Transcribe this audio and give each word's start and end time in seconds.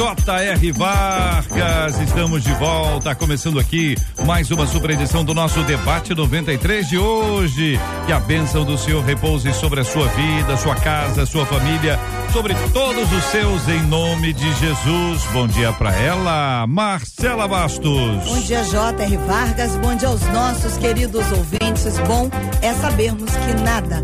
J.R. 0.00 0.72
Vargas, 0.72 2.00
estamos 2.00 2.42
de 2.42 2.54
volta, 2.54 3.14
começando 3.14 3.60
aqui 3.60 3.94
mais 4.24 4.50
uma 4.50 4.66
super 4.66 4.88
edição 4.88 5.22
do 5.22 5.34
nosso 5.34 5.62
debate 5.64 6.14
93 6.14 6.88
de 6.88 6.96
hoje. 6.96 7.78
Que 8.06 8.12
a 8.12 8.18
bênção 8.18 8.64
do 8.64 8.78
Senhor 8.78 9.04
repouse 9.04 9.52
sobre 9.52 9.80
a 9.80 9.84
sua 9.84 10.08
vida, 10.08 10.56
sua 10.56 10.74
casa, 10.74 11.26
sua 11.26 11.44
família, 11.44 11.98
sobre 12.32 12.54
todos 12.72 13.12
os 13.12 13.24
seus, 13.24 13.68
em 13.68 13.82
nome 13.82 14.32
de 14.32 14.50
Jesus. 14.54 15.22
Bom 15.34 15.46
dia 15.46 15.70
para 15.74 15.94
ela, 15.94 16.66
Marcela 16.66 17.46
Bastos. 17.46 18.24
Bom 18.24 18.40
dia, 18.40 18.64
J.R. 18.64 19.16
Vargas. 19.18 19.76
Bom 19.76 19.94
dia 19.94 20.08
aos 20.08 20.22
nossos 20.28 20.78
queridos 20.78 21.30
ouvintes. 21.30 21.98
Bom 22.06 22.30
é 22.62 22.72
sabermos 22.72 23.30
que 23.36 23.52
nada, 23.62 24.00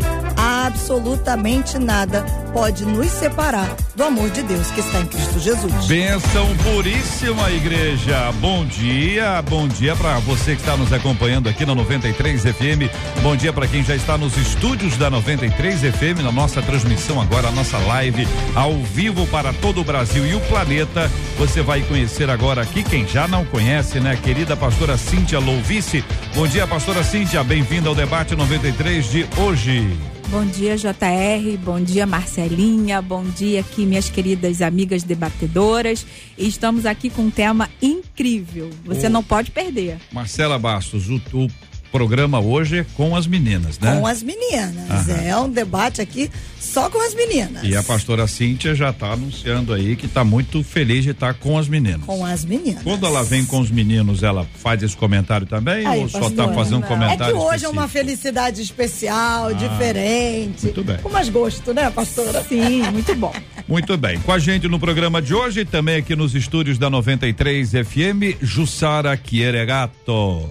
absolutamente 0.67 1.79
nada, 1.79 2.23
pode 2.53 2.83
nos 2.85 3.07
separar 3.07 3.73
do 3.95 4.03
amor 4.03 4.29
de 4.29 4.43
Deus 4.43 4.69
que 4.69 4.81
está 4.81 4.99
em 4.99 5.05
Cristo 5.05 5.39
Jesus. 5.39 5.87
Bênção 5.87 6.45
puríssima, 6.57 7.49
igreja. 7.51 8.31
Bom 8.41 8.65
dia, 8.65 9.41
bom 9.43 9.67
dia 9.67 9.95
para 9.95 10.19
você 10.19 10.55
que 10.55 10.61
está 10.61 10.75
nos 10.75 10.91
acompanhando 10.91 11.47
aqui 11.47 11.65
na 11.65 11.73
93 11.73 12.41
FM. 12.41 12.91
Bom 13.23 13.35
dia 13.35 13.53
para 13.53 13.65
quem 13.65 13.81
já 13.81 13.95
está 13.95 14.17
nos 14.17 14.35
estúdios 14.37 14.97
da 14.97 15.09
93 15.09 15.79
FM, 15.79 16.21
na 16.21 16.31
nossa 16.33 16.61
transmissão 16.61 17.21
agora, 17.21 17.47
a 17.47 17.51
nossa 17.51 17.77
live 17.77 18.27
ao 18.53 18.73
vivo 18.73 19.25
para 19.27 19.53
todo 19.53 19.79
o 19.79 19.85
Brasil 19.85 20.27
e 20.27 20.35
o 20.35 20.41
planeta. 20.41 21.09
Você 21.37 21.61
vai 21.61 21.81
conhecer 21.81 22.29
agora 22.29 22.61
aqui 22.61 22.83
quem 22.83 23.07
já 23.07 23.25
não 23.25 23.45
conhece, 23.45 24.01
né? 24.01 24.19
Querida 24.21 24.57
pastora 24.57 24.97
Cíntia 24.97 25.39
Louvice. 25.39 26.03
Bom 26.35 26.45
dia, 26.45 26.67
pastora 26.67 27.05
Cíntia. 27.05 27.41
Bem-vinda 27.41 27.87
ao 27.87 27.95
debate 27.95 28.35
93 28.35 29.09
de 29.09 29.27
hoje. 29.37 30.16
Bom 30.29 30.45
dia, 30.45 30.75
JR. 30.75 31.57
Bom 31.63 31.79
dia, 31.79 32.05
Marcelinha. 32.05 33.01
Bom 33.01 33.23
dia 33.23 33.61
aqui, 33.61 33.85
minhas 33.85 34.09
queridas 34.09 34.61
amigas 34.61 35.01
debatedoras. 35.01 36.05
Estamos 36.37 36.85
aqui 36.85 37.09
com 37.09 37.23
um 37.23 37.29
tema 37.31 37.69
incrível. 37.81 38.69
Você 38.83 39.07
não 39.07 39.23
pode 39.23 39.51
perder. 39.51 39.97
Marcela 40.11 40.59
Bastos, 40.59 41.09
o, 41.09 41.15
o 41.33 41.47
programa 41.91 42.39
hoje 42.39 42.79
é 42.79 42.85
com 42.95 43.15
as 43.15 43.27
meninas, 43.27 43.79
né? 43.79 43.97
Com 43.99 44.05
as 44.05 44.21
meninas. 44.21 44.89
Aham. 44.89 45.21
É 45.21 45.37
um 45.37 45.49
debate 45.49 46.01
aqui 46.01 46.29
só 46.59 46.89
com 46.89 47.01
as 47.01 47.13
meninas. 47.13 47.63
E 47.63 47.75
a 47.75 47.83
pastora 47.83 48.27
Cíntia 48.27 48.75
já 48.75 48.89
está 48.89 49.13
anunciando 49.13 49.73
aí 49.73 49.95
que 49.95 50.05
está 50.05 50.23
muito 50.23 50.63
feliz 50.63 51.03
de 51.03 51.11
estar 51.11 51.33
tá 51.33 51.39
com 51.39 51.57
as 51.57 51.67
meninas. 51.67 52.05
Com 52.05 52.25
as 52.25 52.43
meninas. 52.43 52.83
Quando 52.83 53.05
ela 53.05 53.23
vem 53.23 53.45
com 53.45 53.59
os 53.59 53.71
meninos, 53.71 54.23
ela 54.23 54.45
faz 54.55 54.83
esse 54.83 54.95
comentário 54.95 55.47
também 55.47 55.85
aí, 55.85 56.01
ou 56.01 56.09
só 56.09 56.27
está 56.27 56.51
fazendo 56.53 56.79
um 56.79 56.81
comentário? 56.81 57.23
É 57.23 57.27
que 57.27 57.33
hoje 57.33 57.45
específico? 57.47 57.65
é 57.65 57.69
uma 57.69 57.87
felicidade 57.87 58.61
especial, 58.61 59.47
ah, 59.47 59.53
diferente. 59.53 60.63
Muito 60.63 60.83
bem. 60.83 60.97
Com 60.97 61.09
mais 61.09 61.29
gosto, 61.29 61.73
né, 61.73 61.89
pastora? 61.89 62.43
Sim, 62.43 62.83
muito 62.91 63.15
bom. 63.15 63.33
Muito 63.67 63.97
bem. 63.97 64.17
Com 64.21 64.31
a 64.31 64.39
gente 64.39 64.65
no 64.69 64.79
programa 64.79 65.21
de 65.21 65.33
hoje, 65.33 65.65
também 65.65 65.97
aqui 65.97 66.15
nos 66.15 66.33
estúdios 66.33 66.77
da 66.77 66.89
93 66.89 67.71
FM, 67.71 68.41
Jussara 68.41 69.17
Quieregato. 69.17 70.49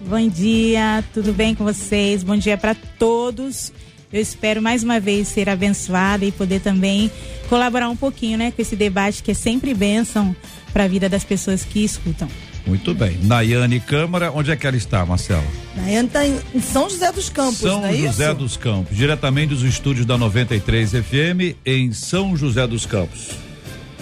Bom 0.00 0.28
dia, 0.28 1.02
tudo 1.14 1.32
bem 1.32 1.54
com 1.54 1.64
vocês? 1.64 2.22
Bom 2.22 2.36
dia 2.36 2.58
para 2.58 2.74
todos. 2.98 3.72
Eu 4.12 4.20
espero 4.20 4.62
mais 4.62 4.84
uma 4.84 5.00
vez 5.00 5.28
ser 5.28 5.48
abençoada 5.48 6.24
e 6.24 6.30
poder 6.30 6.60
também 6.60 7.10
colaborar 7.48 7.88
um 7.88 7.96
pouquinho, 7.96 8.38
né, 8.38 8.52
com 8.52 8.62
esse 8.62 8.76
debate 8.76 9.22
que 9.22 9.32
é 9.32 9.34
sempre 9.34 9.74
bênção 9.74 10.36
para 10.72 10.84
a 10.84 10.88
vida 10.88 11.08
das 11.08 11.24
pessoas 11.24 11.64
que 11.64 11.82
escutam. 11.82 12.28
Muito 12.66 12.94
bem. 12.94 13.18
Nayane 13.22 13.80
Câmara, 13.80 14.30
onde 14.30 14.50
é 14.50 14.56
que 14.56 14.66
ela 14.66 14.76
está, 14.76 15.04
Marcela? 15.04 15.44
Nayane 15.74 16.06
está 16.06 16.26
em, 16.26 16.38
São 16.60 16.88
José 16.88 17.10
dos 17.12 17.28
Campos, 17.28 17.58
São 17.58 17.80
não 17.80 17.88
é 17.88 17.96
José 17.96 18.26
isso? 18.26 18.34
dos 18.34 18.56
Campos, 18.56 18.96
diretamente 18.96 19.48
dos 19.48 19.62
estúdios 19.62 20.06
da 20.06 20.16
93 20.16 20.90
FM 20.92 21.56
em 21.66 21.92
São 21.92 22.36
José 22.36 22.66
dos 22.66 22.86
Campos. 22.86 23.30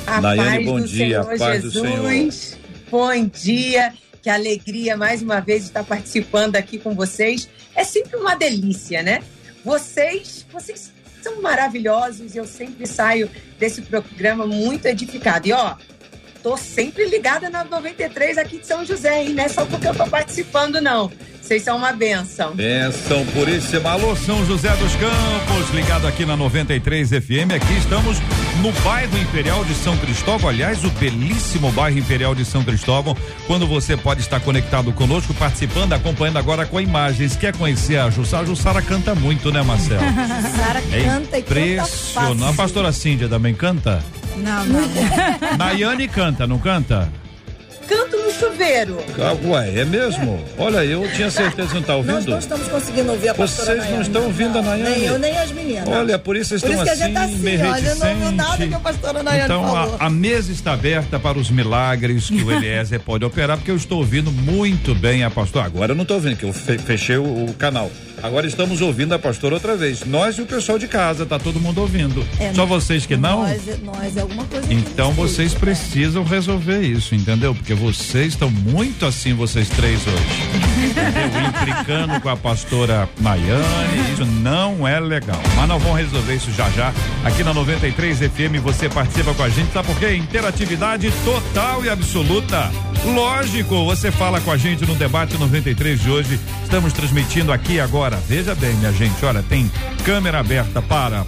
A 0.06 0.20
Nayane, 0.20 0.64
bom 0.64 0.80
dia, 0.80 1.22
Senhor 1.22 1.38
paz 1.38 1.62
Jesus. 1.62 1.74
do 1.74 1.80
Senhor. 1.80 2.62
Bom 2.90 3.26
dia 3.26 3.94
que 4.22 4.30
alegria 4.30 4.96
mais 4.96 5.20
uma 5.20 5.40
vez 5.40 5.64
estar 5.64 5.82
participando 5.82 6.54
aqui 6.54 6.78
com 6.78 6.94
vocês. 6.94 7.48
É 7.74 7.82
sempre 7.82 8.16
uma 8.16 8.36
delícia, 8.36 9.02
né? 9.02 9.20
Vocês, 9.64 10.46
vocês 10.50 10.92
são 11.20 11.42
maravilhosos 11.42 12.34
e 12.34 12.38
eu 12.38 12.46
sempre 12.46 12.86
saio 12.86 13.28
desse 13.58 13.82
programa 13.82 14.46
muito 14.46 14.86
edificado. 14.86 15.48
E 15.48 15.52
ó, 15.52 15.76
tô 16.42 16.56
sempre 16.56 17.06
ligada 17.06 17.48
na 17.48 17.64
93 17.64 18.36
aqui 18.36 18.58
de 18.58 18.66
São 18.66 18.84
José, 18.84 19.22
hein? 19.22 19.34
Não 19.34 19.44
é 19.44 19.48
só 19.48 19.64
porque 19.64 19.86
eu 19.86 19.94
tô 19.94 20.06
participando, 20.06 20.80
não. 20.80 21.10
Vocês 21.40 21.62
são 21.62 21.76
uma 21.76 21.92
benção. 21.92 22.54
Benção 22.54 23.26
puríssima. 23.26 23.90
Alô, 23.90 24.14
São 24.16 24.44
José 24.46 24.70
dos 24.76 24.94
Campos, 24.94 25.70
ligado 25.74 26.06
aqui 26.06 26.24
na 26.24 26.36
93 26.36 27.10
FM. 27.10 27.52
Aqui 27.54 27.74
estamos 27.78 28.18
no 28.62 28.72
bairro 28.84 29.18
Imperial 29.18 29.64
de 29.64 29.74
São 29.74 29.96
Cristóvão. 29.96 30.48
Aliás, 30.48 30.84
o 30.84 30.90
belíssimo 30.90 31.70
bairro 31.72 31.98
Imperial 31.98 32.34
de 32.34 32.44
São 32.44 32.62
Cristóvão. 32.64 33.16
Quando 33.46 33.66
você 33.66 33.96
pode 33.96 34.20
estar 34.20 34.40
conectado 34.40 34.92
conosco, 34.92 35.34
participando, 35.34 35.92
acompanhando 35.92 36.38
agora 36.38 36.64
com 36.64 36.80
imagens. 36.80 37.36
Quer 37.36 37.56
conhecer 37.56 37.96
a 37.98 38.08
Jussara? 38.08 38.44
A 38.44 38.46
Jussara 38.46 38.80
canta 38.80 39.14
muito, 39.14 39.50
né, 39.50 39.62
Marcelo? 39.62 40.00
Jussara 40.42 40.82
é 40.92 41.04
canta 41.04 41.38
e 41.38 41.42
canta 41.42 41.86
fácil. 41.86 42.44
A 42.46 42.52
pastora 42.52 42.92
Cíndia 42.92 43.28
também 43.28 43.52
canta? 43.52 44.02
Não, 44.36 44.64
não. 44.66 44.82
Nayane 45.58 46.08
canta, 46.08 46.46
não 46.46 46.58
canta? 46.58 47.08
canto 47.92 48.16
no 48.16 48.30
chuveiro. 48.32 48.98
Ah, 49.18 49.36
ué, 49.46 49.80
é 49.80 49.84
mesmo? 49.84 50.42
Olha, 50.58 50.84
eu 50.84 51.06
tinha 51.12 51.30
certeza 51.30 51.68
que 51.68 51.74
não 51.74 51.80
está 51.80 51.96
ouvindo. 51.96 52.14
Nós 52.14 52.26
não 52.26 52.38
estamos 52.38 52.68
conseguindo 52.68 53.12
ouvir 53.12 53.28
a 53.28 53.32
Vocês 53.34 53.68
Nayane, 53.68 53.92
não 53.92 54.02
estão 54.02 54.24
ouvindo 54.24 54.58
a 54.58 54.62
Nayane? 54.62 54.90
Nem 54.90 55.04
eu, 55.04 55.18
nem 55.18 55.38
as 55.38 55.52
meninas. 55.52 55.88
Olha, 55.88 56.18
por 56.18 56.36
isso 56.36 56.50
vocês 56.50 56.62
por 56.62 56.70
estão 56.70 56.84
isso 56.84 56.96
que 56.96 57.02
assim, 57.02 57.02
a 57.02 57.06
gente 57.06 57.14
tá 57.14 57.24
assim, 57.24 57.86
olha, 57.86 57.94
não 57.94 58.10
ouviu 58.10 58.32
nada 58.32 58.66
que 58.68 58.74
a 58.74 58.80
pastora 58.80 59.22
Nayane 59.22 59.44
então, 59.44 59.62
falou. 59.64 59.96
A, 59.98 60.06
a 60.06 60.10
mesa 60.10 60.52
está 60.52 60.72
aberta 60.72 61.18
para 61.18 61.38
os 61.38 61.50
milagres 61.50 62.28
que 62.28 62.42
o 62.42 62.50
Eliezer 62.50 63.00
pode 63.00 63.24
operar, 63.24 63.56
porque 63.56 63.70
eu 63.70 63.76
estou 63.76 63.98
ouvindo 63.98 64.30
muito 64.32 64.94
bem 64.94 65.24
a 65.24 65.30
pastora. 65.30 65.66
Agora 65.66 65.92
eu 65.92 65.96
não 65.96 66.02
estou 66.02 66.16
ouvindo, 66.16 66.36
que 66.36 66.44
eu 66.44 66.52
fechei 66.52 67.16
o, 67.16 67.44
o 67.46 67.54
canal. 67.54 67.90
Agora 68.22 68.46
estamos 68.46 68.80
ouvindo 68.80 69.12
a 69.14 69.18
pastora 69.18 69.54
outra 69.54 69.76
vez. 69.76 70.04
Nós 70.04 70.36
e 70.38 70.42
o 70.42 70.46
pessoal 70.46 70.78
de 70.78 70.86
casa, 70.86 71.26
tá 71.26 71.38
todo 71.38 71.58
mundo 71.58 71.80
ouvindo. 71.80 72.24
É, 72.38 72.54
Só 72.54 72.64
vocês 72.64 73.04
que 73.04 73.16
não? 73.16 73.40
Nós, 73.42 73.62
nós 73.82 74.16
é 74.16 74.20
alguma 74.20 74.44
coisa. 74.44 74.72
Então 74.72 75.10
vocês 75.12 75.52
precisam 75.54 76.22
resolver 76.22 76.80
isso, 76.82 77.14
entendeu? 77.16 77.52
Porque 77.54 77.74
vocês 77.74 78.28
estão 78.28 78.48
muito 78.48 79.04
assim, 79.06 79.34
vocês 79.34 79.68
três 79.68 80.00
hoje. 80.06 80.42
entendeu? 80.88 81.48
Implicando 81.48 82.20
com 82.20 82.28
a 82.28 82.36
pastora 82.36 83.08
Maiane. 83.20 84.12
Isso 84.12 84.24
não 84.24 84.86
é 84.86 85.00
legal. 85.00 85.40
Mas 85.56 85.68
nós 85.68 85.82
vamos 85.82 85.98
resolver 85.98 86.34
isso 86.34 86.52
já 86.52 86.70
já. 86.70 86.92
Aqui 87.24 87.42
na 87.42 87.52
93 87.52 88.18
FM 88.18 88.62
você 88.62 88.88
participa 88.88 89.34
com 89.34 89.42
a 89.42 89.48
gente, 89.48 89.72
sabe 89.72 89.88
por 89.88 89.98
quê? 89.98 90.14
Interatividade 90.14 91.10
total 91.24 91.84
e 91.84 91.88
absoluta. 91.90 92.70
Lógico, 93.04 93.84
você 93.84 94.12
fala 94.12 94.40
com 94.40 94.52
a 94.52 94.56
gente 94.56 94.86
no 94.86 94.94
debate 94.94 95.36
93 95.36 96.00
de 96.00 96.08
hoje. 96.08 96.38
Estamos 96.62 96.92
transmitindo 96.92 97.52
aqui 97.52 97.80
agora. 97.80 98.11
Veja 98.16 98.54
bem, 98.54 98.74
minha 98.74 98.92
gente, 98.92 99.24
olha, 99.24 99.42
tem 99.42 99.70
câmera 100.04 100.40
aberta 100.40 100.82
para 100.82 101.24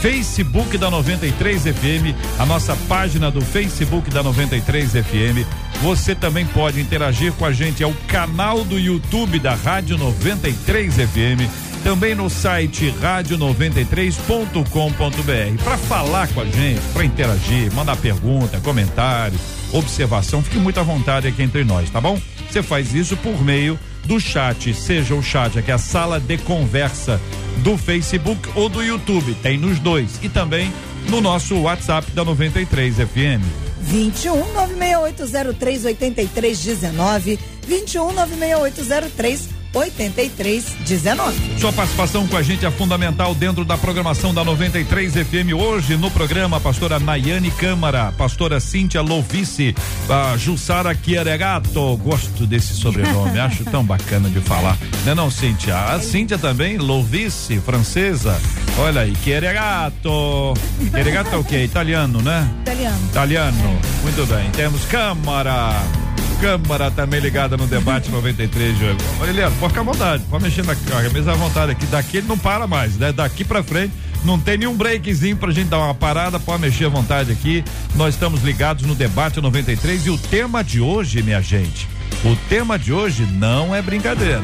Facebook 0.00 0.78
da 0.78 0.90
93 0.90 1.62
FM, 1.62 2.14
a 2.38 2.46
nossa 2.46 2.76
página 2.88 3.30
do 3.30 3.40
Facebook 3.40 4.10
da 4.10 4.22
93 4.22 4.92
FM. 4.92 5.44
Você 5.82 6.14
também 6.14 6.46
pode 6.46 6.80
interagir 6.80 7.32
com 7.32 7.44
a 7.44 7.52
gente, 7.52 7.82
é 7.82 7.86
o 7.86 7.94
canal 8.06 8.64
do 8.64 8.78
YouTube 8.78 9.40
da 9.40 9.54
Rádio 9.54 9.98
93 9.98 10.94
FM, 10.94 11.50
também 11.82 12.14
no 12.14 12.30
site 12.30 12.94
rádio93.com.br. 13.00 15.64
Para 15.64 15.78
falar 15.78 16.28
com 16.28 16.42
a 16.42 16.44
gente, 16.44 16.80
para 16.92 17.04
interagir, 17.04 17.72
mandar 17.72 17.96
pergunta, 17.96 18.60
comentário, 18.60 19.38
observação, 19.72 20.42
fique 20.42 20.58
muito 20.58 20.78
à 20.78 20.82
vontade 20.82 21.26
aqui 21.26 21.42
entre 21.42 21.64
nós, 21.64 21.90
tá 21.90 22.00
bom? 22.00 22.20
Você 22.48 22.62
faz 22.62 22.94
isso 22.94 23.16
por 23.16 23.42
meio 23.42 23.76
do 24.08 24.18
chat, 24.18 24.72
seja 24.72 25.14
o 25.14 25.22
chat, 25.22 25.62
que 25.62 25.70
é 25.70 25.74
a 25.74 25.78
sala 25.78 26.18
de 26.18 26.38
conversa 26.38 27.20
do 27.58 27.76
Facebook 27.76 28.48
ou 28.54 28.70
do 28.70 28.82
YouTube. 28.82 29.34
Tem 29.42 29.58
nos 29.58 29.78
dois. 29.78 30.18
E 30.22 30.30
também 30.30 30.72
no 31.10 31.20
nosso 31.20 31.54
WhatsApp 31.60 32.10
da 32.12 32.24
93 32.24 32.96
FM. 32.96 33.44
21 33.82 34.52
96803 34.54 35.84
8319 35.84 37.38
21 37.66 38.12
96803 38.12 39.57
8319. 39.72 41.58
Sua 41.58 41.72
participação 41.72 42.26
com 42.26 42.36
a 42.36 42.42
gente 42.42 42.64
é 42.64 42.70
fundamental 42.70 43.34
dentro 43.34 43.64
da 43.64 43.76
programação 43.76 44.32
da 44.32 44.44
93 44.44 45.12
FM. 45.12 45.52
Hoje 45.56 45.96
no 45.96 46.10
programa, 46.10 46.60
pastora 46.60 46.98
Nayane 46.98 47.50
Câmara, 47.50 48.12
pastora 48.16 48.60
Cíntia 48.60 49.00
Lovice, 49.00 49.74
a 50.08 50.36
Jussara 50.36 50.94
Chiaregato. 50.94 51.96
Gosto 51.98 52.46
desse 52.46 52.74
sobrenome, 52.74 53.38
acho 53.40 53.64
tão 53.64 53.84
bacana 53.84 54.28
de 54.28 54.40
falar. 54.40 54.76
Não 55.04 55.12
é 55.12 55.14
não, 55.14 55.30
Cíntia? 55.30 55.76
A 55.76 56.00
Cíntia 56.00 56.38
também, 56.38 56.78
Lovice, 56.78 57.58
francesa. 57.60 58.40
Olha 58.78 59.02
aí, 59.02 59.14
Chiaregato. 59.22 60.54
Chiaregato 60.90 61.34
é 61.34 61.38
o 61.38 61.44
quê? 61.44 61.64
Italiano, 61.64 62.22
né? 62.22 62.48
Italiano. 62.62 62.98
Italiano. 63.10 63.80
Muito 64.02 64.26
bem. 64.26 64.50
Temos 64.52 64.84
Câmara. 64.84 66.07
Câmara 66.40 66.88
também 66.90 67.18
ligada 67.18 67.56
no 67.56 67.66
debate 67.66 68.10
93 68.10 68.78
de 68.78 68.84
hoje. 68.84 68.96
Eliano, 69.28 69.56
pode 69.56 69.72
ficar 69.72 69.80
à 69.80 69.84
vontade, 69.84 70.24
pode 70.30 70.44
mexer 70.44 70.64
na 70.64 70.76
camisa 70.76 71.32
à 71.32 71.34
vontade 71.34 71.72
aqui. 71.72 71.84
Daqui 71.86 72.18
ele 72.18 72.28
não 72.28 72.38
para 72.38 72.64
mais, 72.64 72.96
né? 72.96 73.12
Daqui 73.12 73.44
pra 73.44 73.60
frente 73.60 73.92
não 74.24 74.38
tem 74.38 74.56
nenhum 74.56 74.76
breakzinho 74.76 75.36
pra 75.36 75.50
gente 75.50 75.68
dar 75.68 75.78
uma 75.78 75.94
parada, 75.94 76.38
pode 76.38 76.62
mexer 76.62 76.84
à 76.84 76.88
vontade 76.88 77.32
aqui. 77.32 77.64
Nós 77.96 78.14
estamos 78.14 78.42
ligados 78.42 78.84
no 78.84 78.94
debate 78.94 79.40
93 79.40 80.06
e 80.06 80.10
o 80.10 80.18
tema 80.18 80.62
de 80.62 80.80
hoje, 80.80 81.22
minha 81.24 81.40
gente, 81.42 81.88
o 82.24 82.36
tema 82.48 82.78
de 82.78 82.92
hoje 82.92 83.26
não 83.32 83.74
é 83.74 83.82
brincadeira. 83.82 84.42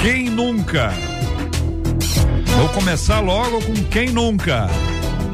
Quem 0.00 0.30
nunca 0.30 1.17
Vou 2.58 2.68
começar 2.70 3.20
logo 3.20 3.62
com 3.62 3.72
quem 3.84 4.08
nunca. 4.08 4.68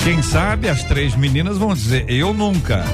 Quem 0.04 0.20
sabe 0.20 0.68
as 0.68 0.84
três 0.84 1.16
meninas 1.16 1.56
vão 1.56 1.72
dizer 1.72 2.04
eu 2.06 2.34
nunca. 2.34 2.84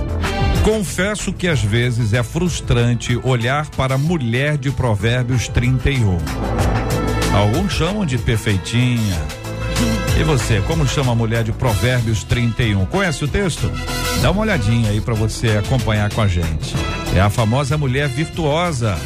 Confesso 0.63 1.33
que 1.33 1.49
às 1.49 1.61
vezes 1.61 2.13
é 2.13 2.23
frustrante 2.23 3.19
olhar 3.25 3.69
para 3.71 3.97
a 3.97 3.99
mulher 3.99 4.57
de 4.57 4.71
Provérbios 4.71 5.49
31. 5.49 6.17
Alguns 7.35 7.73
chamam 7.73 8.07
de 8.07 8.19
perfeitinha. 8.19 9.21
E 10.17 10.23
você, 10.23 10.63
como 10.65 10.87
chama 10.87 11.11
a 11.11 11.17
mulher 11.17 11.43
de 11.43 11.51
Provérbios 11.51 12.23
31? 12.23 12.87
Conhece 12.87 13.25
o 13.25 13.29
texto? 13.29 13.69
Dá 14.23 14.31
uma 14.31 14.43
olhadinha 14.43 14.91
aí 14.91 15.01
para 15.01 15.15
você 15.15 15.57
acompanhar 15.57 16.09
com 16.15 16.21
a 16.21 16.29
gente. 16.29 16.73
É 17.17 17.21
a 17.21 17.31
famosa 17.31 17.77
mulher 17.77 18.09
virtuosa. 18.09 18.97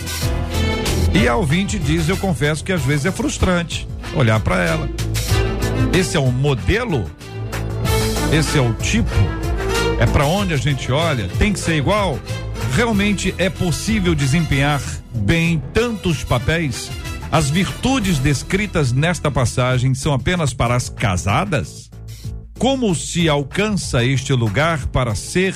E 1.14 1.26
a 1.26 1.34
ouvinte 1.34 1.78
diz: 1.78 2.10
Eu 2.10 2.18
confesso 2.18 2.62
que 2.62 2.72
às 2.72 2.82
vezes 2.82 3.06
é 3.06 3.10
frustrante 3.10 3.88
olhar 4.14 4.38
para 4.40 4.62
ela. 4.62 5.03
Esse 5.96 6.16
é 6.16 6.20
o 6.20 6.30
modelo? 6.30 7.10
Esse 8.32 8.58
é 8.58 8.60
o 8.60 8.72
tipo? 8.74 9.10
É 10.00 10.06
para 10.06 10.24
onde 10.26 10.52
a 10.52 10.56
gente 10.56 10.90
olha? 10.90 11.28
Tem 11.38 11.52
que 11.52 11.58
ser 11.58 11.76
igual? 11.76 12.18
Realmente 12.74 13.34
é 13.38 13.48
possível 13.48 14.14
desempenhar 14.14 14.82
bem 15.14 15.62
tantos 15.72 16.24
papéis? 16.24 16.90
As 17.30 17.48
virtudes 17.48 18.18
descritas 18.18 18.92
nesta 18.92 19.30
passagem 19.30 19.94
são 19.94 20.12
apenas 20.12 20.52
para 20.52 20.74
as 20.74 20.88
casadas? 20.88 21.90
Como 22.58 22.94
se 22.94 23.28
alcança 23.28 24.04
este 24.04 24.32
lugar 24.32 24.86
para 24.86 25.14
ser 25.14 25.54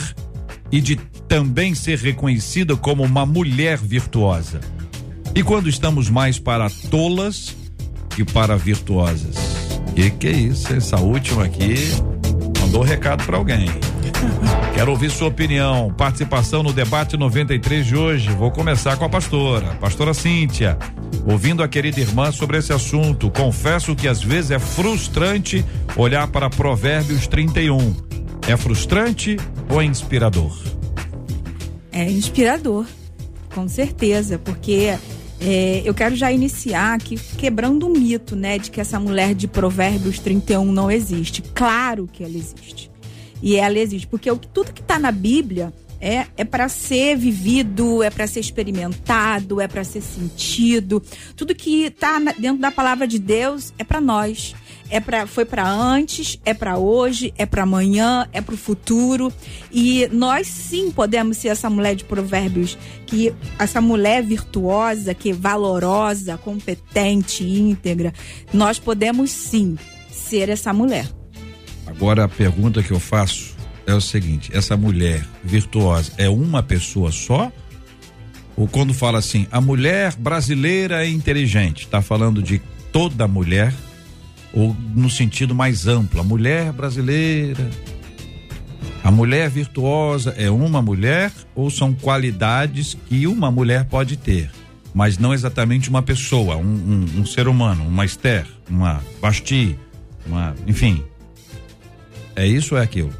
e 0.70 0.80
de 0.80 0.96
também 1.28 1.74
ser 1.74 1.98
reconhecida 1.98 2.76
como 2.76 3.02
uma 3.02 3.26
mulher 3.26 3.78
virtuosa? 3.78 4.60
E 5.34 5.42
quando 5.42 5.68
estamos 5.68 6.08
mais 6.08 6.38
para 6.38 6.70
tolas 6.90 7.56
que 8.10 8.24
para 8.24 8.56
virtuosas? 8.56 9.57
Que 9.98 10.10
que 10.10 10.28
é 10.28 10.30
isso? 10.30 10.72
Essa 10.72 11.00
última 11.00 11.46
aqui 11.46 11.74
mandou 12.60 12.82
recado 12.82 13.24
para 13.26 13.36
alguém. 13.36 13.66
Quero 14.72 14.92
ouvir 14.92 15.10
sua 15.10 15.26
opinião, 15.26 15.92
participação 15.92 16.62
no 16.62 16.72
debate 16.72 17.16
93 17.16 17.84
de 17.84 17.96
hoje. 17.96 18.30
Vou 18.30 18.52
começar 18.52 18.96
com 18.96 19.04
a 19.04 19.08
pastora, 19.08 19.74
pastora 19.80 20.14
Cíntia. 20.14 20.78
Ouvindo 21.26 21.64
a 21.64 21.68
querida 21.68 21.98
irmã 21.98 22.30
sobre 22.30 22.58
esse 22.58 22.72
assunto, 22.72 23.28
confesso 23.28 23.96
que 23.96 24.06
às 24.06 24.22
vezes 24.22 24.52
é 24.52 24.60
frustrante 24.60 25.64
olhar 25.96 26.28
para 26.28 26.48
Provérbios 26.48 27.26
31. 27.26 27.92
É 28.46 28.56
frustrante 28.56 29.36
ou 29.68 29.82
é 29.82 29.84
inspirador? 29.84 30.56
É 31.90 32.08
inspirador, 32.08 32.86
com 33.52 33.66
certeza, 33.66 34.38
porque 34.38 34.96
é, 35.40 35.82
eu 35.84 35.94
quero 35.94 36.16
já 36.16 36.32
iniciar 36.32 36.94
aqui 36.94 37.16
quebrando 37.36 37.86
o 37.86 37.90
mito, 37.90 38.34
né, 38.34 38.58
de 38.58 38.70
que 38.70 38.80
essa 38.80 38.98
mulher 38.98 39.34
de 39.34 39.46
Provérbios 39.46 40.18
31 40.18 40.64
não 40.72 40.90
existe. 40.90 41.42
Claro 41.54 42.08
que 42.12 42.24
ela 42.24 42.36
existe. 42.36 42.90
E 43.40 43.56
ela 43.56 43.78
existe, 43.78 44.06
porque 44.06 44.34
tudo 44.52 44.72
que 44.72 44.80
está 44.80 44.98
na 44.98 45.12
Bíblia 45.12 45.72
é, 46.00 46.26
é 46.36 46.44
para 46.44 46.68
ser 46.68 47.16
vivido, 47.16 48.02
é 48.02 48.10
para 48.10 48.26
ser 48.26 48.40
experimentado, 48.40 49.60
é 49.60 49.68
para 49.68 49.84
ser 49.84 50.00
sentido. 50.00 51.02
Tudo 51.36 51.54
que 51.54 51.84
está 51.84 52.18
dentro 52.38 52.60
da 52.60 52.70
palavra 52.70 53.06
de 53.06 53.18
Deus 53.18 53.72
é 53.78 53.84
para 53.84 54.00
nós 54.00 54.54
é 54.90 55.00
para 55.00 55.26
foi 55.26 55.44
para 55.44 55.68
antes, 55.68 56.38
é 56.44 56.54
para 56.54 56.78
hoje, 56.78 57.32
é 57.36 57.44
para 57.44 57.62
amanhã, 57.62 58.26
é 58.32 58.40
para 58.40 58.54
o 58.54 58.58
futuro. 58.58 59.32
E 59.72 60.08
nós 60.12 60.46
sim 60.46 60.90
podemos 60.90 61.36
ser 61.36 61.48
essa 61.48 61.68
mulher 61.68 61.94
de 61.94 62.04
provérbios, 62.04 62.78
que 63.06 63.32
essa 63.58 63.80
mulher 63.80 64.22
virtuosa, 64.22 65.14
que 65.14 65.30
é 65.30 65.34
valorosa, 65.34 66.36
competente, 66.38 67.44
íntegra. 67.44 68.12
Nós 68.52 68.78
podemos 68.78 69.30
sim 69.30 69.76
ser 70.10 70.48
essa 70.48 70.72
mulher. 70.72 71.08
Agora 71.86 72.24
a 72.24 72.28
pergunta 72.28 72.82
que 72.82 72.90
eu 72.90 73.00
faço 73.00 73.56
é 73.86 73.94
o 73.94 74.00
seguinte: 74.00 74.50
essa 74.54 74.76
mulher 74.76 75.24
virtuosa 75.42 76.12
é 76.18 76.28
uma 76.28 76.62
pessoa 76.62 77.10
só? 77.10 77.50
Ou 78.56 78.66
quando 78.66 78.92
fala 78.92 79.18
assim, 79.18 79.46
a 79.52 79.60
mulher 79.60 80.16
brasileira 80.16 81.06
é 81.06 81.08
inteligente, 81.08 81.84
está 81.84 82.02
falando 82.02 82.42
de 82.42 82.60
toda 82.90 83.28
mulher 83.28 83.72
ou 84.52 84.76
no 84.94 85.10
sentido 85.10 85.54
mais 85.54 85.86
amplo, 85.86 86.20
a 86.20 86.24
mulher 86.24 86.72
brasileira. 86.72 87.68
A 89.02 89.10
mulher 89.10 89.48
virtuosa 89.48 90.34
é 90.36 90.50
uma 90.50 90.82
mulher 90.82 91.32
ou 91.54 91.70
são 91.70 91.94
qualidades 91.94 92.96
que 93.08 93.26
uma 93.26 93.50
mulher 93.50 93.84
pode 93.84 94.16
ter, 94.16 94.50
mas 94.92 95.16
não 95.16 95.32
exatamente 95.32 95.88
uma 95.88 96.02
pessoa, 96.02 96.56
um, 96.56 96.62
um, 96.62 97.20
um 97.20 97.26
ser 97.26 97.48
humano, 97.48 97.86
uma 97.86 98.04
Esther, 98.04 98.46
uma 98.68 99.02
Basti, 99.20 99.78
uma, 100.26 100.54
enfim. 100.66 101.02
É 102.36 102.46
isso 102.46 102.74
ou 102.74 102.80
é 102.80 102.84
aquilo? 102.84 103.12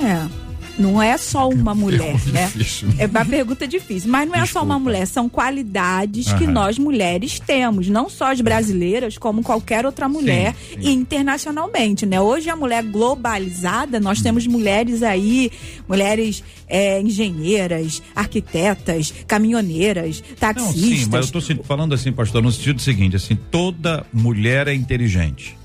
É. 0.00 0.37
Não 0.78 1.02
é 1.02 1.18
só 1.18 1.48
uma 1.48 1.74
mulher, 1.74 2.14
né? 2.26 2.46
Difícil. 2.46 2.88
É 2.98 3.06
uma 3.06 3.24
pergunta 3.24 3.66
difícil. 3.66 4.08
Mas 4.10 4.28
não 4.28 4.34
é 4.34 4.42
Desculpa. 4.42 4.60
só 4.60 4.64
uma 4.64 4.78
mulher, 4.78 5.06
são 5.06 5.28
qualidades 5.28 6.32
que 6.34 6.46
nós 6.46 6.78
mulheres 6.78 7.40
temos. 7.40 7.88
Não 7.88 8.08
só 8.08 8.30
as 8.30 8.40
brasileiras, 8.40 9.18
como 9.18 9.42
qualquer 9.42 9.84
outra 9.84 10.08
mulher 10.08 10.54
sim, 10.54 10.80
sim. 10.80 10.92
internacionalmente, 10.92 12.06
né? 12.06 12.20
Hoje 12.20 12.48
a 12.48 12.54
mulher 12.54 12.84
globalizada, 12.84 13.98
nós 13.98 14.20
temos 14.20 14.46
mulheres 14.46 15.02
aí, 15.02 15.50
mulheres 15.88 16.44
é, 16.68 17.00
engenheiras, 17.00 18.00
arquitetas, 18.14 19.12
caminhoneiras, 19.26 20.22
taxistas. 20.38 20.80
Não, 20.80 20.96
sim, 20.96 21.08
mas 21.10 21.32
eu 21.32 21.38
estou 21.40 21.64
falando 21.64 21.94
assim, 21.94 22.12
pastor, 22.12 22.42
no 22.42 22.52
sentido 22.52 22.80
seguinte, 22.80 23.16
assim, 23.16 23.36
toda 23.50 24.06
mulher 24.12 24.68
é 24.68 24.74
inteligente. 24.74 25.56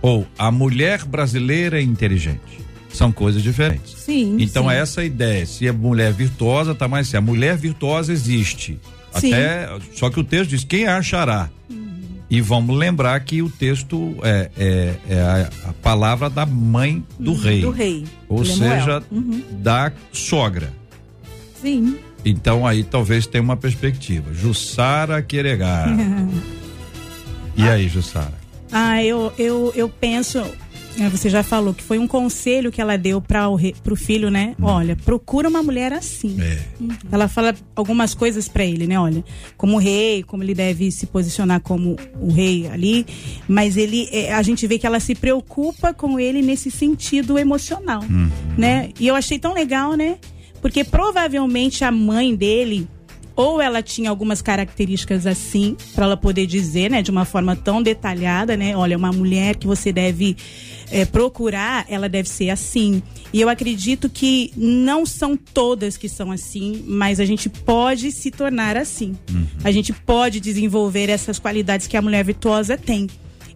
Ou 0.00 0.26
a 0.36 0.50
mulher 0.50 1.04
brasileira 1.04 1.78
é 1.78 1.82
inteligente 1.82 2.61
são 2.92 3.10
coisas 3.12 3.42
diferentes. 3.42 3.94
Sim. 3.98 4.36
Então 4.38 4.64
sim. 4.64 4.74
essa 4.74 5.04
ideia, 5.04 5.46
se 5.46 5.68
a 5.68 5.72
mulher 5.72 6.12
virtuosa, 6.12 6.74
tá 6.74 6.86
mais 6.86 7.08
assim, 7.08 7.16
a 7.16 7.20
mulher 7.20 7.56
virtuosa 7.56 8.12
existe. 8.12 8.78
Sim. 9.14 9.32
Até 9.32 9.68
só 9.94 10.10
que 10.10 10.20
o 10.20 10.24
texto 10.24 10.50
diz 10.50 10.64
quem 10.64 10.86
a 10.86 10.96
achará. 10.96 11.50
Uhum. 11.70 12.00
E 12.30 12.40
vamos 12.40 12.76
lembrar 12.76 13.18
que 13.20 13.42
o 13.42 13.50
texto 13.50 14.16
é, 14.22 14.50
é, 14.56 14.94
é 15.08 15.20
a, 15.20 15.50
a, 15.68 15.72
palavra 15.74 16.30
da 16.30 16.46
mãe 16.46 17.04
do 17.18 17.32
uhum, 17.32 17.38
rei. 17.38 17.60
Do 17.60 17.70
rei. 17.70 18.04
Ou 18.28 18.44
seja, 18.44 19.02
uhum. 19.10 19.42
da 19.50 19.92
sogra. 20.12 20.72
Sim. 21.60 21.96
Então 22.24 22.66
aí 22.66 22.84
talvez 22.84 23.26
tenha 23.26 23.42
uma 23.42 23.56
perspectiva. 23.56 24.32
Jussara 24.32 25.20
Queregar. 25.22 25.88
e 27.56 27.68
aí, 27.68 27.88
Jussara? 27.88 28.40
Ah, 28.70 29.04
eu, 29.04 29.30
eu, 29.38 29.72
eu 29.76 29.88
penso, 29.88 30.38
é, 30.38 30.50
você 31.10 31.30
já 31.30 31.42
falou 31.42 31.72
que 31.72 31.82
foi 31.82 31.98
um 31.98 32.06
conselho 32.06 32.70
que 32.70 32.80
ela 32.80 32.96
deu 32.96 33.20
para 33.20 33.48
o 33.48 33.58
pro 33.82 33.96
filho, 33.96 34.30
né? 34.30 34.54
Hum. 34.60 34.64
Olha, 34.64 34.96
procura 34.96 35.48
uma 35.48 35.62
mulher 35.62 35.92
assim. 35.92 36.36
É. 36.40 36.58
Uhum. 36.80 36.88
Ela 37.10 37.28
fala 37.28 37.54
algumas 37.74 38.14
coisas 38.14 38.48
para 38.48 38.64
ele, 38.64 38.86
né? 38.86 38.98
Olha, 38.98 39.24
como 39.56 39.78
rei, 39.78 40.22
como 40.22 40.42
ele 40.42 40.54
deve 40.54 40.90
se 40.90 41.06
posicionar 41.06 41.60
como 41.60 41.96
o 42.20 42.30
rei 42.30 42.68
ali, 42.68 43.06
mas 43.48 43.76
ele, 43.76 44.08
é, 44.12 44.32
a 44.32 44.42
gente 44.42 44.66
vê 44.66 44.78
que 44.78 44.86
ela 44.86 45.00
se 45.00 45.14
preocupa 45.14 45.94
com 45.94 46.18
ele 46.18 46.42
nesse 46.42 46.70
sentido 46.70 47.38
emocional, 47.38 48.02
hum. 48.02 48.28
né? 48.56 48.90
E 49.00 49.06
eu 49.06 49.14
achei 49.14 49.38
tão 49.38 49.54
legal, 49.54 49.94
né? 49.94 50.18
Porque 50.60 50.84
provavelmente 50.84 51.84
a 51.84 51.90
mãe 51.90 52.34
dele 52.34 52.88
ou 53.34 53.60
ela 53.60 53.82
tinha 53.82 54.10
algumas 54.10 54.42
características 54.42 55.26
assim, 55.26 55.76
para 55.94 56.04
ela 56.04 56.16
poder 56.16 56.46
dizer, 56.46 56.90
né, 56.90 57.02
de 57.02 57.10
uma 57.10 57.24
forma 57.24 57.56
tão 57.56 57.82
detalhada, 57.82 58.56
né? 58.56 58.76
Olha, 58.76 58.96
uma 58.96 59.12
mulher 59.12 59.56
que 59.56 59.66
você 59.66 59.92
deve 59.92 60.36
é, 60.90 61.04
procurar, 61.04 61.86
ela 61.88 62.08
deve 62.08 62.28
ser 62.28 62.50
assim. 62.50 63.02
E 63.32 63.40
eu 63.40 63.48
acredito 63.48 64.10
que 64.10 64.52
não 64.56 65.06
são 65.06 65.36
todas 65.36 65.96
que 65.96 66.08
são 66.08 66.30
assim, 66.30 66.84
mas 66.86 67.18
a 67.18 67.24
gente 67.24 67.48
pode 67.48 68.12
se 68.12 68.30
tornar 68.30 68.76
assim. 68.76 69.16
Uhum. 69.30 69.46
A 69.64 69.72
gente 69.72 69.92
pode 69.92 70.38
desenvolver 70.38 71.08
essas 71.08 71.38
qualidades 71.38 71.86
que 71.86 71.96
a 71.96 72.02
mulher 72.02 72.24
virtuosa 72.24 72.76
tem. 72.76 73.08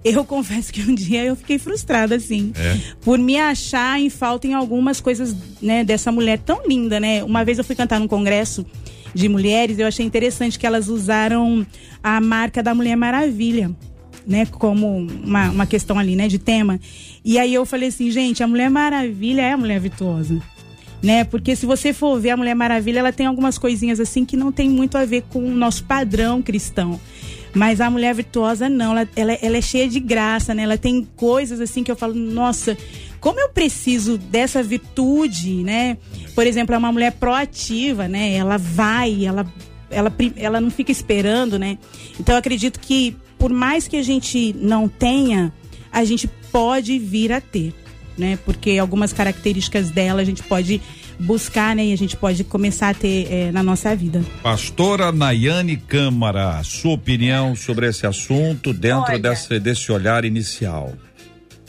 Eu 0.03 0.25
confesso 0.25 0.73
que 0.73 0.81
um 0.81 0.95
dia 0.95 1.25
eu 1.25 1.37
fiquei 1.37 1.59
frustrada, 1.59 2.15
assim, 2.15 2.53
é. 2.57 2.79
por 3.03 3.19
me 3.19 3.39
achar 3.39 4.01
em 4.01 4.09
falta 4.09 4.47
em 4.47 4.55
algumas 4.55 5.01
coisas, 5.01 5.37
né, 5.61 5.85
dessa 5.85 6.11
mulher 6.11 6.39
tão 6.39 6.67
linda, 6.67 6.99
né? 6.99 7.23
Uma 7.23 7.45
vez 7.45 7.59
eu 7.59 7.65
fui 7.65 7.75
cantar 7.75 8.01
num 8.01 8.09
congresso 8.09 8.65
de 9.17 9.31
mulheres, 9.31 9.79
eu 9.79 9.87
achei 9.87 10.05
interessante 10.05 10.59
que 10.59 10.67
elas 10.67 10.89
usaram 10.89 11.67
a 12.03 12.21
marca 12.21 12.63
da 12.63 12.75
Mulher 12.75 12.97
Maravilha, 12.97 13.71
né, 14.27 14.45
como 14.45 14.99
uma, 14.99 15.51
uma 15.51 15.67
questão 15.67 15.99
ali, 15.99 16.15
né, 16.15 16.29
de 16.29 16.39
tema. 16.39 16.79
E 17.25 17.39
aí 17.39 17.55
eu 17.55 17.65
falei 17.65 17.89
assim, 17.89 18.11
gente, 18.11 18.43
a 18.43 18.47
Mulher 18.47 18.69
Maravilha 18.69 19.41
é 19.41 19.53
a 19.53 19.57
mulher 19.57 19.81
virtuosa. 19.81 20.41
Né? 21.03 21.25
Porque 21.25 21.55
se 21.55 21.65
você 21.67 21.93
for 21.93 22.19
ver 22.21 22.31
a 22.31 22.37
Mulher 22.37 22.55
Maravilha, 22.55 22.99
ela 22.99 23.13
tem 23.13 23.27
algumas 23.27 23.57
coisinhas 23.57 24.01
assim 24.01 24.25
que 24.25 24.37
não 24.37 24.53
tem 24.53 24.69
muito 24.69 24.99
a 24.99 25.05
ver 25.05 25.23
com 25.31 25.39
o 25.39 25.55
nosso 25.55 25.85
padrão 25.85 26.43
cristão. 26.43 27.01
Mas 27.57 27.81
a 27.81 27.89
mulher 27.89 28.15
virtuosa 28.15 28.69
não, 28.69 28.93
ela, 28.93 29.09
ela, 29.17 29.33
ela, 29.33 29.57
é 29.57 29.63
cheia 29.63 29.89
de 29.89 29.99
graça, 29.99 30.55
né? 30.55 30.65
Ela 30.65 30.77
tem 30.77 31.09
coisas 31.17 31.59
assim 31.59 31.83
que 31.83 31.91
eu 31.91 31.97
falo, 31.97 32.13
nossa, 32.13 32.77
como 33.19 33.41
eu 33.41 33.49
preciso 33.49 34.19
dessa 34.19 34.63
virtude, 34.63 35.63
né? 35.63 35.97
Por 36.35 36.47
exemplo, 36.47 36.75
é 36.75 36.79
uma 36.79 36.93
mulher 36.93 37.13
proativa, 37.13 38.07
né? 38.07 38.35
Ela 38.35 38.59
vai, 38.59 39.25
ela, 39.25 39.47
ela, 39.91 40.15
ela 40.37 40.61
não 40.61 40.71
fica 40.71 40.93
esperando, 40.93 41.59
né? 41.59 41.79
Então 42.21 42.35
eu 42.35 42.39
acredito 42.39 42.79
que 42.79 43.17
por 43.39 43.51
mais 43.51 43.89
que 43.89 43.97
a 43.97 44.03
gente 44.03 44.55
não 44.59 44.87
tenha, 44.87 45.51
a 45.91 46.05
gente 46.05 46.29
pode 46.53 46.99
vir 46.99 47.33
a 47.33 47.41
ter, 47.41 47.73
né? 48.19 48.39
Porque 48.45 48.77
algumas 48.77 49.15
características 49.15 49.91
dela 49.91 50.21
a 50.21 50.25
gente 50.27 50.43
pode 50.43 50.83
buscar, 51.19 51.75
né? 51.75 51.87
E 51.87 51.93
a 51.93 51.97
gente 51.97 52.17
pode 52.17 52.45
começar 52.45 52.91
a 52.91 52.95
ter 52.95 53.33
é, 53.33 53.53
na 53.53 53.63
nossa 53.63 53.95
vida. 53.95 54.23
Pastora 54.43 55.13
Nayane 55.13 55.77
Câmara, 55.77 56.63
sua 56.63 56.95
opinião 56.95 57.55
sobre 57.55 57.89
esse 57.89 58.07
assunto 58.07 58.73
dentro 58.73 59.13
Olha, 59.13 59.19
desse, 59.19 59.59
desse 59.59 59.91
olhar 59.93 60.25
inicial. 60.25 60.93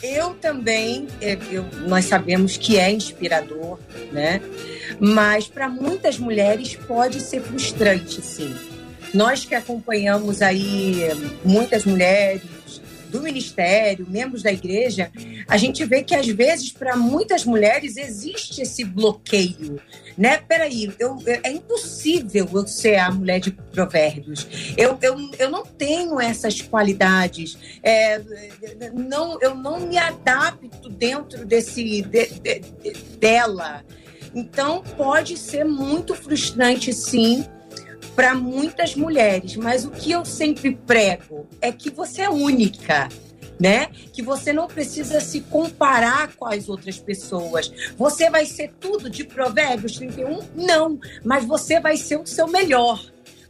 Eu 0.02 0.36
também, 0.36 1.08
é, 1.22 1.38
eu, 1.50 1.66
nós 1.88 2.06
sabemos 2.06 2.56
que 2.56 2.78
é 2.78 2.92
inspirador, 2.92 3.80
né? 4.12 4.42
Mas 5.00 5.48
para 5.48 5.68
muitas 5.68 6.20
mulheres 6.20 6.76
pode 6.88 7.20
ser 7.20 7.42
frustrante, 7.42 8.22
sim. 8.22 8.54
Nós 9.14 9.46
que 9.46 9.56
acompanhamos 9.56 10.42
aí 10.42 11.02
muitas 11.44 11.86
mulheres 11.86 12.42
do 13.10 13.22
ministério, 13.22 14.06
membros 14.10 14.44
da 14.44 14.52
igreja, 14.52 15.12
a 15.48 15.58
gente 15.58 15.84
vê 15.86 16.04
que 16.04 16.16
às 16.16 16.28
vezes 16.28 16.72
para 16.72 16.96
muitas 16.96 17.46
mulheres 17.46 17.98
existe 17.98 18.62
esse 18.62 18.84
bloqueio, 18.84 19.80
né? 20.18 20.38
Peraí, 20.38 20.92
eu, 21.00 21.18
é 21.44 21.52
impossível 21.52 22.48
eu 22.54 22.68
ser 22.68 22.96
a 22.96 23.12
mulher 23.12 23.40
de 23.40 23.52
provérbios. 23.52 24.48
Eu, 24.76 24.98
eu, 25.02 25.16
eu 25.38 25.50
não 25.50 25.64
tenho 25.64 26.20
essas 26.20 26.62
qualidades. 26.62 27.58
É, 27.84 28.22
não, 28.94 29.38
eu 29.42 29.56
não 29.56 29.80
me 29.80 29.98
adapto 29.98 30.90
dentro 30.90 31.46
desse 31.46 32.02
de, 32.02 32.28
de, 32.28 32.60
de, 32.60 32.92
dela. 33.20 33.84
Então 34.34 34.84
pode 34.96 35.38
ser 35.38 35.64
muito 35.64 36.14
frustrante, 36.14 36.94
sim, 36.94 37.46
para 38.16 38.34
muitas 38.34 38.96
mulheres, 38.96 39.56
mas 39.56 39.86
o 39.86 39.92
que 39.92 40.12
eu 40.12 40.26
sempre 40.26 40.76
prego 40.76 41.48
é 41.62 41.72
que 41.72 41.90
você 41.90 42.24
é 42.24 42.30
única. 42.30 43.10
Né? 43.60 43.88
Que 44.14 44.22
você 44.22 44.54
não 44.54 44.68
precisa 44.68 45.20
se 45.20 45.42
comparar 45.42 46.36
com 46.36 46.46
as 46.46 46.70
outras 46.70 47.00
pessoas. 47.00 47.72
Você 47.98 48.30
vai 48.30 48.46
ser 48.46 48.72
tudo 48.80 49.10
de 49.10 49.24
Provérbios 49.24 49.98
31? 49.98 50.42
Não, 50.54 51.00
mas 51.26 51.44
você 51.44 51.80
vai 51.80 51.98
ser 51.98 52.20
o 52.20 52.28
seu 52.28 52.48
melhor. 52.48 53.04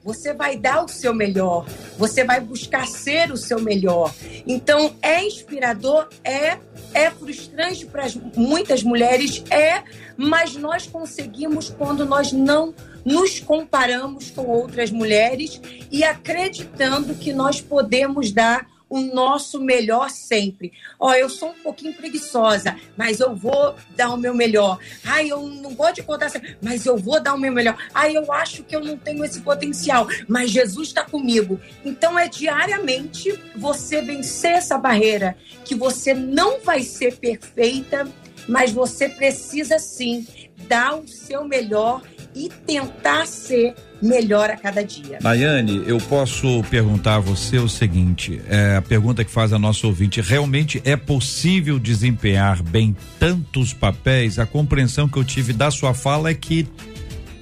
Você 0.07 0.33
vai 0.33 0.55
dar 0.55 0.85
o 0.85 0.87
seu 0.87 1.13
melhor, 1.13 1.65
você 1.97 2.23
vai 2.23 2.39
buscar 2.39 2.87
ser 2.87 3.29
o 3.29 3.35
seu 3.35 3.59
melhor. 3.59 4.15
Então, 4.47 4.95
é 5.01 5.21
inspirador, 5.21 6.07
é, 6.23 6.57
é 6.93 7.11
frustrante 7.11 7.85
para 7.85 8.05
muitas 8.33 8.83
mulheres, 8.83 9.43
é, 9.49 9.83
mas 10.15 10.55
nós 10.55 10.87
conseguimos 10.87 11.69
quando 11.69 12.05
nós 12.05 12.31
não 12.31 12.73
nos 13.07 13.39
comparamos 13.39 14.29
com 14.31 14.45
outras 14.45 14.91
mulheres 14.91 15.61
e 15.89 16.03
acreditando 16.03 17.15
que 17.15 17.31
nós 17.31 17.61
podemos 17.61 18.33
dar 18.33 18.67
o 18.89 18.99
nosso 18.99 19.61
melhor 19.61 20.09
sempre. 20.09 20.73
Ó, 20.99 21.09
oh, 21.09 21.13
eu 21.13 21.29
sou 21.29 21.51
um 21.51 21.63
pouquinho 21.63 21.93
preguiçosa, 21.93 22.75
mas 22.97 23.21
eu 23.21 23.33
vou 23.33 23.75
dar 23.95 24.09
o 24.09 24.17
meu 24.17 24.33
melhor. 24.33 24.77
Ai, 25.05 25.29
eu 25.29 25.41
não 25.41 25.73
gosto 25.73 25.95
de 25.95 26.03
contar, 26.03 26.29
mas 26.61 26.85
eu 26.85 26.97
vou 26.97 27.21
dar 27.21 27.33
o 27.33 27.39
meu 27.39 27.53
melhor. 27.53 27.77
Ai, 27.93 28.17
eu 28.17 28.29
acho 28.29 28.63
que 28.63 28.75
eu 28.75 28.83
não 28.83 28.97
tenho 28.97 29.23
esse 29.23 29.39
potencial, 29.39 30.05
mas 30.27 30.51
Jesus 30.51 30.89
está 30.89 31.05
comigo. 31.05 31.59
Então 31.85 32.19
é 32.19 32.27
diariamente 32.27 33.39
você 33.55 34.01
vencer 34.01 34.51
essa 34.51 34.77
barreira 34.77 35.37
que 35.63 35.75
você 35.75 36.13
não 36.13 36.59
vai 36.59 36.83
ser 36.83 37.15
perfeita, 37.15 38.05
mas 38.49 38.73
você 38.73 39.07
precisa 39.07 39.79
sim 39.79 40.27
dar 40.67 40.97
o 40.97 41.07
seu 41.07 41.45
melhor 41.45 42.01
e 42.37 42.49
tentar 42.65 43.25
ser 43.25 43.73
melhor 43.99 44.49
a 44.49 44.55
cada 44.55 44.83
dia. 44.83 45.17
Nayane, 45.21 45.83
eu 45.87 45.97
posso 45.97 46.63
perguntar 46.69 47.15
a 47.15 47.19
você 47.19 47.57
o 47.57 47.67
seguinte: 47.67 48.39
é, 48.47 48.75
a 48.75 48.81
pergunta 48.81 49.25
que 49.25 49.31
faz 49.31 49.51
a 49.51 49.57
nossa 49.57 49.87
ouvinte, 49.87 50.21
realmente 50.21 50.81
é 50.85 50.95
possível 50.95 51.79
desempenhar 51.79 52.61
bem 52.61 52.95
tantos 53.19 53.73
papéis? 53.73 54.37
A 54.37 54.45
compreensão 54.45 55.09
que 55.09 55.17
eu 55.17 55.23
tive 55.23 55.51
da 55.51 55.71
sua 55.71 55.95
fala 55.95 56.29
é 56.29 56.35
que 56.35 56.67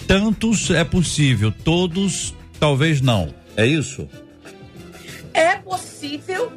tantos 0.07 0.71
é 0.71 0.83
possível, 0.83 1.51
todos 1.63 2.33
talvez 2.57 3.01
não. 3.01 3.33
É 3.57 3.65
isso? 3.65 4.07
É 5.33 5.57
possível, 5.57 6.53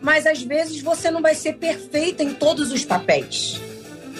mas 0.00 0.26
às 0.26 0.42
vezes 0.42 0.80
você 0.80 1.10
não 1.10 1.20
vai 1.20 1.34
ser 1.34 1.54
perfeita 1.54 2.22
em 2.22 2.32
todos 2.32 2.72
os 2.72 2.84
papéis, 2.84 3.60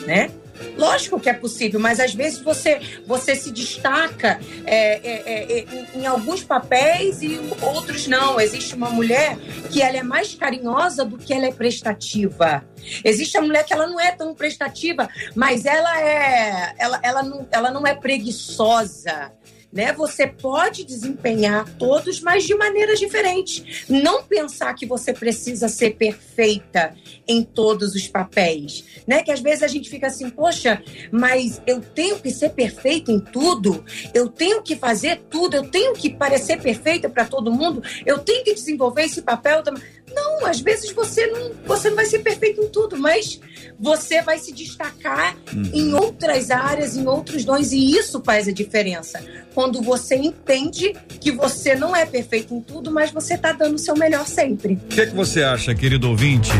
né? 0.07 0.31
Lógico 0.77 1.21
que 1.21 1.29
é 1.29 1.33
possível, 1.33 1.81
mas 1.81 2.00
às 2.00 2.15
vezes 2.15 2.38
você, 2.38 2.81
você 3.07 3.35
se 3.35 3.50
destaca 3.50 4.41
é, 4.65 4.97
é, 4.97 5.23
é, 5.27 5.67
em, 5.95 6.03
em, 6.03 6.07
alguns 6.07 6.43
papéis 6.43 7.23
e 7.23 7.41
outros 7.61 8.07
não. 8.07 8.41
Existe 8.41 8.75
uma 8.75 8.91
mulher 8.91 9.37
que 9.71 9.83
ela 9.83 9.97
é 9.97 10.03
mais 10.03 10.35
carinhosa 10.35 11.05
do 11.05 11.19
que 11.19 11.33
ela 11.33 11.47
é 11.47 11.53
prestativa. 11.53 12.65
Existe 13.05 13.37
a 13.37 13.43
mulher 13.43 13.65
que 13.65 13.73
ela 13.73 13.87
não 13.87 14.00
é 14.00 14.12
tão 14.12 14.35
prestativa, 14.35 15.09
mas 15.35 15.65
ela 15.65 16.00
é 16.00 16.75
ela, 16.79 17.00
ela, 17.03 17.23
não, 17.23 17.49
ela 17.50 17.71
não 17.71 17.87
é 17.87 17.95
preguiçosa 17.95 19.33
né? 19.73 19.93
Você 19.93 20.27
pode 20.27 20.85
desempenhar 20.85 21.69
todos, 21.77 22.21
mas 22.21 22.45
de 22.45 22.55
maneiras 22.55 22.99
diferentes. 22.99 23.87
Não 23.89 24.23
pensar 24.23 24.75
que 24.75 24.87
você 24.87 25.13
precisa 25.13 25.69
ser 25.69 25.97
perfeita 25.97 26.95
em 27.27 27.43
todos 27.43 27.95
os 27.95 28.09
papéis, 28.09 29.03
né? 29.07 29.23
Que 29.23 29.31
às 29.31 29.41
vezes 29.41 29.63
a 29.63 29.69
gente 29.69 29.91
fica 29.91 30.07
assim, 30.07 30.31
poxa, 30.31 30.83
mas 31.11 31.61
eu 31.67 31.81
tenho 31.81 32.19
que 32.19 32.31
ser 32.31 32.51
perfeita 32.51 33.13
em 33.13 33.21
tudo, 33.21 33.85
eu 34.15 34.29
tenho 34.29 34.63
que 34.63 34.77
fazer 34.77 35.21
tudo, 35.31 35.55
eu 35.55 35.69
tenho 35.69 35.93
que 35.95 36.11
parecer 36.11 36.61
perfeita 36.61 37.09
para 37.09 37.25
todo 37.25 37.53
mundo, 37.53 37.83
eu 38.07 38.19
tenho 38.19 38.45
que 38.45 38.55
desenvolver 38.55 39.05
esse 39.05 39.23
papel 39.23 39.63
também. 39.63 39.83
Não, 40.15 40.47
às 40.47 40.61
vezes 40.61 40.91
você 40.93 41.27
não, 41.27 41.53
você 41.67 41.88
não 41.88 41.97
vai 41.97 42.07
ser 42.07 42.21
perfeito 42.21 42.61
em 42.61 42.69
tudo, 42.69 42.97
mas 42.97 43.41
você 43.79 44.23
vai 44.23 44.38
se 44.38 44.53
destacar 44.53 45.37
uhum. 45.53 45.71
em 45.73 45.95
outras 45.95 46.50
áreas, 46.50 46.97
em 46.97 47.07
outros 47.07 47.45
dons, 47.45 47.73
e 47.73 47.93
isso 47.93 48.21
faz 48.25 48.49
a 48.49 48.53
diferença. 48.53 49.23
Quando 49.55 49.81
você 49.83 50.17
entende 50.17 50.95
que 51.21 51.31
você 51.31 51.75
não 51.75 51.95
é 51.95 52.05
perfeito 52.05 52.55
em 52.55 52.61
tudo, 52.61 52.91
mas 52.91 53.11
você 53.11 53.35
está 53.35 53.53
dando 53.53 53.77
o 53.77 53.79
seu 53.79 53.97
melhor 53.97 54.27
sempre. 54.27 54.75
O 54.75 54.88
que, 54.88 55.07
que 55.07 55.15
você 55.15 55.43
acha, 55.43 55.75
querido 55.75 56.09
ouvinte? 56.09 56.53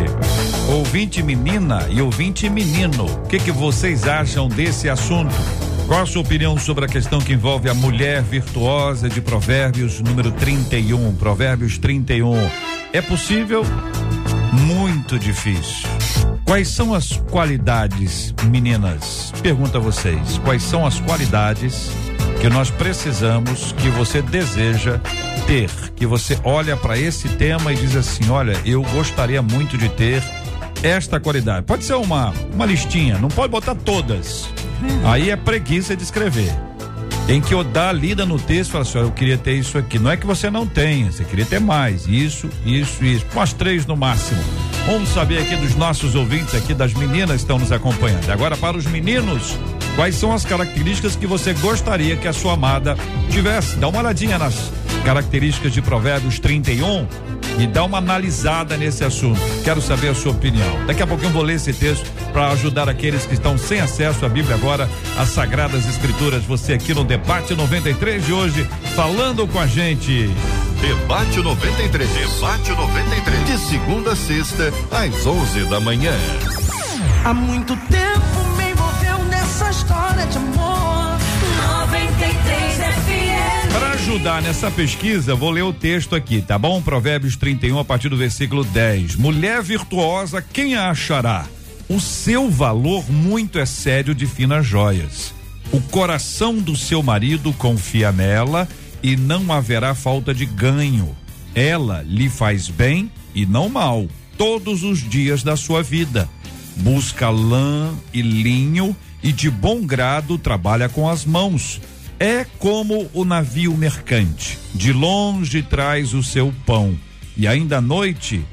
Ouvinte 0.71 1.23
menina 1.23 1.87
e 1.91 2.01
ouvinte 2.01 2.49
menino, 2.49 3.07
o 3.07 3.29
que, 3.29 3.39
que 3.39 3.53
vocês 3.53 4.05
acham 4.07 4.49
desse 4.49 4.89
assunto? 4.89 5.35
Qual 5.89 6.03
a 6.03 6.07
sua 6.07 6.21
opinião 6.21 6.59
sobre 6.59 6.85
a 6.85 6.89
questão 6.89 7.19
que 7.19 7.33
envolve 7.33 7.67
a 7.67 7.73
mulher 7.73 8.23
virtuosa 8.23 9.09
de 9.09 9.23
Provérbios 9.23 10.01
número 10.01 10.31
31? 10.33 11.17
Provérbios 11.17 11.79
31. 11.79 12.35
É 12.93 13.01
possível? 13.01 13.65
Muito 14.53 15.19
difícil. 15.19 15.89
Quais 16.45 16.69
são 16.69 16.93
as 16.93 17.17
qualidades, 17.31 18.35
meninas? 18.51 19.33
Pergunta 19.43 19.79
a 19.79 19.81
vocês. 19.81 20.37
Quais 20.45 20.63
são 20.63 20.87
as 20.87 21.01
qualidades 21.01 21.91
que 22.39 22.51
nós 22.51 22.71
precisamos, 22.71 23.73
que 23.73 23.89
você 23.89 24.21
deseja 24.21 25.01
ter? 25.47 25.71
Que 25.97 26.07
você 26.07 26.39
olha 26.45 26.77
para 26.77 26.99
esse 26.99 27.31
tema 27.31 27.73
e 27.73 27.77
diz 27.77 27.97
assim: 27.97 28.29
olha, 28.29 28.61
eu 28.63 28.83
gostaria 28.83 29.41
muito 29.41 29.79
de 29.79 29.89
ter 29.89 30.23
esta 30.83 31.19
qualidade. 31.19 31.67
Pode 31.67 31.85
ser 31.85 31.95
uma, 31.95 32.33
uma 32.53 32.67
listinha, 32.67 33.19
não 33.19 33.29
pode 33.29 33.51
botar 33.51 33.75
todas. 33.75 34.49
Aí 35.05 35.31
é 35.31 35.37
preguiça 35.37 35.97
de 35.97 36.03
escrever. 36.03 36.53
Tem 37.27 37.43
que 37.43 37.63
dar 37.65 37.91
a 37.91 37.93
lida 37.93 38.25
no 38.25 38.39
texto 38.39 38.71
e 38.71 38.73
falar 38.73 38.83
assim: 38.83 38.99
eu 38.99 39.11
queria 39.11 39.37
ter 39.37 39.53
isso 39.53 39.77
aqui. 39.77 39.99
Não 39.99 40.11
é 40.11 40.17
que 40.17 40.27
você 40.27 40.51
não 40.51 40.67
tenha, 40.67 41.13
você 41.13 41.25
queria 41.25 41.45
ter 41.45 41.61
mais. 41.61 42.07
Isso, 42.07 42.49
isso, 42.65 43.05
isso. 43.05 43.27
Umas 43.35 43.53
três 43.53 43.85
no 43.85 43.97
máximo. 43.97 44.43
Vamos 44.87 45.11
saber 45.11 45.39
aqui 45.43 45.55
dos 45.57 45.77
nossos 45.77 46.15
ouvintes, 46.15 46.55
aqui 46.55 46.73
das 46.73 46.95
meninas 46.95 47.33
que 47.33 47.37
estão 47.37 47.59
nos 47.59 47.71
acompanhando. 47.71 48.31
Agora, 48.31 48.57
para 48.57 48.79
os 48.79 48.87
meninos, 48.87 49.55
quais 49.95 50.15
são 50.15 50.33
as 50.33 50.47
características 50.47 51.15
que 51.17 51.27
você 51.27 51.53
gostaria 51.53 52.17
que 52.17 52.27
a 52.27 52.33
sua 52.33 52.55
amada 52.55 52.97
tivesse? 53.31 53.77
Dá 53.77 53.89
uma 53.89 53.99
olhadinha 53.99 54.39
nas 54.39 54.73
características 55.05 55.73
de 55.73 55.83
Provérbios 55.83 56.39
31 56.39 57.07
e 57.59 57.67
dá 57.67 57.85
uma 57.85 57.99
analisada 57.99 58.77
nesse 58.77 59.05
assunto. 59.05 59.41
Quero 59.65 59.83
saber 59.83 60.09
a 60.09 60.15
sua 60.15 60.33
opinião. 60.33 60.87
Daqui 60.87 61.03
a 61.03 61.07
pouquinho 61.07 61.31
eu 61.31 61.33
vou 61.33 61.43
ler 61.43 61.55
esse 61.55 61.73
texto 61.73 62.11
para 62.33 62.49
ajudar 62.53 62.89
aqueles 62.89 63.27
que 63.27 63.35
estão 63.35 63.59
sem 63.59 63.81
acesso 63.81 64.25
à 64.25 64.29
Bíblia 64.29 64.55
agora, 64.55 64.89
às 65.19 65.31
Sagradas 65.31 65.89
Escrituras. 65.89 66.45
Você 66.45 66.75
aqui 66.75 66.95
no 66.95 67.05
Debate 67.05 67.55
93 67.55 68.25
de 68.25 68.33
hoje, 68.33 68.69
falando 68.95 69.47
com 69.49 69.59
a 69.59 69.67
gente. 69.67 70.31
Debate 70.81 71.41
93. 71.41 72.09
Debate 72.09 72.71
93. 72.71 73.47
De 73.47 73.59
segunda 73.59 74.13
a 74.13 74.17
sexta, 74.17 74.73
às 74.93 75.27
11 75.27 75.65
da 75.65 75.81
manhã. 75.81 76.13
Há 77.25 77.35
muito 77.35 77.77
tempo 77.89 78.57
me 78.57 78.71
envolveu 78.71 79.25
nessa 79.25 79.71
história 79.71 80.25
de 80.27 80.39
amor. 80.39 81.19
93 81.87 82.77
FM. 82.77 83.58
Para 83.73 83.91
ajudar 83.93 84.43
nessa 84.43 84.71
pesquisa, 84.71 85.35
vou 85.35 85.51
ler 85.51 85.63
o 85.63 85.73
texto 85.73 86.15
aqui, 86.15 86.41
tá 86.41 86.59
bom? 86.59 86.81
Provérbios 86.81 87.37
31 87.37 87.79
a 87.79 87.85
partir 87.85 88.09
do 88.09 88.17
versículo 88.17 88.65
10. 88.65 89.17
Mulher 89.17 89.63
virtuosa, 89.63 90.41
quem 90.43 90.75
a 90.75 90.91
achará? 90.91 91.47
O 91.89 92.01
seu 92.01 92.51
valor 92.51 93.11
muito 93.11 93.59
é 93.59 93.67
sério 93.67 94.15
de 94.15 94.27
finas 94.27 94.67
joias. 94.67 95.33
O 95.73 95.81
coração 95.81 96.57
do 96.57 96.77
seu 96.77 97.03
marido 97.03 97.53
confia 97.53 98.11
nela 98.11 98.67
e 99.03 99.17
não 99.17 99.53
haverá 99.53 99.95
falta 99.95 100.35
de 100.35 100.47
ganho. 100.47 101.15
Ela 101.55 102.03
lhe 102.03 102.29
faz 102.29 102.69
bem 102.69 103.11
e 103.35 103.45
não 103.45 103.69
mal 103.69 104.07
todos 104.37 104.83
os 104.83 104.99
dias 104.99 105.43
da 105.43 105.57
sua 105.57 105.83
vida. 105.83 106.29
Busca 106.77 107.29
lã 107.29 107.93
e 108.15 108.23
linho 108.23 108.97
e 109.23 109.33
de 109.33 109.51
bom 109.51 109.85
grado 109.85 110.39
trabalha 110.39 110.89
com 110.89 111.09
as 111.09 111.25
mãos. 111.25 111.81
É 112.21 112.45
como 112.59 113.09
o 113.15 113.25
navio 113.25 113.77
mercante, 113.77 114.59
de 114.75 114.93
longe 114.93 115.63
traz 115.63 116.15
o 116.15 116.23
seu 116.23 116.53
pão 116.67 116.99
e 117.37 117.47
ainda 117.47 117.79
à 117.79 117.81
noite 117.81 118.45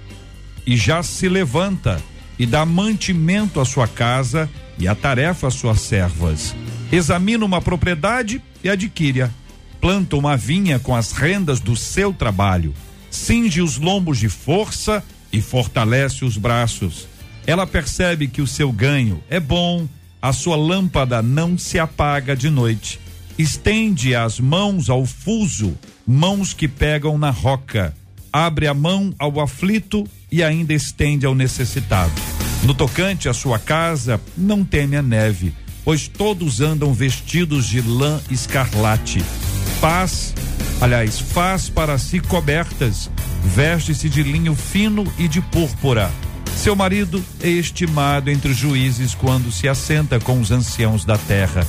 e 0.67 0.77
já 0.77 1.01
se 1.01 1.27
levanta 1.27 1.99
e 2.37 2.45
dá 2.45 2.63
mantimento 2.63 3.59
à 3.59 3.65
sua 3.65 3.87
casa 3.87 4.47
e 4.77 4.87
a 4.87 4.93
tarefa 4.93 5.47
às 5.47 5.55
suas 5.55 5.81
servas. 5.81 6.55
Examina 6.91 7.43
uma 7.43 7.59
propriedade 7.59 8.39
e 8.63 8.69
adquire-a. 8.69 9.31
Planta 9.81 10.15
uma 10.15 10.37
vinha 10.37 10.77
com 10.77 10.95
as 10.95 11.11
rendas 11.11 11.59
do 11.59 11.75
seu 11.75 12.13
trabalho. 12.13 12.71
Cinge 13.09 13.63
os 13.63 13.77
lombos 13.77 14.19
de 14.19 14.29
força 14.29 15.03
e 15.33 15.41
fortalece 15.41 16.23
os 16.23 16.37
braços. 16.37 17.07
Ela 17.47 17.65
percebe 17.65 18.27
que 18.27 18.43
o 18.43 18.47
seu 18.47 18.71
ganho 18.71 19.23
é 19.27 19.39
bom, 19.39 19.87
a 20.21 20.31
sua 20.31 20.55
lâmpada 20.55 21.23
não 21.23 21.57
se 21.57 21.79
apaga 21.79 22.35
de 22.35 22.51
noite. 22.51 22.99
Estende 23.37 24.15
as 24.15 24.39
mãos 24.39 24.89
ao 24.89 25.05
fuso, 25.05 25.77
mãos 26.07 26.53
que 26.53 26.69
pegam 26.69 27.17
na 27.17 27.31
roca. 27.31 27.93
Abre 28.31 28.65
a 28.65 28.73
mão 28.73 29.13
ao 29.19 29.41
aflito 29.41 30.07
e 30.31 30.41
ainda 30.41 30.73
estende 30.73 31.25
ao 31.25 31.35
necessitado. 31.35 32.13
No 32.63 32.73
tocante 32.73 33.27
à 33.27 33.33
sua 33.33 33.59
casa, 33.59 34.21
não 34.37 34.63
teme 34.63 34.95
a 34.95 35.01
neve, 35.01 35.53
pois 35.83 36.07
todos 36.07 36.61
andam 36.61 36.93
vestidos 36.93 37.67
de 37.67 37.81
lã 37.81 38.21
escarlate. 38.31 39.19
Faz, 39.81 40.33
aliás, 40.79 41.19
faz 41.19 41.67
para 41.67 41.97
si 41.97 42.21
cobertas, 42.21 43.11
veste-se 43.43 44.07
de 44.07 44.23
linho 44.23 44.55
fino 44.55 45.03
e 45.17 45.27
de 45.27 45.41
púrpura. 45.41 46.09
Seu 46.55 46.75
marido 46.75 47.23
é 47.41 47.49
estimado 47.49 48.29
entre 48.31 48.51
os 48.51 48.57
juízes 48.57 49.13
quando 49.13 49.51
se 49.51 49.67
assenta 49.67 50.19
com 50.19 50.39
os 50.39 50.51
anciãos 50.51 51.05
da 51.05 51.17
terra. 51.17 51.65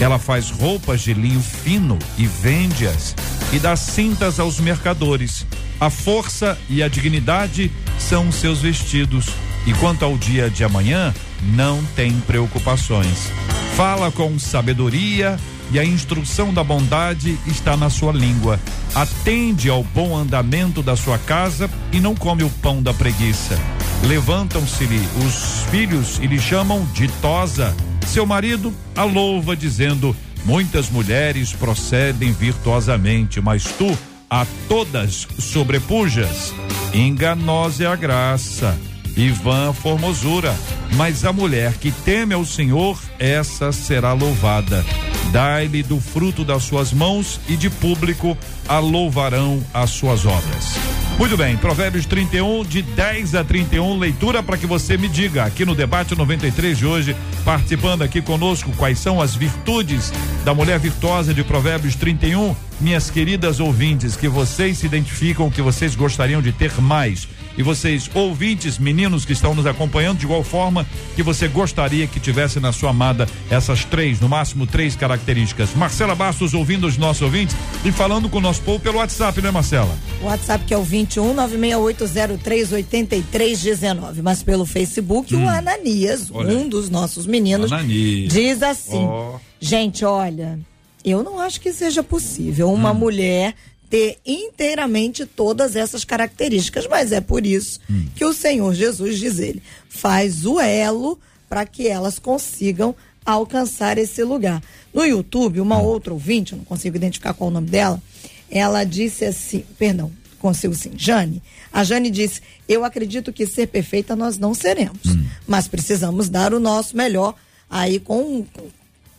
Ela 0.00 0.18
faz 0.18 0.50
roupas 0.50 1.00
de 1.00 1.14
linho 1.14 1.40
fino 1.40 1.98
e 2.16 2.26
vende-as 2.26 3.14
e 3.52 3.58
dá 3.58 3.74
cintas 3.76 4.38
aos 4.38 4.60
mercadores. 4.60 5.46
A 5.80 5.90
força 5.90 6.58
e 6.68 6.82
a 6.82 6.88
dignidade 6.88 7.70
são 7.98 8.30
seus 8.30 8.60
vestidos. 8.60 9.26
E 9.66 9.72
quanto 9.74 10.04
ao 10.04 10.16
dia 10.16 10.48
de 10.48 10.62
amanhã, 10.62 11.12
não 11.42 11.82
tem 11.96 12.12
preocupações. 12.20 13.30
Fala 13.74 14.12
com 14.12 14.38
sabedoria 14.38 15.36
e 15.70 15.78
a 15.78 15.84
instrução 15.84 16.52
da 16.52 16.62
bondade 16.62 17.38
está 17.46 17.76
na 17.76 17.90
sua 17.90 18.12
língua. 18.12 18.58
Atende 18.94 19.68
ao 19.68 19.82
bom 19.82 20.16
andamento 20.16 20.82
da 20.82 20.96
sua 20.96 21.18
casa 21.18 21.70
e 21.92 22.00
não 22.00 22.14
come 22.14 22.44
o 22.44 22.50
pão 22.50 22.82
da 22.82 22.94
preguiça. 22.94 23.58
Levantam-se-lhe 24.04 25.00
os 25.24 25.64
filhos 25.70 26.18
e 26.18 26.26
lhe 26.26 26.38
chamam 26.38 26.86
ditosa. 26.92 27.74
Seu 28.06 28.24
marido 28.24 28.72
a 28.94 29.04
louva, 29.04 29.56
dizendo: 29.56 30.14
Muitas 30.44 30.88
mulheres 30.90 31.52
procedem 31.52 32.32
virtuosamente, 32.32 33.40
mas 33.40 33.64
tu 33.64 33.96
a 34.30 34.46
todas 34.68 35.26
sobrepujas. 35.38 36.54
Enganosa 36.94 37.84
é 37.84 37.86
a 37.86 37.96
graça 37.96 38.78
e 39.16 39.30
vã 39.30 39.72
formosura, 39.72 40.54
mas 40.94 41.24
a 41.24 41.32
mulher 41.32 41.74
que 41.74 41.90
teme 41.90 42.34
ao 42.34 42.44
Senhor, 42.44 42.98
essa 43.18 43.72
será 43.72 44.12
louvada. 44.12 44.84
Dai-lhe 45.32 45.82
do 45.82 46.00
fruto 46.00 46.44
das 46.44 46.62
suas 46.62 46.92
mãos 46.92 47.40
e 47.48 47.56
de 47.56 47.68
público 47.68 48.36
a 48.68 48.78
louvarão 48.78 49.62
as 49.72 49.90
suas 49.90 50.24
obras. 50.26 50.78
Muito 51.18 51.34
bem, 51.34 51.56
Provérbios 51.56 52.04
31, 52.04 52.62
de 52.64 52.82
10 52.82 53.36
a 53.36 53.42
31, 53.42 53.98
leitura 53.98 54.42
para 54.42 54.58
que 54.58 54.66
você 54.66 54.98
me 54.98 55.08
diga 55.08 55.44
aqui 55.44 55.64
no 55.64 55.74
debate 55.74 56.14
93 56.14 56.76
de 56.76 56.84
hoje, 56.84 57.16
participando 57.42 58.02
aqui 58.02 58.20
conosco, 58.20 58.70
quais 58.76 58.98
são 58.98 59.20
as 59.20 59.34
virtudes 59.34 60.12
da 60.44 60.52
mulher 60.52 60.78
virtuosa 60.78 61.32
de 61.32 61.42
Provérbios 61.42 61.96
31. 61.96 62.54
Minhas 62.78 63.08
queridas 63.08 63.60
ouvintes, 63.60 64.14
que 64.14 64.28
vocês 64.28 64.76
se 64.76 64.84
identificam, 64.84 65.50
que 65.50 65.62
vocês 65.62 65.94
gostariam 65.94 66.42
de 66.42 66.52
ter 66.52 66.78
mais 66.82 67.26
e 67.56 67.62
vocês, 67.62 68.10
ouvintes, 68.14 68.78
meninos 68.78 69.24
que 69.24 69.32
estão 69.32 69.54
nos 69.54 69.66
acompanhando, 69.66 70.18
de 70.18 70.24
igual 70.24 70.42
forma 70.42 70.84
que 71.14 71.22
você 71.22 71.46
gostaria 71.48 72.06
que 72.06 72.20
tivesse 72.20 72.60
na 72.60 72.72
sua 72.72 72.90
amada 72.90 73.26
essas 73.50 73.84
três, 73.84 74.20
no 74.20 74.28
máximo 74.28 74.66
três 74.66 74.96
características. 74.96 75.74
Marcela 75.74 76.14
Bastos 76.14 76.54
ouvindo 76.54 76.86
os 76.86 76.96
nossos 76.96 77.22
ouvintes 77.22 77.56
e 77.84 77.92
falando 77.92 78.28
com 78.28 78.38
o 78.38 78.40
nosso 78.40 78.62
povo 78.62 78.80
pelo 78.80 78.98
WhatsApp, 78.98 79.40
né, 79.40 79.50
Marcela? 79.50 79.96
O 80.22 80.26
WhatsApp 80.26 80.64
que 80.64 80.74
é 80.74 80.78
o 80.78 80.82
21 80.82 81.34
968038319, 81.34 84.22
mas 84.22 84.42
pelo 84.42 84.66
Facebook 84.66 85.34
hum. 85.34 85.44
o 85.44 85.48
Ananias, 85.48 86.30
olha. 86.30 86.54
um 86.54 86.68
dos 86.68 86.90
nossos 86.90 87.26
meninos, 87.26 87.72
Ananias. 87.72 88.32
diz 88.32 88.62
assim: 88.62 89.04
oh. 89.04 89.40
Gente, 89.60 90.04
olha, 90.04 90.58
eu 91.04 91.22
não 91.22 91.38
acho 91.40 91.60
que 91.60 91.72
seja 91.72 92.02
possível 92.02 92.72
uma 92.72 92.92
hum. 92.92 92.94
mulher 92.94 93.54
ter 93.88 94.18
inteiramente 94.26 95.24
todas 95.24 95.76
essas 95.76 96.04
características, 96.04 96.86
mas 96.88 97.12
é 97.12 97.20
por 97.20 97.46
isso 97.46 97.80
hum. 97.88 98.06
que 98.14 98.24
o 98.24 98.32
Senhor 98.32 98.74
Jesus 98.74 99.18
diz 99.18 99.38
ele, 99.38 99.62
faz 99.88 100.44
o 100.44 100.60
elo 100.60 101.18
para 101.48 101.64
que 101.64 101.86
elas 101.86 102.18
consigam 102.18 102.94
alcançar 103.24 103.98
esse 103.98 104.22
lugar. 104.22 104.62
No 104.92 105.04
YouTube, 105.04 105.60
uma 105.60 105.78
hum. 105.78 105.84
outra 105.84 106.12
ouvinte, 106.12 106.52
eu 106.52 106.58
não 106.58 106.64
consigo 106.64 106.96
identificar 106.96 107.34
qual 107.34 107.50
o 107.50 107.52
nome 107.52 107.68
dela, 107.68 108.02
ela 108.50 108.84
disse 108.84 109.24
assim, 109.24 109.64
perdão, 109.78 110.10
consigo 110.38 110.74
sim, 110.74 110.92
Jane. 110.96 111.42
A 111.72 111.82
Jane 111.82 112.10
disse: 112.10 112.40
Eu 112.68 112.84
acredito 112.84 113.32
que 113.32 113.46
ser 113.46 113.66
perfeita 113.66 114.14
nós 114.14 114.38
não 114.38 114.54
seremos, 114.54 115.04
hum. 115.06 115.26
mas 115.46 115.66
precisamos 115.66 116.28
dar 116.28 116.54
o 116.54 116.60
nosso 116.60 116.96
melhor 116.96 117.34
aí 117.68 117.98
com, 117.98 118.46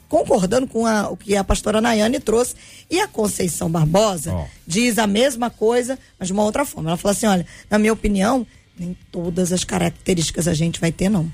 concordando 0.07 0.67
com 0.67 0.85
a, 0.85 1.09
o 1.09 1.17
que 1.17 1.35
a 1.35 1.43
pastora 1.43 1.81
Nayane 1.81 2.19
trouxe. 2.19 2.55
E 2.89 2.99
a 2.99 3.07
Conceição 3.07 3.69
Barbosa 3.69 4.33
oh. 4.33 4.45
diz 4.65 4.97
a 4.97 5.07
mesma 5.07 5.49
coisa, 5.49 5.97
mas 6.19 6.27
de 6.27 6.33
uma 6.33 6.43
outra 6.43 6.65
forma. 6.65 6.89
Ela 6.89 6.97
fala 6.97 7.11
assim: 7.13 7.25
olha, 7.25 7.45
na 7.69 7.77
minha 7.77 7.93
opinião, 7.93 8.45
nem 8.77 8.95
todas 9.11 9.51
as 9.51 9.63
características 9.63 10.47
a 10.47 10.53
gente 10.53 10.79
vai 10.79 10.91
ter, 10.91 11.09
não. 11.09 11.31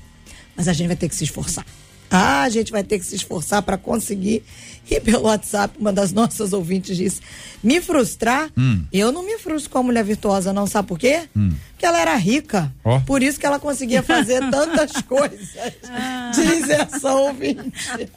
Mas 0.56 0.68
a 0.68 0.72
gente 0.72 0.86
vai 0.88 0.96
ter 0.96 1.08
que 1.08 1.16
se 1.16 1.24
esforçar. 1.24 1.66
Ah, 2.10 2.42
a 2.42 2.48
gente 2.48 2.70
vai 2.70 2.84
ter 2.84 2.98
que 2.98 3.06
se 3.06 3.16
esforçar 3.16 3.62
para 3.62 3.76
conseguir. 3.76 4.42
E 4.88 5.00
pelo 5.00 5.24
WhatsApp, 5.24 5.76
uma 5.78 5.92
das 5.92 6.12
nossas 6.12 6.52
ouvintes 6.52 6.96
disse: 6.96 7.20
me 7.62 7.80
frustrar? 7.80 8.50
Hum. 8.56 8.84
Eu 8.92 9.10
não 9.10 9.24
me 9.24 9.38
frustro 9.38 9.70
com 9.70 9.78
a 9.78 9.82
mulher 9.82 10.04
virtuosa, 10.04 10.52
não. 10.52 10.66
Sabe 10.66 10.88
por 10.88 10.98
quê? 10.98 11.22
Hum. 11.34 11.54
Porque 11.72 11.86
ela 11.86 11.98
era 12.00 12.14
rica. 12.16 12.72
Oh. 12.84 13.00
Por 13.00 13.22
isso 13.22 13.40
que 13.40 13.46
ela 13.46 13.58
conseguia 13.58 14.02
fazer 14.02 14.40
tantas 14.50 14.92
coisas. 15.02 15.48
Ah. 15.96 16.32
Diz 16.34 16.68
essa 16.68 17.14
ouvinte. 17.14 18.08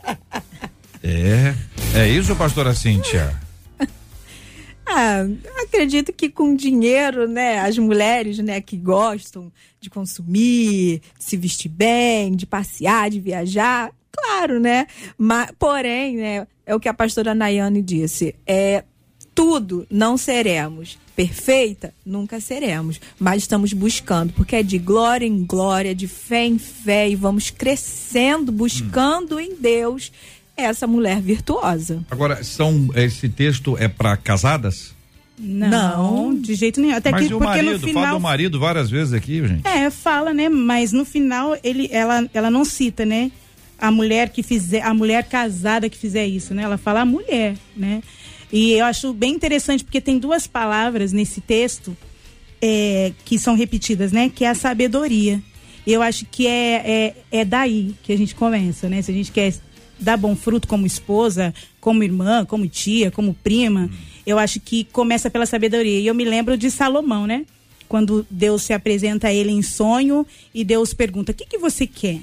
É. 1.03 1.53
É 1.93 2.07
isso, 2.09 2.35
pastora 2.35 2.73
Cíntia? 2.73 3.35
Ah, 4.89 5.25
acredito 5.63 6.13
que 6.13 6.29
com 6.29 6.55
dinheiro, 6.55 7.27
né, 7.27 7.59
as 7.59 7.77
mulheres, 7.77 8.39
né, 8.39 8.61
que 8.61 8.77
gostam 8.77 9.51
de 9.81 9.89
consumir, 9.89 11.01
de 11.17 11.23
se 11.23 11.35
vestir 11.35 11.69
bem, 11.69 12.35
de 12.35 12.45
passear, 12.45 13.09
de 13.09 13.19
viajar, 13.19 13.91
claro, 14.11 14.59
né? 14.59 14.87
Mas, 15.17 15.51
porém, 15.59 16.15
né, 16.15 16.47
é 16.65 16.73
o 16.73 16.79
que 16.79 16.89
a 16.89 16.93
pastora 16.93 17.35
Nayane 17.35 17.81
disse. 17.81 18.33
É, 18.45 18.83
tudo 19.35 19.85
não 19.89 20.17
seremos. 20.17 20.97
Perfeita? 21.15 21.93
Nunca 22.05 22.39
seremos. 22.39 22.99
Mas 23.19 23.43
estamos 23.43 23.73
buscando, 23.73 24.33
porque 24.33 24.55
é 24.55 24.63
de 24.63 24.77
glória 24.77 25.25
em 25.25 25.43
glória, 25.43 25.93
de 25.93 26.07
fé 26.07 26.45
em 26.45 26.57
fé, 26.57 27.09
e 27.09 27.15
vamos 27.15 27.49
crescendo, 27.49 28.51
buscando 28.51 29.35
hum. 29.35 29.39
em 29.39 29.55
Deus 29.55 30.11
essa 30.63 30.87
mulher 30.87 31.21
virtuosa. 31.21 32.03
Agora, 32.09 32.43
são 32.43 32.89
esse 32.95 33.29
texto 33.29 33.77
é 33.77 33.87
para 33.87 34.17
casadas? 34.17 34.95
Não, 35.39 36.31
não, 36.31 36.41
de 36.41 36.55
jeito 36.55 36.81
nenhum. 36.81 36.95
Até 36.95 37.11
mas 37.11 37.27
que, 37.27 37.33
o 37.33 37.39
marido, 37.39 37.79
final, 37.79 38.03
fala 38.03 38.15
do 38.17 38.21
marido 38.21 38.59
várias 38.59 38.89
vezes 38.89 39.13
aqui, 39.13 39.47
gente. 39.47 39.67
É, 39.67 39.89
fala, 39.91 40.33
né? 40.33 40.49
Mas 40.49 40.91
no 40.91 41.05
final 41.05 41.55
ele, 41.63 41.87
ela, 41.91 42.27
ela 42.33 42.49
não 42.49 42.65
cita, 42.65 43.05
né? 43.05 43.31
A 43.77 43.91
mulher 43.91 44.29
que 44.29 44.41
fizer, 44.41 44.81
a 44.81 44.93
mulher 44.95 45.23
casada 45.25 45.89
que 45.89 45.97
fizer 45.97 46.25
isso, 46.25 46.55
né? 46.55 46.63
Ela 46.63 46.77
fala 46.77 47.01
a 47.01 47.05
mulher, 47.05 47.55
né? 47.75 48.01
E 48.51 48.73
eu 48.73 48.85
acho 48.85 49.13
bem 49.13 49.35
interessante 49.35 49.83
porque 49.83 50.01
tem 50.01 50.17
duas 50.17 50.47
palavras 50.47 51.13
nesse 51.13 51.39
texto 51.39 51.95
é, 52.59 53.11
que 53.23 53.37
são 53.37 53.55
repetidas, 53.55 54.11
né? 54.11 54.31
Que 54.33 54.43
é 54.43 54.49
a 54.49 54.55
sabedoria. 54.55 55.39
Eu 55.85 56.01
acho 56.01 56.25
que 56.25 56.47
é, 56.47 57.13
é, 57.31 57.39
é 57.39 57.45
daí 57.45 57.93
que 58.01 58.11
a 58.11 58.17
gente 58.17 58.33
começa, 58.33 58.89
né? 58.89 59.03
Se 59.03 59.11
a 59.11 59.13
gente 59.13 59.31
quer 59.31 59.53
dar 59.99 60.17
bom 60.17 60.35
fruto 60.35 60.67
como 60.67 60.85
esposa, 60.85 61.53
como 61.79 62.03
irmã, 62.03 62.45
como 62.45 62.67
tia, 62.67 63.11
como 63.11 63.33
prima, 63.33 63.89
hum. 63.91 63.97
eu 64.25 64.37
acho 64.37 64.59
que 64.59 64.83
começa 64.85 65.29
pela 65.29 65.45
sabedoria. 65.45 65.99
E 65.99 66.07
eu 66.07 66.15
me 66.15 66.25
lembro 66.25 66.57
de 66.57 66.69
Salomão, 66.69 67.25
né? 67.25 67.45
Quando 67.87 68.25
Deus 68.29 68.63
se 68.63 68.73
apresenta 68.73 69.27
a 69.27 69.33
ele 69.33 69.51
em 69.51 69.61
sonho 69.61 70.25
e 70.53 70.63
Deus 70.63 70.93
pergunta: 70.93 71.31
o 71.31 71.35
que, 71.35 71.45
que 71.45 71.57
você 71.57 71.87
quer? 71.87 72.19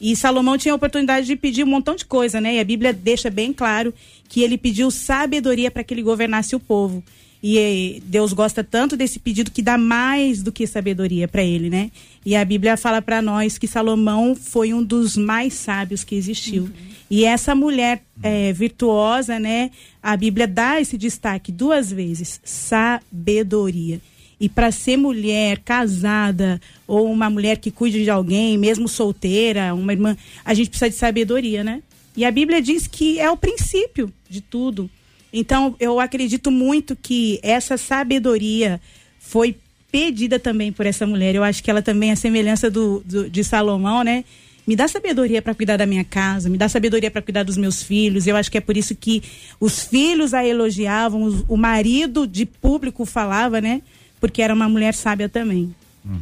E 0.00 0.14
Salomão 0.14 0.56
tinha 0.56 0.72
a 0.72 0.76
oportunidade 0.76 1.26
de 1.26 1.34
pedir 1.34 1.64
um 1.64 1.68
montão 1.68 1.96
de 1.96 2.04
coisa, 2.04 2.40
né? 2.40 2.54
E 2.54 2.60
a 2.60 2.64
Bíblia 2.64 2.92
deixa 2.92 3.30
bem 3.30 3.52
claro 3.52 3.92
que 4.28 4.42
ele 4.42 4.56
pediu 4.56 4.90
sabedoria 4.90 5.70
para 5.70 5.82
que 5.82 5.92
ele 5.92 6.02
governasse 6.02 6.54
o 6.54 6.60
povo. 6.60 7.02
E 7.42 8.02
Deus 8.04 8.32
gosta 8.32 8.64
tanto 8.64 8.96
desse 8.96 9.18
pedido 9.18 9.50
que 9.50 9.62
dá 9.62 9.78
mais 9.78 10.42
do 10.42 10.50
que 10.50 10.66
sabedoria 10.66 11.28
para 11.28 11.42
ele, 11.42 11.70
né? 11.70 11.90
E 12.26 12.34
a 12.34 12.44
Bíblia 12.44 12.76
fala 12.76 13.00
para 13.00 13.22
nós 13.22 13.56
que 13.56 13.68
Salomão 13.68 14.34
foi 14.34 14.74
um 14.74 14.82
dos 14.82 15.16
mais 15.16 15.54
sábios 15.54 16.02
que 16.02 16.16
existiu. 16.16 16.64
Uhum. 16.64 16.70
E 17.10 17.24
essa 17.24 17.54
mulher 17.54 18.02
é, 18.22 18.52
virtuosa, 18.52 19.38
né? 19.38 19.70
A 20.02 20.16
Bíblia 20.16 20.48
dá 20.48 20.80
esse 20.80 20.98
destaque 20.98 21.52
duas 21.52 21.92
vezes: 21.92 22.40
sabedoria. 22.44 24.00
E 24.40 24.48
para 24.48 24.70
ser 24.70 24.96
mulher 24.96 25.58
casada 25.64 26.60
ou 26.86 27.10
uma 27.10 27.28
mulher 27.28 27.58
que 27.58 27.70
cuide 27.70 28.04
de 28.04 28.10
alguém, 28.10 28.56
mesmo 28.56 28.88
solteira, 28.88 29.74
uma 29.74 29.92
irmã, 29.92 30.16
a 30.44 30.54
gente 30.54 30.70
precisa 30.70 30.90
de 30.90 30.96
sabedoria, 30.96 31.64
né? 31.64 31.82
E 32.16 32.24
a 32.24 32.30
Bíblia 32.30 32.60
diz 32.60 32.86
que 32.86 33.18
é 33.18 33.30
o 33.30 33.36
princípio 33.36 34.12
de 34.28 34.40
tudo. 34.40 34.90
Então, 35.32 35.74
eu 35.78 36.00
acredito 36.00 36.50
muito 36.50 36.96
que 36.96 37.38
essa 37.42 37.76
sabedoria 37.76 38.80
foi 39.18 39.56
pedida 39.90 40.38
também 40.38 40.72
por 40.72 40.86
essa 40.86 41.06
mulher. 41.06 41.34
Eu 41.34 41.44
acho 41.44 41.62
que 41.62 41.70
ela 41.70 41.82
também, 41.82 42.10
a 42.10 42.16
semelhança 42.16 42.70
do, 42.70 43.02
do 43.04 43.28
de 43.28 43.44
Salomão, 43.44 44.02
né? 44.02 44.24
Me 44.66 44.76
dá 44.76 44.86
sabedoria 44.86 45.40
para 45.40 45.54
cuidar 45.54 45.78
da 45.78 45.86
minha 45.86 46.04
casa, 46.04 46.50
me 46.50 46.58
dá 46.58 46.68
sabedoria 46.68 47.10
para 47.10 47.22
cuidar 47.22 47.42
dos 47.42 47.56
meus 47.56 47.82
filhos. 47.82 48.26
Eu 48.26 48.36
acho 48.36 48.50
que 48.50 48.58
é 48.58 48.60
por 48.60 48.76
isso 48.76 48.94
que 48.94 49.22
os 49.58 49.84
filhos 49.84 50.34
a 50.34 50.46
elogiavam, 50.46 51.22
os, 51.22 51.42
o 51.48 51.56
marido 51.56 52.26
de 52.26 52.44
público 52.44 53.06
falava, 53.06 53.62
né? 53.62 53.80
Porque 54.20 54.42
era 54.42 54.52
uma 54.52 54.68
mulher 54.68 54.92
sábia 54.92 55.26
também. 55.26 55.74
Uhum. 56.04 56.20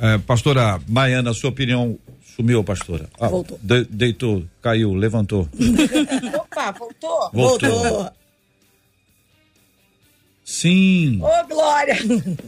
É, 0.00 0.18
pastora 0.18 0.80
Maiana, 0.88 1.32
sua 1.32 1.50
opinião 1.50 1.96
sumiu, 2.34 2.64
pastora? 2.64 3.08
Ah, 3.20 3.28
voltou. 3.28 3.58
De, 3.62 3.84
deitou, 3.84 4.44
caiu, 4.60 4.92
levantou. 4.92 5.48
Opa, 6.34 6.72
voltou? 6.72 7.30
Voltou. 7.32 7.70
voltou. 7.70 8.12
Sim. 10.48 11.20
Ô, 11.20 11.26
oh, 11.26 11.46
Glória! 11.48 11.96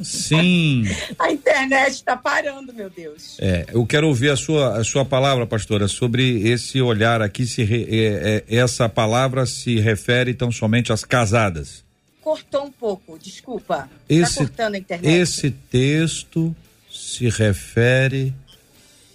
Sim. 0.04 0.84
a 1.18 1.32
internet 1.32 1.94
está 1.94 2.16
parando, 2.16 2.72
meu 2.72 2.88
Deus. 2.88 3.36
É, 3.40 3.66
eu 3.72 3.84
quero 3.84 4.06
ouvir 4.06 4.30
a 4.30 4.36
sua, 4.36 4.78
a 4.78 4.84
sua 4.84 5.04
palavra, 5.04 5.44
pastora, 5.48 5.88
sobre 5.88 6.48
esse 6.48 6.80
olhar 6.80 7.20
aqui, 7.20 7.44
se 7.44 7.64
re, 7.64 7.88
é, 7.90 8.44
é, 8.48 8.56
essa 8.56 8.88
palavra 8.88 9.44
se 9.46 9.80
refere 9.80 10.32
tão 10.32 10.52
somente 10.52 10.92
às 10.92 11.04
casadas. 11.04 11.84
Cortou 12.22 12.66
um 12.66 12.70
pouco, 12.70 13.18
desculpa. 13.18 13.78
Tá 13.78 13.88
esse, 14.08 14.34
tá 14.36 14.40
cortando 14.42 14.74
a 14.76 14.78
internet. 14.78 15.12
Esse 15.12 15.50
texto 15.50 16.54
se 16.88 17.28
refere 17.28 18.32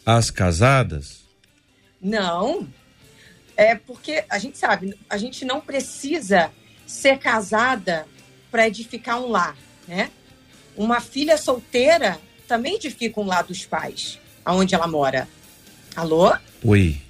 às 0.05 0.29
casadas? 0.29 1.21
Não. 2.01 2.67
É 3.55 3.75
porque 3.75 4.25
a 4.29 4.37
gente 4.37 4.57
sabe, 4.57 4.93
a 5.09 5.15
gente 5.15 5.45
não 5.45 5.61
precisa 5.61 6.51
ser 6.85 7.17
casada 7.17 8.05
para 8.53 8.67
edificar 8.67 9.19
um 9.19 9.31
lar, 9.31 9.55
né? 9.87 10.11
Uma 10.77 11.01
filha 11.01 11.39
solteira 11.39 12.19
também 12.47 12.75
edifica 12.75 13.19
um 13.19 13.25
lar 13.25 13.43
dos 13.43 13.65
pais, 13.65 14.19
aonde 14.45 14.75
ela 14.75 14.85
mora. 14.85 15.27
Alô? 15.95 16.31
Oi. 16.63 17.01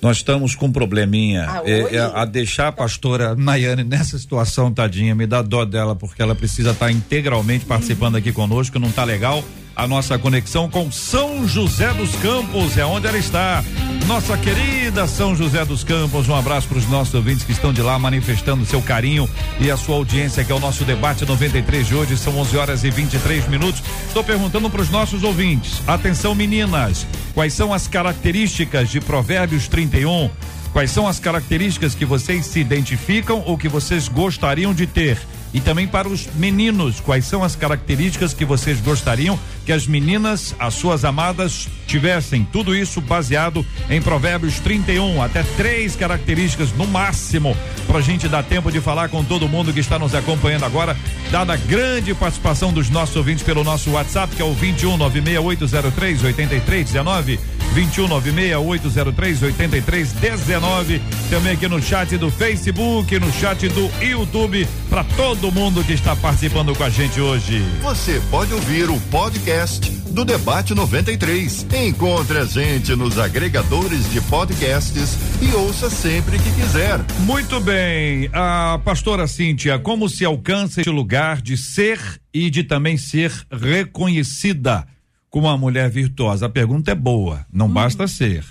Nós 0.00 0.18
estamos 0.18 0.54
com 0.54 0.66
um 0.66 0.72
probleminha. 0.72 1.44
Ah, 1.48 1.62
é, 1.64 1.96
é, 1.96 1.98
a 1.98 2.24
deixar 2.24 2.68
a 2.68 2.72
pastora 2.72 3.34
Nayane 3.34 3.82
nessa 3.82 4.16
situação, 4.16 4.72
tadinha, 4.72 5.12
me 5.12 5.26
dá 5.26 5.42
dó 5.42 5.64
dela, 5.64 5.96
porque 5.96 6.22
ela 6.22 6.36
precisa 6.36 6.70
estar 6.70 6.92
integralmente 6.92 7.64
participando 7.64 8.14
aqui 8.14 8.30
conosco, 8.30 8.78
não 8.78 8.92
tá 8.92 9.02
legal 9.02 9.42
a 9.76 9.86
nossa 9.86 10.18
conexão 10.18 10.68
com 10.68 10.90
São 10.90 11.46
José 11.46 11.92
dos 11.94 12.14
Campos, 12.16 12.76
é 12.78 12.84
onde 12.84 13.06
ela 13.06 13.18
está. 13.18 13.64
Nossa 14.06 14.36
querida 14.36 15.06
São 15.06 15.34
José 15.34 15.64
dos 15.64 15.82
Campos, 15.82 16.28
um 16.28 16.34
abraço 16.34 16.68
para 16.68 16.78
os 16.78 16.88
nossos 16.88 17.14
ouvintes 17.14 17.44
que 17.44 17.52
estão 17.52 17.72
de 17.72 17.82
lá 17.82 17.98
manifestando 17.98 18.64
seu 18.64 18.80
carinho 18.80 19.28
e 19.60 19.70
a 19.70 19.76
sua 19.76 19.96
audiência, 19.96 20.44
que 20.44 20.52
é 20.52 20.54
o 20.54 20.60
nosso 20.60 20.84
debate 20.84 21.24
93 21.24 21.86
de 21.86 21.94
hoje, 21.94 22.16
são 22.16 22.38
11 22.38 22.56
horas 22.56 22.84
e 22.84 22.90
23 22.90 23.48
minutos. 23.48 23.82
Estou 24.06 24.22
perguntando 24.22 24.70
para 24.70 24.82
os 24.82 24.90
nossos 24.90 25.22
ouvintes. 25.22 25.82
Atenção, 25.86 26.34
meninas, 26.34 27.06
quais 27.34 27.52
são 27.52 27.72
as 27.72 27.88
características 27.88 28.90
de 28.90 29.00
Provérbios 29.00 29.68
31? 29.68 30.30
Quais 30.72 30.90
são 30.90 31.06
as 31.06 31.20
características 31.20 31.94
que 31.94 32.04
vocês 32.04 32.46
se 32.46 32.58
identificam 32.58 33.42
ou 33.46 33.56
que 33.56 33.68
vocês 33.68 34.08
gostariam 34.08 34.74
de 34.74 34.86
ter? 34.86 35.18
E 35.54 35.60
também 35.60 35.86
para 35.86 36.08
os 36.08 36.26
meninos, 36.34 36.98
quais 36.98 37.24
são 37.26 37.44
as 37.44 37.54
características 37.54 38.34
que 38.34 38.44
vocês 38.44 38.80
gostariam 38.80 39.38
que 39.64 39.72
as 39.72 39.86
meninas, 39.86 40.54
as 40.58 40.74
suas 40.74 41.04
amadas, 41.04 41.68
tivessem? 41.86 42.46
Tudo 42.52 42.74
isso 42.74 43.00
baseado 43.00 43.64
em 43.88 44.02
Provérbios 44.02 44.58
31, 44.58 45.22
até 45.22 45.44
três 45.56 45.94
características 45.94 46.72
no 46.72 46.86
máximo, 46.88 47.56
para 47.86 47.98
a 47.98 48.02
gente 48.02 48.28
dar 48.28 48.42
tempo 48.42 48.70
de 48.70 48.80
falar 48.80 49.08
com 49.08 49.22
todo 49.22 49.48
mundo 49.48 49.72
que 49.72 49.80
está 49.80 49.96
nos 49.96 50.14
acompanhando 50.14 50.64
agora, 50.64 50.96
dada 51.30 51.54
a 51.54 51.56
grande 51.56 52.12
participação 52.14 52.72
dos 52.72 52.90
nossos 52.90 53.14
ouvintes 53.14 53.44
pelo 53.44 53.62
nosso 53.62 53.92
WhatsApp, 53.92 54.34
que 54.34 54.42
é 54.42 54.44
o 54.44 54.52
21 54.52 54.96
96803 54.96 56.24
8319. 56.24 57.38
21 57.74 58.06
96803 58.08 59.42
8319. 59.42 61.02
Também 61.28 61.52
aqui 61.52 61.68
no 61.68 61.82
chat 61.82 62.16
do 62.16 62.30
Facebook, 62.30 63.18
no 63.18 63.32
chat 63.32 63.68
do 63.68 63.90
YouTube, 64.00 64.66
para 64.88 65.02
todo 65.16 65.43
mundo 65.50 65.84
que 65.84 65.92
está 65.92 66.14
participando 66.14 66.74
com 66.74 66.84
a 66.84 66.90
gente 66.90 67.20
hoje. 67.20 67.60
Você 67.82 68.20
pode 68.30 68.52
ouvir 68.52 68.88
o 68.88 69.00
podcast 69.10 69.90
do 70.10 70.24
Debate 70.24 70.74
93. 70.74 71.66
Encontre 71.86 72.38
a 72.38 72.44
gente 72.44 72.94
nos 72.94 73.18
agregadores 73.18 74.10
de 74.10 74.20
podcasts 74.22 75.16
e 75.42 75.54
ouça 75.54 75.90
sempre 75.90 76.38
que 76.38 76.52
quiser. 76.52 77.00
Muito 77.20 77.60
bem. 77.60 78.30
A 78.32 78.80
pastora 78.84 79.26
Cíntia, 79.26 79.78
como 79.78 80.08
se 80.08 80.24
alcança 80.24 80.80
esse 80.80 80.90
lugar 80.90 81.42
de 81.42 81.56
ser 81.56 82.00
e 82.32 82.50
de 82.50 82.62
também 82.64 82.96
ser 82.96 83.32
reconhecida? 83.50 84.86
com 85.34 85.40
uma 85.40 85.58
mulher 85.58 85.90
virtuosa? 85.90 86.46
A 86.46 86.48
pergunta 86.48 86.92
é 86.92 86.94
boa, 86.94 87.44
não 87.52 87.66
uhum. 87.66 87.72
basta 87.72 88.06
ser, 88.06 88.44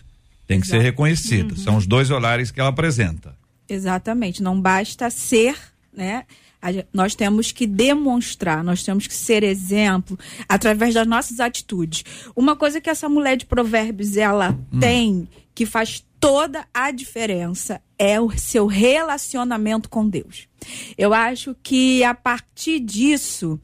tem 0.46 0.60
que 0.60 0.66
Exato. 0.66 0.82
ser 0.82 0.86
reconhecida. 0.86 1.54
Uhum. 1.54 1.58
São 1.58 1.78
os 1.78 1.88
dois 1.88 2.12
olhares 2.12 2.52
que 2.52 2.60
ela 2.60 2.72
apresenta. 2.72 3.38
Exatamente, 3.70 4.44
não 4.44 4.60
basta 4.60 5.10
ser, 5.10 5.56
né? 5.94 6.26
Nós 6.94 7.16
temos 7.16 7.52
que 7.52 7.68
demonstrar, 7.68 8.64
nós 8.64 8.84
temos 8.84 9.08
que 9.08 9.14
ser 9.14 9.44
exemplo 9.44 10.18
através 10.48 10.94
das 10.94 11.08
nossas 11.08 11.40
atitudes. 11.40 12.04
Uma 12.36 12.56
coisa 12.56 12.80
que 12.80 12.90
essa 12.90 13.10
mulher 13.10 13.38
de 13.38 13.46
provérbios 13.46 14.18
ela 14.18 14.58
hum. 14.72 14.80
tem 14.80 15.28
que 15.54 15.66
faz 15.66 16.04
toda 16.20 16.66
a 16.74 16.90
diferença 16.90 17.82
é 18.00 18.20
o 18.20 18.32
seu 18.32 18.66
relacionamento 18.66 19.90
com 19.90 20.08
Deus. 20.08 20.48
Eu 20.98 21.14
acho 21.14 21.56
que 21.62 22.04
a 22.04 22.14
partir 22.14 22.80
disso 22.80 23.60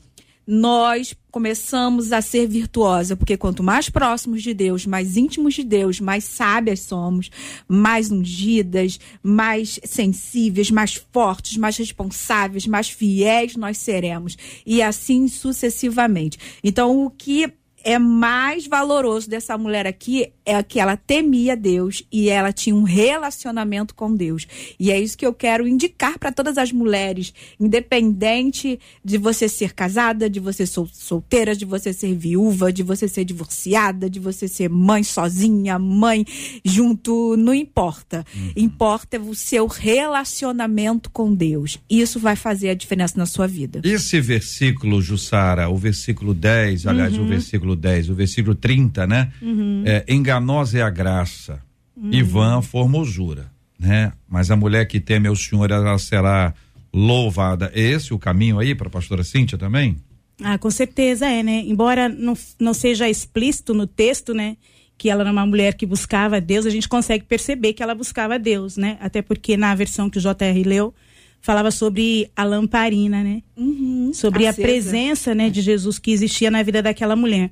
nós 0.52 1.16
começamos 1.30 2.12
a 2.12 2.24
ser 2.24 2.48
virtuosa, 2.48 3.16
porque 3.16 3.38
quanto 3.38 3.62
mais 3.62 3.88
próximos 3.88 4.42
de 4.42 4.52
Deus, 4.52 4.84
mais 4.84 5.16
íntimos 5.16 5.54
de 5.54 5.64
Deus, 5.64 6.00
mais 6.00 6.24
sábias 6.24 6.80
somos, 6.80 7.30
mais 7.68 8.10
ungidas, 8.10 9.00
mais 9.22 9.80
sensíveis, 9.84 10.72
mais 10.72 10.96
fortes, 11.14 11.56
mais 11.56 11.78
responsáveis, 11.78 12.66
mais 12.66 12.90
fiéis 12.90 13.56
nós 13.56 13.78
seremos 13.78 14.36
e 14.66 14.82
assim 14.82 15.28
sucessivamente. 15.28 16.40
Então, 16.64 17.06
o 17.06 17.12
que 17.12 17.54
é 17.84 17.98
mais 17.98 18.68
valoroso 18.68 19.30
dessa 19.30 19.58
mulher 19.58 19.88
aqui 19.88 20.32
é 20.46 20.62
que 20.64 20.80
ela 20.80 20.98
temia 20.98 21.56
Deus 21.56 22.04
e 22.12 22.30
ela 22.30 22.52
tinha 22.52 22.76
um 22.76 22.84
relacionamento 22.84 23.94
com 23.94 24.14
Deus. 24.14 24.48
E 24.80 24.92
é 24.92 25.00
isso 25.00 25.18
que 25.18 25.26
eu 25.26 25.34
quero 25.34 25.68
indicar 25.68 26.18
para 26.18 26.32
todas 26.32 26.58
as 26.58 26.72
mulheres, 26.72 27.34
independente 27.60 28.80
de 29.06 29.18
você 29.18 29.48
ser 29.48 29.74
casada, 29.74 30.30
de 30.30 30.40
você 30.40 30.66
ser 30.66 30.88
solteira, 30.92 31.56
de 31.56 31.66
você 31.66 31.94
ser 31.94 32.16
viúva, 32.16 32.74
de 32.74 32.82
você 32.82 33.08
ser 33.08 33.26
divorciada, 33.26 34.10
de 34.10 34.20
você 34.20 34.48
ser 34.48 34.70
mãe 34.70 35.04
sozinha, 35.04 35.78
mãe 35.78 36.26
junto, 36.66 37.36
não 37.38 37.54
importa. 37.54 38.26
Uhum. 38.36 38.52
Importa 38.56 39.20
o 39.20 39.36
seu 39.36 39.68
relacionamento 39.68 41.10
com 41.12 41.34
Deus. 41.34 41.80
Isso 41.90 42.20
vai 42.20 42.36
fazer 42.36 42.70
a 42.70 42.74
diferença 42.74 43.14
na 43.18 43.26
sua 43.26 43.48
vida. 43.48 43.82
Esse 43.84 44.20
versículo, 44.20 45.02
Jussara, 45.02 45.70
o 45.70 45.78
versículo 45.78 46.34
10, 46.34 46.88
aliás, 46.88 47.18
uhum. 47.18 47.26
o 47.26 47.28
versículo 47.28 47.69
10, 47.76 48.10
o 48.10 48.16
versículo 48.16 48.56
30, 48.56 49.08
né? 49.08 49.32
Uhum. 49.42 49.84
É, 49.86 50.04
enganosa 50.08 50.80
é 50.80 50.82
a 50.82 50.90
graça 50.90 51.62
uhum. 51.96 52.10
e 52.12 52.22
vã 52.22 52.58
a 52.58 52.62
formosura, 52.62 53.52
né? 53.80 54.14
Mas 54.28 54.52
a 54.52 54.56
mulher 54.56 54.86
que 54.86 55.00
teme 55.00 55.28
ao 55.28 55.36
Senhor, 55.36 55.72
ela 55.72 55.98
será 55.98 56.54
louvada. 56.94 57.72
É 57.74 57.82
esse 57.82 58.14
o 58.14 58.20
caminho 58.20 58.60
aí 58.60 58.74
para 58.74 58.88
a 58.88 58.92
pastora 58.92 59.24
Cíntia 59.24 59.58
também? 59.58 59.98
Ah, 60.42 60.58
com 60.58 60.72
certeza 60.72 61.28
é, 61.28 61.44
né? 61.44 61.64
Embora 61.66 62.08
não, 62.08 62.38
não 62.60 62.74
seja 62.74 63.10
explícito 63.10 63.74
no 63.74 63.86
texto, 63.86 64.34
né? 64.34 64.56
Que 64.98 65.10
ela 65.10 65.22
era 65.22 65.32
uma 65.32 65.46
mulher 65.46 65.76
que 65.76 65.86
buscava 65.86 66.42
Deus, 66.42 66.66
a 66.66 66.70
gente 66.70 66.88
consegue 66.88 67.26
perceber 67.26 67.74
que 67.74 67.84
ela 67.84 67.96
buscava 67.96 68.40
Deus, 68.40 68.78
né? 68.78 68.98
Até 69.00 69.22
porque 69.22 69.58
na 69.58 69.74
versão 69.76 70.10
que 70.10 70.18
o 70.18 70.22
JR 70.22 70.66
leu, 70.66 70.94
falava 71.42 71.72
sobre 71.72 72.30
a 72.36 72.44
lamparina, 72.44 73.24
né? 73.24 73.42
Uhum, 73.56 74.12
sobre 74.14 74.46
acesa. 74.46 74.62
a 74.62 74.66
presença, 74.66 75.36
né, 75.36 75.50
de 75.50 75.62
Jesus 75.62 75.98
que 76.00 76.12
existia 76.12 76.52
na 76.52 76.64
vida 76.64 76.82
daquela 76.82 77.16
mulher. 77.16 77.52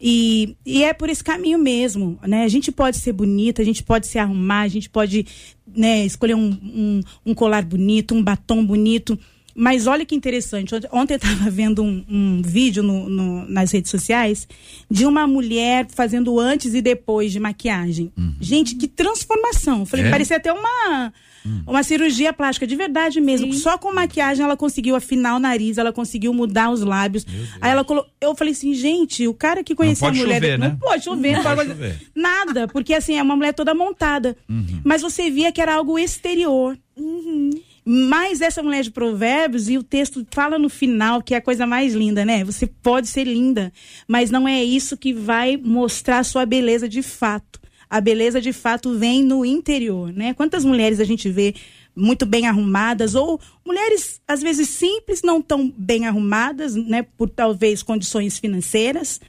E, 0.00 0.56
e 0.66 0.84
é 0.84 0.92
por 0.92 1.08
esse 1.08 1.22
caminho 1.22 1.58
mesmo, 1.58 2.18
né? 2.26 2.44
A 2.44 2.48
gente 2.48 2.70
pode 2.70 2.98
ser 2.98 3.12
bonita, 3.12 3.62
a 3.62 3.64
gente 3.64 3.82
pode 3.82 4.06
se 4.06 4.18
arrumar, 4.18 4.62
a 4.62 4.68
gente 4.68 4.90
pode 4.90 5.26
né, 5.66 6.04
escolher 6.04 6.34
um, 6.34 6.50
um, 6.62 7.00
um 7.26 7.34
colar 7.34 7.64
bonito, 7.64 8.14
um 8.14 8.22
batom 8.22 8.64
bonito. 8.64 9.18
Mas 9.54 9.86
olha 9.86 10.04
que 10.04 10.14
interessante. 10.14 10.74
Ontem 10.90 11.14
eu 11.14 11.16
estava 11.16 11.48
vendo 11.50 11.82
um, 11.82 12.04
um 12.08 12.42
vídeo 12.42 12.82
no, 12.82 13.08
no, 13.08 13.48
nas 13.48 13.70
redes 13.72 13.90
sociais 13.90 14.48
de 14.90 15.06
uma 15.06 15.26
mulher 15.26 15.86
fazendo 15.90 16.38
antes 16.40 16.74
e 16.74 16.82
depois 16.82 17.32
de 17.32 17.38
maquiagem. 17.38 18.12
Uhum. 18.16 18.34
Gente, 18.40 18.74
que 18.74 18.88
transformação. 18.88 19.86
Falei, 19.86 20.06
é? 20.06 20.10
parecia 20.10 20.36
até 20.36 20.52
uma 20.52 21.12
Hum. 21.46 21.62
Uma 21.66 21.82
cirurgia 21.82 22.32
plástica, 22.32 22.66
de 22.66 22.74
verdade 22.74 23.20
mesmo. 23.20 23.52
Sim. 23.52 23.58
Só 23.58 23.76
com 23.76 23.92
maquiagem 23.92 24.42
ela 24.44 24.56
conseguiu 24.56 24.96
afinar 24.96 25.36
o 25.36 25.38
nariz, 25.38 25.76
ela 25.76 25.92
conseguiu 25.92 26.32
mudar 26.32 26.70
os 26.70 26.80
lábios. 26.80 27.26
Aí 27.60 27.70
ela 27.70 27.84
colocou. 27.84 28.10
Eu 28.20 28.34
falei 28.34 28.52
assim, 28.52 28.72
gente, 28.72 29.28
o 29.28 29.34
cara 29.34 29.62
que 29.62 29.74
conhecia 29.74 30.08
a 30.08 30.12
mulher. 30.12 30.40
Chover, 30.40 30.58
não 30.58 30.68
né? 30.68 30.78
pode 30.80 31.04
chover, 31.04 31.36
não, 31.36 31.42
pode 31.42 31.68
chover. 31.68 32.00
Nada, 32.14 32.66
porque 32.68 32.94
assim, 32.94 33.18
é 33.18 33.22
uma 33.22 33.36
mulher 33.36 33.52
toda 33.52 33.74
montada. 33.74 34.36
Uhum. 34.48 34.80
Mas 34.82 35.02
você 35.02 35.30
via 35.30 35.52
que 35.52 35.60
era 35.60 35.74
algo 35.74 35.98
exterior. 35.98 36.78
Uhum. 36.96 37.50
Mas 37.84 38.40
essa 38.40 38.62
mulher 38.62 38.82
de 38.82 38.90
provérbios, 38.90 39.68
e 39.68 39.76
o 39.76 39.82
texto 39.82 40.26
fala 40.30 40.58
no 40.58 40.70
final, 40.70 41.22
que 41.22 41.34
é 41.34 41.36
a 41.36 41.42
coisa 41.42 41.66
mais 41.66 41.94
linda, 41.94 42.24
né? 42.24 42.42
Você 42.42 42.66
pode 42.66 43.08
ser 43.08 43.24
linda, 43.24 43.72
mas 44.08 44.30
não 44.30 44.48
é 44.48 44.64
isso 44.64 44.96
que 44.96 45.12
vai 45.12 45.56
mostrar 45.56 46.20
a 46.20 46.24
sua 46.24 46.46
beleza 46.46 46.88
de 46.88 47.02
fato 47.02 47.60
a 47.94 48.00
beleza 48.00 48.40
de 48.40 48.52
fato 48.52 48.98
vem 48.98 49.22
no 49.22 49.44
interior, 49.44 50.12
né? 50.12 50.34
Quantas 50.34 50.64
mulheres 50.64 50.98
a 50.98 51.04
gente 51.04 51.30
vê 51.30 51.54
muito 51.94 52.26
bem 52.26 52.46
arrumadas 52.46 53.14
ou 53.14 53.40
mulheres 53.64 54.20
às 54.26 54.42
vezes 54.42 54.68
simples, 54.68 55.22
não 55.22 55.40
tão 55.40 55.72
bem 55.76 56.06
arrumadas, 56.06 56.74
né, 56.74 57.06
por 57.16 57.28
talvez 57.30 57.82
condições 57.82 58.38
financeiras, 58.38 59.20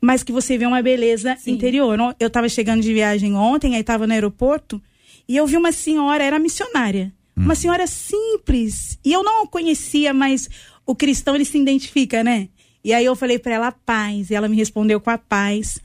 mas 0.00 0.22
que 0.22 0.30
você 0.30 0.56
vê 0.56 0.66
uma 0.66 0.80
beleza 0.80 1.36
Sim. 1.36 1.52
interior. 1.52 1.98
Eu 2.20 2.28
estava 2.28 2.48
chegando 2.48 2.82
de 2.82 2.94
viagem 2.94 3.34
ontem, 3.34 3.74
aí 3.74 3.80
estava 3.80 4.06
no 4.06 4.12
aeroporto 4.12 4.80
e 5.28 5.36
eu 5.36 5.46
vi 5.46 5.56
uma 5.56 5.72
senhora, 5.72 6.22
era 6.22 6.38
missionária, 6.38 7.12
hum. 7.36 7.44
uma 7.44 7.54
senhora 7.54 7.86
simples 7.86 8.98
e 9.04 9.12
eu 9.12 9.22
não 9.22 9.44
a 9.44 9.46
conhecia, 9.46 10.12
mas 10.12 10.48
o 10.86 10.94
cristão 10.94 11.34
ele 11.34 11.44
se 11.44 11.58
identifica, 11.58 12.22
né? 12.24 12.48
E 12.84 12.92
aí 12.92 13.04
eu 13.04 13.14
falei 13.14 13.38
para 13.38 13.54
ela 13.54 13.72
paz, 13.72 14.30
e 14.30 14.34
ela 14.34 14.48
me 14.48 14.56
respondeu 14.56 15.00
com 15.00 15.10
a 15.10 15.18
paz. 15.18 15.80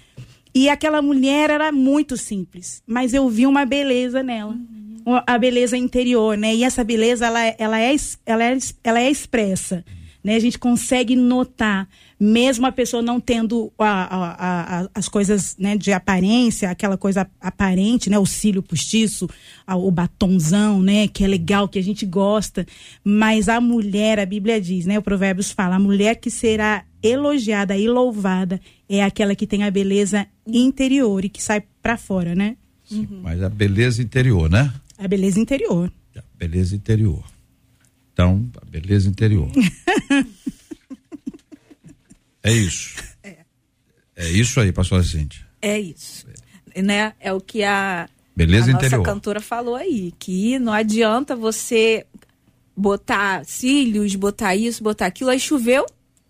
E 0.53 0.69
aquela 0.69 1.01
mulher 1.01 1.51
era 1.51 1.71
muito 1.71 2.17
simples, 2.17 2.81
mas 2.87 3.13
eu 3.13 3.29
vi 3.29 3.45
uma 3.45 3.65
beleza 3.65 4.23
nela. 4.23 4.53
Uhum. 4.53 5.21
A 5.25 5.37
beleza 5.37 5.77
interior, 5.77 6.35
né? 6.35 6.55
E 6.55 6.63
essa 6.63 6.83
beleza, 6.83 7.27
ela, 7.27 7.39
ela, 7.57 7.79
é, 7.79 7.95
ela, 8.25 8.43
é, 8.43 8.57
ela 8.83 8.99
é 8.99 9.09
expressa. 9.09 9.85
Né? 10.23 10.35
A 10.35 10.39
gente 10.39 10.57
consegue 10.57 11.15
notar, 11.15 11.87
mesmo 12.19 12.65
a 12.65 12.71
pessoa 12.71 13.01
não 13.01 13.19
tendo 13.19 13.71
a, 13.77 13.85
a, 13.85 14.81
a, 14.81 14.89
as 14.93 15.07
coisas 15.07 15.55
né, 15.57 15.77
de 15.77 15.91
aparência, 15.91 16.69
aquela 16.69 16.97
coisa 16.97 17.29
aparente, 17.39 18.09
né? 18.09 18.17
O 18.17 18.25
cílio 18.25 18.63
postiço, 18.63 19.29
o 19.67 19.91
batonzão, 19.91 20.81
né? 20.81 21.07
Que 21.07 21.23
é 21.23 21.27
legal, 21.27 21.67
que 21.67 21.77
a 21.77 21.83
gente 21.83 22.05
gosta. 22.05 22.65
Mas 23.03 23.47
a 23.47 23.61
mulher, 23.61 24.19
a 24.19 24.25
Bíblia 24.25 24.59
diz, 24.59 24.85
né? 24.85 24.97
O 24.97 25.01
Provérbios 25.01 25.51
fala, 25.51 25.75
a 25.75 25.79
mulher 25.79 26.15
que 26.15 26.31
será 26.31 26.83
elogiada 27.03 27.77
e 27.77 27.87
louvada 27.87 28.59
é 28.89 29.03
aquela 29.03 29.35
que 29.35 29.45
tem 29.45 29.63
a 29.63 29.69
beleza 29.69 30.25
interior 30.45 31.23
e 31.23 31.29
que 31.29 31.41
sai 31.41 31.63
para 31.81 31.97
fora, 31.97 32.33
né? 32.33 32.57
Sim, 32.83 33.07
uhum. 33.11 33.21
Mas 33.21 33.43
a 33.43 33.49
beleza 33.49 34.01
interior, 34.01 34.49
né? 34.49 34.73
A 34.97 35.07
beleza 35.07 35.39
interior. 35.39 35.91
A 36.15 36.23
beleza 36.35 36.75
interior. 36.75 37.23
Então, 38.11 38.49
a 38.59 38.65
beleza 38.65 39.07
interior. 39.07 39.51
é 42.47 42.53
isso. 42.53 42.95
É. 43.23 43.35
é 44.15 44.29
isso 44.29 44.59
aí, 44.59 44.71
pastor 44.71 45.03
Cíntia. 45.03 45.45
É 45.61 45.79
isso. 45.79 46.25
É. 46.73 46.81
Né? 46.81 47.13
É 47.19 47.33
o 47.33 47.41
que 47.41 47.63
a, 47.63 48.07
beleza 48.35 48.67
a 48.69 48.73
interior. 48.73 48.99
nossa 48.99 49.11
cantora 49.11 49.41
falou 49.41 49.75
aí, 49.75 50.13
que 50.19 50.59
não 50.59 50.71
adianta 50.71 51.35
você 51.35 52.05
botar 52.75 53.43
cílios, 53.45 54.13
botar 54.15 54.55
isso, 54.55 54.83
botar 54.83 55.07
aquilo, 55.07 55.31
aí 55.31 55.39
choveu, 55.39 55.85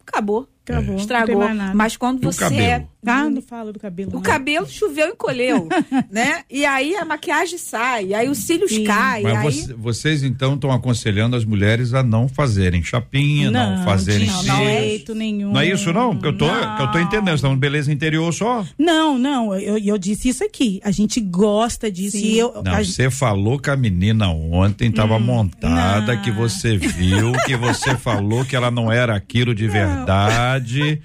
acabou. 0.05 0.47
Acabou. 0.63 0.97
Estragou. 0.97 1.43
Mas 1.73 1.95
quando 1.95 2.21
você 2.21 2.55
é. 2.55 2.87
Não 3.07 3.41
falo 3.41 3.73
do 3.73 3.79
cabelo. 3.79 4.11
O 4.11 4.15
não. 4.15 4.21
cabelo 4.21 4.67
choveu 4.67 5.09
e 5.09 5.15
colheu, 5.15 5.67
né? 6.11 6.43
E 6.49 6.65
aí 6.65 6.95
a 6.95 7.05
maquiagem 7.05 7.57
sai, 7.57 8.13
aí 8.13 8.29
os 8.29 8.39
cílios 8.39 8.71
Sim. 8.71 8.83
caem. 8.83 9.23
Mas 9.23 9.69
aí... 9.69 9.75
vocês 9.77 10.23
então 10.23 10.55
estão 10.55 10.71
aconselhando 10.71 11.35
as 11.35 11.45
mulheres 11.45 11.93
a 11.93 12.03
não 12.03 12.27
fazerem 12.27 12.83
chapinha, 12.83 13.51
não, 13.51 13.77
não 13.77 13.85
fazerem 13.85 14.27
não, 14.27 14.43
não 14.43 14.61
é 14.61 14.81
jeito 14.81 15.15
nenhum. 15.15 15.51
Não 15.51 15.61
é 15.61 15.67
isso 15.67 15.91
não? 15.93 16.13
Porque 16.13 16.27
eu 16.27 16.37
tô, 16.37 16.47
não. 16.47 16.79
eu 16.79 16.91
tô 16.91 16.99
entendendo, 16.99 17.35
estamos 17.35 17.57
beleza 17.57 17.91
interior 17.91 18.31
só. 18.33 18.65
Não, 18.77 19.17
não, 19.17 19.53
eu, 19.55 19.77
eu 19.77 19.97
disse 19.97 20.29
isso 20.29 20.43
aqui. 20.43 20.79
A 20.83 20.91
gente 20.91 21.19
gosta 21.19 21.91
disso. 21.91 22.17
E 22.17 22.37
eu, 22.37 22.61
não, 22.63 22.83
você 22.83 23.09
falou 23.09 23.59
que 23.59 23.69
a 23.69 23.75
menina 23.75 24.29
ontem 24.29 24.89
estava 24.89 25.15
hum, 25.17 25.19
montada, 25.19 26.17
que 26.17 26.31
você 26.31 26.77
viu, 26.77 27.31
que 27.45 27.55
você 27.55 27.95
falou 27.97 28.45
que 28.45 28.55
ela 28.55 28.71
não 28.71 28.91
era 28.91 29.15
aquilo 29.15 29.53
de 29.53 29.67
verdade. 29.67 31.01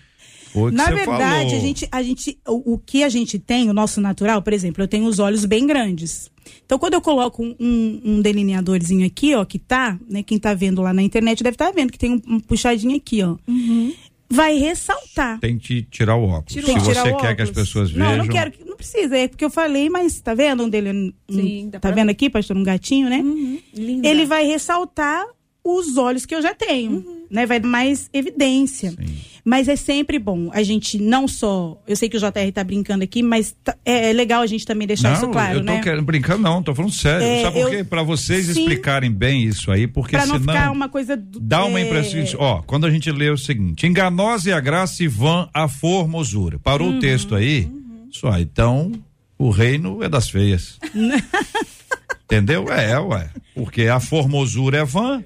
Na 0.73 0.91
verdade, 0.91 1.05
falou. 1.05 1.57
a 1.57 1.61
gente, 1.61 1.89
a 1.91 2.03
gente, 2.03 2.39
o, 2.47 2.75
o, 2.75 2.79
que 2.79 3.03
a 3.03 3.09
gente 3.09 3.39
tem, 3.39 3.71
o 3.71 3.73
nosso 3.73 4.01
natural, 4.01 4.43
por 4.43 4.53
exemplo, 4.53 4.83
eu 4.83 4.89
tenho 4.89 5.07
os 5.07 5.19
olhos 5.19 5.45
bem 5.45 5.67
grandes. 5.67 6.31
Então, 6.65 6.79
quando 6.79 6.95
eu 6.95 7.01
coloco 7.01 7.43
um, 7.43 8.01
um 8.05 8.21
delineadorzinho 8.21 9.07
aqui, 9.07 9.35
ó, 9.35 9.45
que 9.45 9.59
tá, 9.59 9.99
né? 10.09 10.23
Quem 10.23 10.39
tá 10.39 10.55
vendo 10.55 10.83
lá 10.83 10.93
na 10.93 11.03
internet 11.03 11.43
deve 11.43 11.55
estar 11.55 11.67
tá 11.67 11.73
vendo 11.73 11.91
que 11.91 11.99
tem 11.99 12.13
um, 12.13 12.35
um 12.35 12.41
puxadinho 12.41 12.97
aqui, 12.97 13.23
ó. 13.23 13.37
Uhum. 13.47 13.93
Vai 14.31 14.57
ressaltar. 14.57 15.39
Tem 15.41 15.59
que 15.59 15.83
tirar 15.83 16.17
o 16.17 16.25
óculos. 16.25 16.53
Tiro, 16.53 16.67
Se 16.67 16.79
você 16.79 17.03
quer 17.03 17.13
óculos. 17.13 17.35
que 17.35 17.43
as 17.43 17.51
pessoas 17.51 17.91
vejam. 17.91 18.09
Não, 18.09 18.17
não 18.19 18.29
quero, 18.29 18.53
não 18.67 18.77
precisa, 18.77 19.17
é 19.17 19.29
porque 19.29 19.45
eu 19.45 19.51
falei, 19.51 19.91
mas 19.91 20.21
tá 20.21 20.35
vendo 20.35 20.65
um 20.65 20.69
dele? 20.71 21.15
Sim, 21.31 21.69
tá 21.71 21.79
pra... 21.79 21.91
vendo 21.91 22.11
aqui, 22.11 22.31
pastor, 22.31 22.57
um 22.57 22.63
gatinho, 22.63 23.11
né? 23.11 23.19
Uhum. 23.19 23.61
Ele 24.03 24.25
vai 24.25 24.47
ressaltar 24.47 25.27
os 25.65 25.97
olhos 25.97 26.27
que 26.27 26.35
eu 26.35 26.43
já 26.43 26.55
tenho, 26.55 26.93
uhum. 26.93 27.27
né? 27.31 27.47
Vai 27.47 27.61
dar 27.61 27.69
mais 27.69 28.11
evidência. 28.13 28.91
Sim. 28.91 29.17
Mas 29.45 29.67
é 29.69 29.75
sempre 29.75 30.19
bom 30.19 30.51
a 30.53 30.63
gente 30.63 30.99
não 30.99 31.27
só. 31.27 31.81
Eu 31.87 31.97
sei 31.97 32.09
que 32.09 32.17
o 32.17 32.21
JR 32.21 32.53
tá 32.53 32.63
brincando 32.63 33.03
aqui, 33.03 33.23
mas 33.23 33.55
tá, 33.63 33.77
é, 33.85 34.11
é, 34.11 34.13
legal 34.13 34.43
a 34.43 34.47
gente 34.47 34.65
também 34.65 34.87
deixar 34.87 35.11
não, 35.11 35.17
isso 35.17 35.29
claro. 35.29 35.59
Eu 35.59 35.65
tô 35.65 35.73
né? 35.73 35.81
querendo 35.81 36.03
brincar, 36.03 36.39
não, 36.39 36.63
tô 36.63 36.75
falando 36.75 36.93
sério. 36.93 37.27
É, 37.27 37.43
Sabe 37.43 37.61
por 37.61 37.71
quê? 37.71 37.85
Pra 37.85 38.03
vocês 38.03 38.47
sim, 38.47 38.53
explicarem 38.53 39.11
bem 39.11 39.45
isso 39.45 39.71
aí, 39.71 39.87
porque 39.87 40.17
pra 40.17 40.27
não 40.27 40.39
senão. 40.39 40.55
Ficar 40.55 40.71
uma 40.71 40.89
coisa 40.89 41.17
do, 41.17 41.41
dá 41.41 41.65
uma 41.65 41.81
é... 41.81 41.87
impressão. 41.87 42.39
Ó, 42.39 42.63
quando 42.63 42.87
a 42.87 42.91
gente 42.91 43.11
lê 43.11 43.31
o 43.31 43.39
seguinte: 43.39 43.87
enganosa 43.87 44.51
e 44.51 44.53
a 44.53 44.61
graça 44.61 45.03
e 45.03 45.09
vã 45.09 45.49
a 45.53 45.67
formosura. 45.69 46.59
Parou 46.59 46.89
uhum, 46.89 46.99
o 46.99 47.01
texto 47.01 47.35
aí? 47.35 47.65
Uhum. 47.65 48.09
Só, 48.13 48.39
então 48.39 48.93
o 49.39 49.51
reino 49.51 50.03
é 50.03 50.09
das 50.09 50.29
feias. 50.29 50.79
Entendeu? 52.25 52.73
É, 52.73 52.99
ué. 52.99 53.29
Porque 53.55 53.83
a 53.83 54.01
formosura 54.01 54.79
é 54.79 54.85
vã 54.85 55.23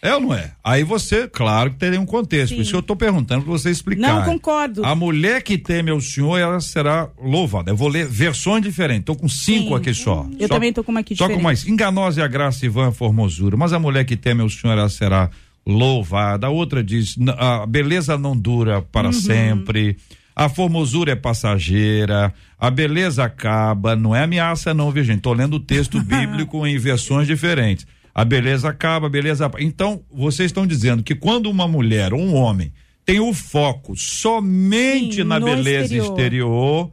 é 0.00 0.14
ou 0.14 0.20
não 0.20 0.34
é? 0.34 0.52
Aí 0.62 0.84
você, 0.84 1.26
claro 1.26 1.70
que 1.72 1.76
teria 1.76 2.00
um 2.00 2.06
contexto. 2.06 2.50
Sim. 2.50 2.54
Por 2.56 2.62
isso 2.62 2.70
que 2.70 2.76
eu 2.76 2.80
estou 2.80 2.96
perguntando 2.96 3.42
para 3.42 3.50
você 3.50 3.70
explicar. 3.70 4.14
Não, 4.14 4.24
concordo. 4.24 4.84
A 4.84 4.94
mulher 4.94 5.42
que 5.42 5.58
teme 5.58 5.90
ao 5.90 6.00
Senhor, 6.00 6.38
ela 6.38 6.60
será 6.60 7.08
louvada. 7.20 7.72
Eu 7.72 7.76
vou 7.76 7.88
ler 7.88 8.06
versões 8.06 8.62
diferentes. 8.62 9.00
Estou 9.00 9.16
com 9.16 9.28
cinco 9.28 9.70
Sim. 9.70 9.74
aqui 9.74 9.94
só. 9.94 10.26
Eu 10.38 10.46
só, 10.46 10.54
também 10.54 10.68
estou 10.68 10.84
com 10.84 10.92
uma 10.92 11.00
aqui 11.00 11.16
Só 11.16 11.24
diferente. 11.24 11.38
com 11.38 11.42
mais. 11.42 11.66
Enganosa 11.66 12.20
é 12.20 12.24
a 12.24 12.28
graça 12.28 12.64
e 12.64 12.68
vã 12.68 12.88
a 12.88 12.92
formosura. 12.92 13.56
Mas 13.56 13.72
a 13.72 13.78
mulher 13.78 14.04
que 14.04 14.16
teme 14.16 14.40
ao 14.40 14.48
Senhor, 14.48 14.78
ela 14.78 14.88
será 14.88 15.30
louvada. 15.66 16.46
A 16.46 16.50
outra 16.50 16.82
diz: 16.82 17.16
a 17.36 17.66
beleza 17.66 18.16
não 18.16 18.36
dura 18.36 18.80
para 18.80 19.08
uhum. 19.08 19.12
sempre. 19.12 19.96
A 20.34 20.48
formosura 20.48 21.10
é 21.10 21.16
passageira, 21.16 22.32
a 22.56 22.70
beleza 22.70 23.24
acaba, 23.24 23.96
não 23.96 24.14
é 24.14 24.22
ameaça 24.22 24.72
não, 24.72 24.92
viu 24.92 25.02
gente? 25.02 25.20
Tô 25.20 25.32
lendo 25.32 25.54
o 25.54 25.60
texto 25.60 25.98
bíblico 26.04 26.64
em 26.64 26.78
versões 26.78 27.26
diferentes. 27.26 27.84
A 28.18 28.24
beleza 28.24 28.68
acaba, 28.68 29.06
a 29.06 29.08
beleza. 29.08 29.48
Então, 29.60 30.02
vocês 30.10 30.46
estão 30.46 30.66
dizendo 30.66 31.04
que 31.04 31.14
quando 31.14 31.48
uma 31.48 31.68
mulher 31.68 32.12
ou 32.12 32.20
um 32.20 32.34
homem 32.34 32.72
tem 33.06 33.20
o 33.20 33.32
foco 33.32 33.96
somente 33.96 35.18
Sim, 35.18 35.22
na 35.22 35.38
beleza 35.38 35.94
exterior, 35.94 36.04
exterior 36.04 36.90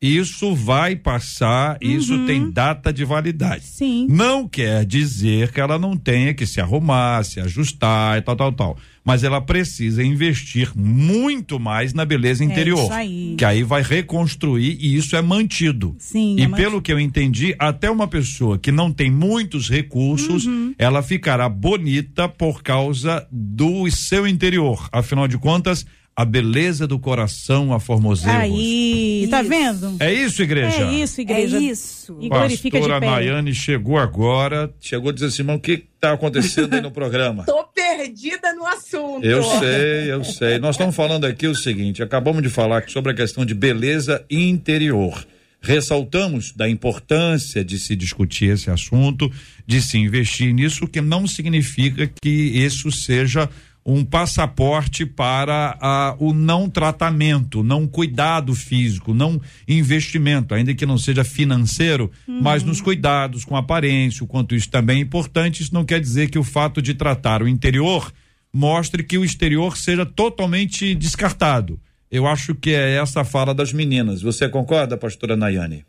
isso 0.00 0.54
vai 0.54 0.94
passar, 0.94 1.78
uhum. 1.82 1.90
isso 1.90 2.26
tem 2.26 2.50
data 2.50 2.92
de 2.92 3.04
validade. 3.04 3.64
Sim. 3.64 4.06
Não 4.08 4.46
quer 4.46 4.84
dizer 4.84 5.50
que 5.50 5.60
ela 5.60 5.78
não 5.78 5.96
tenha 5.96 6.34
que 6.34 6.46
se 6.46 6.60
arrumar, 6.60 7.24
se 7.24 7.40
ajustar 7.40 8.18
e 8.18 8.22
tal, 8.22 8.36
tal, 8.36 8.52
tal. 8.52 8.78
Mas 9.02 9.22
ela 9.22 9.40
precisa 9.40 10.02
investir 10.02 10.72
muito 10.74 11.58
mais 11.58 11.92
na 11.92 12.04
beleza 12.04 12.42
é 12.42 12.46
interior. 12.46 12.80
É 12.80 12.84
isso 12.84 12.92
aí. 12.92 13.34
Que 13.38 13.44
aí 13.44 13.62
vai 13.62 13.82
reconstruir 13.82 14.76
e 14.80 14.96
isso 14.96 15.14
é 15.16 15.22
mantido. 15.22 15.94
Sim. 15.98 16.36
E 16.38 16.42
é 16.42 16.48
pelo 16.48 16.80
que 16.80 16.92
eu 16.92 16.98
entendi, 16.98 17.54
até 17.58 17.90
uma 17.90 18.08
pessoa 18.08 18.58
que 18.58 18.72
não 18.72 18.92
tem 18.92 19.10
muitos 19.10 19.68
recursos, 19.68 20.46
uhum. 20.46 20.74
ela 20.78 21.02
ficará 21.02 21.48
bonita 21.48 22.28
por 22.28 22.62
causa 22.62 23.26
do 23.30 23.90
seu 23.90 24.26
interior. 24.26 24.88
Afinal 24.92 25.28
de 25.28 25.38
contas, 25.38 25.86
a 26.16 26.24
beleza 26.24 26.86
do 26.86 26.98
coração 26.98 27.72
a 27.72 27.80
formoseia. 27.80 28.38
Aí, 28.38 29.26
tá 29.28 29.42
vendo? 29.42 29.96
É 29.98 30.12
isso, 30.12 30.42
igreja? 30.42 30.82
É 30.82 30.92
isso, 30.92 31.20
igreja. 31.20 31.56
É 31.56 31.60
isso. 31.60 32.16
E 32.20 32.28
glorifica 32.28 32.78
Pastora 32.78 33.00
de 33.00 33.06
pé. 33.06 33.10
Nayane 33.10 33.54
chegou 33.54 33.98
agora, 33.98 34.72
chegou 34.80 35.10
a 35.10 35.12
dizer 35.12 35.26
assim, 35.26 35.42
irmão, 35.42 35.56
o 35.56 35.60
que 35.60 35.84
tá 36.00 36.12
acontecendo 36.12 36.74
aí 36.74 36.80
no 36.80 36.92
programa? 36.92 37.44
Tô 37.46 37.64
perdida 37.64 38.52
no 38.54 38.64
assunto. 38.64 39.24
Eu 39.24 39.42
sei, 39.42 40.12
eu 40.12 40.22
sei. 40.22 40.58
Nós 40.58 40.76
estamos 40.76 40.94
falando 40.94 41.24
aqui 41.24 41.48
o 41.48 41.54
seguinte, 41.54 42.02
acabamos 42.02 42.42
de 42.42 42.48
falar 42.48 42.88
sobre 42.88 43.10
a 43.10 43.14
questão 43.14 43.44
de 43.44 43.54
beleza 43.54 44.24
interior. 44.30 45.26
Ressaltamos 45.60 46.52
da 46.52 46.68
importância 46.68 47.64
de 47.64 47.78
se 47.78 47.96
discutir 47.96 48.50
esse 48.50 48.70
assunto, 48.70 49.32
de 49.66 49.80
se 49.80 49.96
investir 49.96 50.52
nisso, 50.52 50.86
que 50.86 51.00
não 51.00 51.26
significa 51.26 52.06
que 52.06 52.28
isso 52.28 52.92
seja 52.92 53.48
um 53.86 54.02
passaporte 54.04 55.04
para 55.04 55.76
a, 55.78 56.16
o 56.18 56.32
não 56.32 56.70
tratamento, 56.70 57.62
não 57.62 57.86
cuidado 57.86 58.54
físico, 58.54 59.12
não 59.12 59.40
investimento, 59.68 60.54
ainda 60.54 60.74
que 60.74 60.86
não 60.86 60.96
seja 60.96 61.22
financeiro, 61.22 62.10
uhum. 62.26 62.40
mas 62.40 62.62
nos 62.62 62.80
cuidados 62.80 63.44
com 63.44 63.56
a 63.56 63.60
aparência, 63.60 64.24
o 64.24 64.26
quanto 64.26 64.54
isso 64.54 64.70
também 64.70 64.98
é 64.98 65.02
importante. 65.02 65.62
Isso 65.62 65.74
não 65.74 65.84
quer 65.84 66.00
dizer 66.00 66.30
que 66.30 66.38
o 66.38 66.44
fato 66.44 66.80
de 66.80 66.94
tratar 66.94 67.42
o 67.42 67.48
interior 67.48 68.10
mostre 68.50 69.02
que 69.02 69.18
o 69.18 69.24
exterior 69.24 69.76
seja 69.76 70.06
totalmente 70.06 70.94
descartado. 70.94 71.78
Eu 72.10 72.26
acho 72.26 72.54
que 72.54 72.70
é 72.70 72.96
essa 72.96 73.20
a 73.20 73.24
fala 73.24 73.52
das 73.52 73.72
meninas. 73.72 74.22
Você 74.22 74.48
concorda, 74.48 74.96
pastora 74.96 75.36
Nayane? 75.36 75.84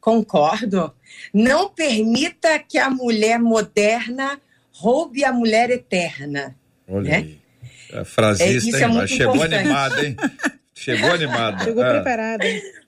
Concordo. 0.00 0.92
Não 1.32 1.68
permita 1.68 2.58
que 2.58 2.78
a 2.78 2.88
mulher 2.88 3.38
moderna 3.38 4.40
roube 4.72 5.22
a 5.24 5.32
mulher 5.32 5.68
eterna. 5.70 6.56
Olha 6.90 7.10
né? 7.10 7.16
aí. 7.16 7.40
A 7.92 8.04
frasista, 8.04 8.76
é, 8.76 8.82
é 8.82 9.06
chegou 9.06 9.34
importante. 9.36 9.54
animada, 9.54 10.06
hein? 10.06 10.16
Chegou 10.74 11.10
animada. 11.12 11.64
Chegou 11.64 11.84
é. 11.84 11.90
preparada. 11.92 12.44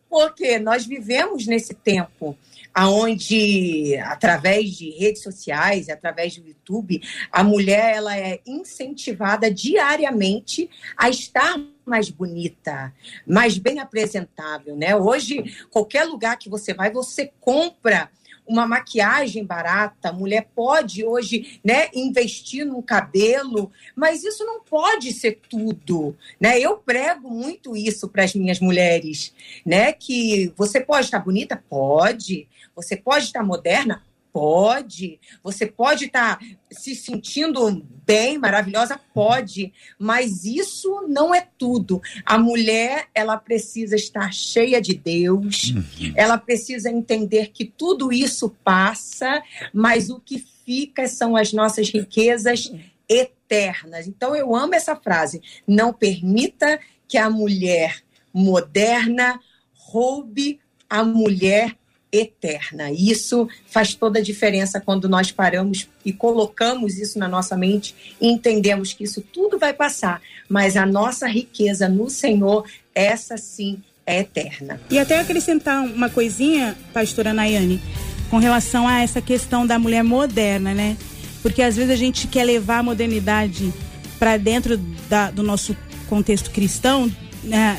Porque 0.09 0.59
nós 0.59 0.87
vivemos 0.87 1.47
nesse 1.47 1.75
tempo 1.75 2.37
aonde 2.75 3.97
através 4.05 4.71
de 4.77 4.91
redes 4.91 5.23
sociais, 5.23 5.89
através 5.89 6.37
do 6.37 6.47
YouTube, 6.47 7.03
a 7.31 7.45
mulher 7.45 7.97
ela 7.97 8.17
é 8.17 8.41
incentivada 8.47 9.51
diariamente 9.51 10.71
a 10.97 11.11
estar 11.11 11.61
mais 11.85 12.09
bonita, 12.09 12.93
mais 13.27 13.59
bem 13.59 13.79
apresentável, 13.79 14.77
né? 14.77 14.97
Hoje, 14.97 15.45
qualquer 15.71 16.05
lugar 16.05 16.39
que 16.39 16.49
você 16.49 16.73
vai, 16.73 16.91
você 16.91 17.31
compra 17.41 18.11
uma 18.53 18.67
maquiagem 18.67 19.45
barata, 19.45 20.11
a 20.11 20.13
mulher 20.13 20.49
pode 20.55 21.03
hoje, 21.05 21.59
né, 21.65 21.89
investir 21.95 22.67
no 22.67 22.83
cabelo, 22.83 23.73
mas 23.97 24.23
isso 24.23 24.45
não 24.45 24.61
pode 24.61 25.11
ser 25.13 25.41
tudo, 25.49 26.15
né? 26.39 26.61
Eu 26.61 26.77
prego 26.77 27.31
muito 27.31 27.75
isso 27.75 28.09
para 28.09 28.25
as 28.25 28.35
minhas 28.35 28.61
mulheres, 28.61 29.33
né, 29.65 29.93
que 29.93 30.53
você 30.57 30.81
pode 30.81 31.07
estar 31.07 31.19
bonita, 31.21 31.63
pode, 31.69 32.47
você 32.77 32.95
pode 32.95 33.25
estar 33.25 33.43
moderna, 33.43 34.03
Pode. 34.33 35.21
Você 35.43 35.67
pode 35.67 36.07
estar 36.07 36.39
tá 36.39 36.45
se 36.71 36.95
sentindo 36.95 37.87
bem, 38.07 38.39
maravilhosa? 38.39 38.99
Pode. 39.13 39.73
Mas 39.99 40.45
isso 40.45 41.07
não 41.07 41.35
é 41.35 41.47
tudo. 41.59 42.01
A 42.25 42.39
mulher, 42.39 43.09
ela 43.15 43.37
precisa 43.37 43.95
estar 43.95 44.33
cheia 44.33 44.81
de 44.81 44.95
Deus, 44.95 45.71
uhum. 45.71 46.13
ela 46.17 46.39
precisa 46.39 46.91
entender 46.91 47.51
que 47.53 47.67
tudo 47.67 48.11
isso 48.11 48.49
passa, 48.65 49.43
mas 49.73 50.09
o 50.09 50.19
que 50.19 50.39
fica 50.65 51.07
são 51.07 51.37
as 51.37 51.53
nossas 51.53 51.91
riquezas 51.91 52.73
eternas. 53.07 54.07
Então, 54.07 54.35
eu 54.35 54.57
amo 54.57 54.75
essa 54.75 54.97
frase. 54.97 55.43
Não 55.67 55.93
permita 55.93 56.81
que 57.07 57.19
a 57.19 57.29
mulher 57.29 58.03
moderna 58.33 59.39
roube 59.75 60.59
a 60.89 61.05
mulher 61.05 61.77
eterna. 62.13 62.93
Isso 62.93 63.49
faz 63.67 63.95
toda 63.95 64.19
a 64.19 64.23
diferença 64.23 64.81
quando 64.81 65.09
nós 65.09 65.33
paramos 65.33 65.89
e 66.05 66.13
colocamos 66.13 66.99
isso 66.99 67.19
na 67.19 67.27
nossa 67.27 67.57
mente 67.57 67.95
e 68.21 68.29
entendemos 68.29 68.93
que 68.93 69.05
isso 69.05 69.23
tudo 69.33 69.59
vai 69.59 69.73
passar, 69.73 70.21
mas 70.49 70.77
a 70.77 70.85
nossa 70.85 71.27
riqueza 71.27 71.89
no 71.89 72.11
Senhor, 72.11 72.67
essa 72.95 73.39
sim 73.39 73.83
é 74.05 74.19
eterna. 74.21 74.81
E 74.91 74.99
até 74.99 75.19
acrescentar 75.19 75.83
uma 75.83 76.11
coisinha, 76.11 76.77
pastora 76.93 77.33
Nayane, 77.33 77.81
com 78.29 78.37
relação 78.37 78.87
a 78.87 79.01
essa 79.01 79.23
questão 79.23 79.67
da 79.67 79.79
mulher 79.79 80.03
moderna, 80.03 80.75
né? 80.75 80.97
Porque 81.41 81.63
às 81.63 81.77
vezes 81.77 81.91
a 81.91 81.97
gente 81.97 82.27
quer 82.27 82.45
levar 82.45 82.79
a 82.79 82.83
modernidade 82.83 83.73
para 84.19 84.37
dentro 84.37 84.77
da, 85.09 85.31
do 85.31 85.43
nosso 85.43 85.77
contexto 86.09 86.51
cristão, 86.51 87.11
né, 87.43 87.79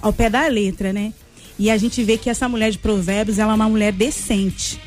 ao 0.00 0.12
pé 0.12 0.30
da 0.30 0.46
letra, 0.46 0.92
né? 0.92 1.12
E 1.58 1.70
a 1.70 1.76
gente 1.76 2.02
vê 2.02 2.18
que 2.18 2.28
essa 2.28 2.48
mulher 2.48 2.70
de 2.70 2.78
Provérbios, 2.78 3.38
ela 3.38 3.52
é 3.52 3.54
uma 3.54 3.68
mulher 3.68 3.92
decente. 3.92 4.80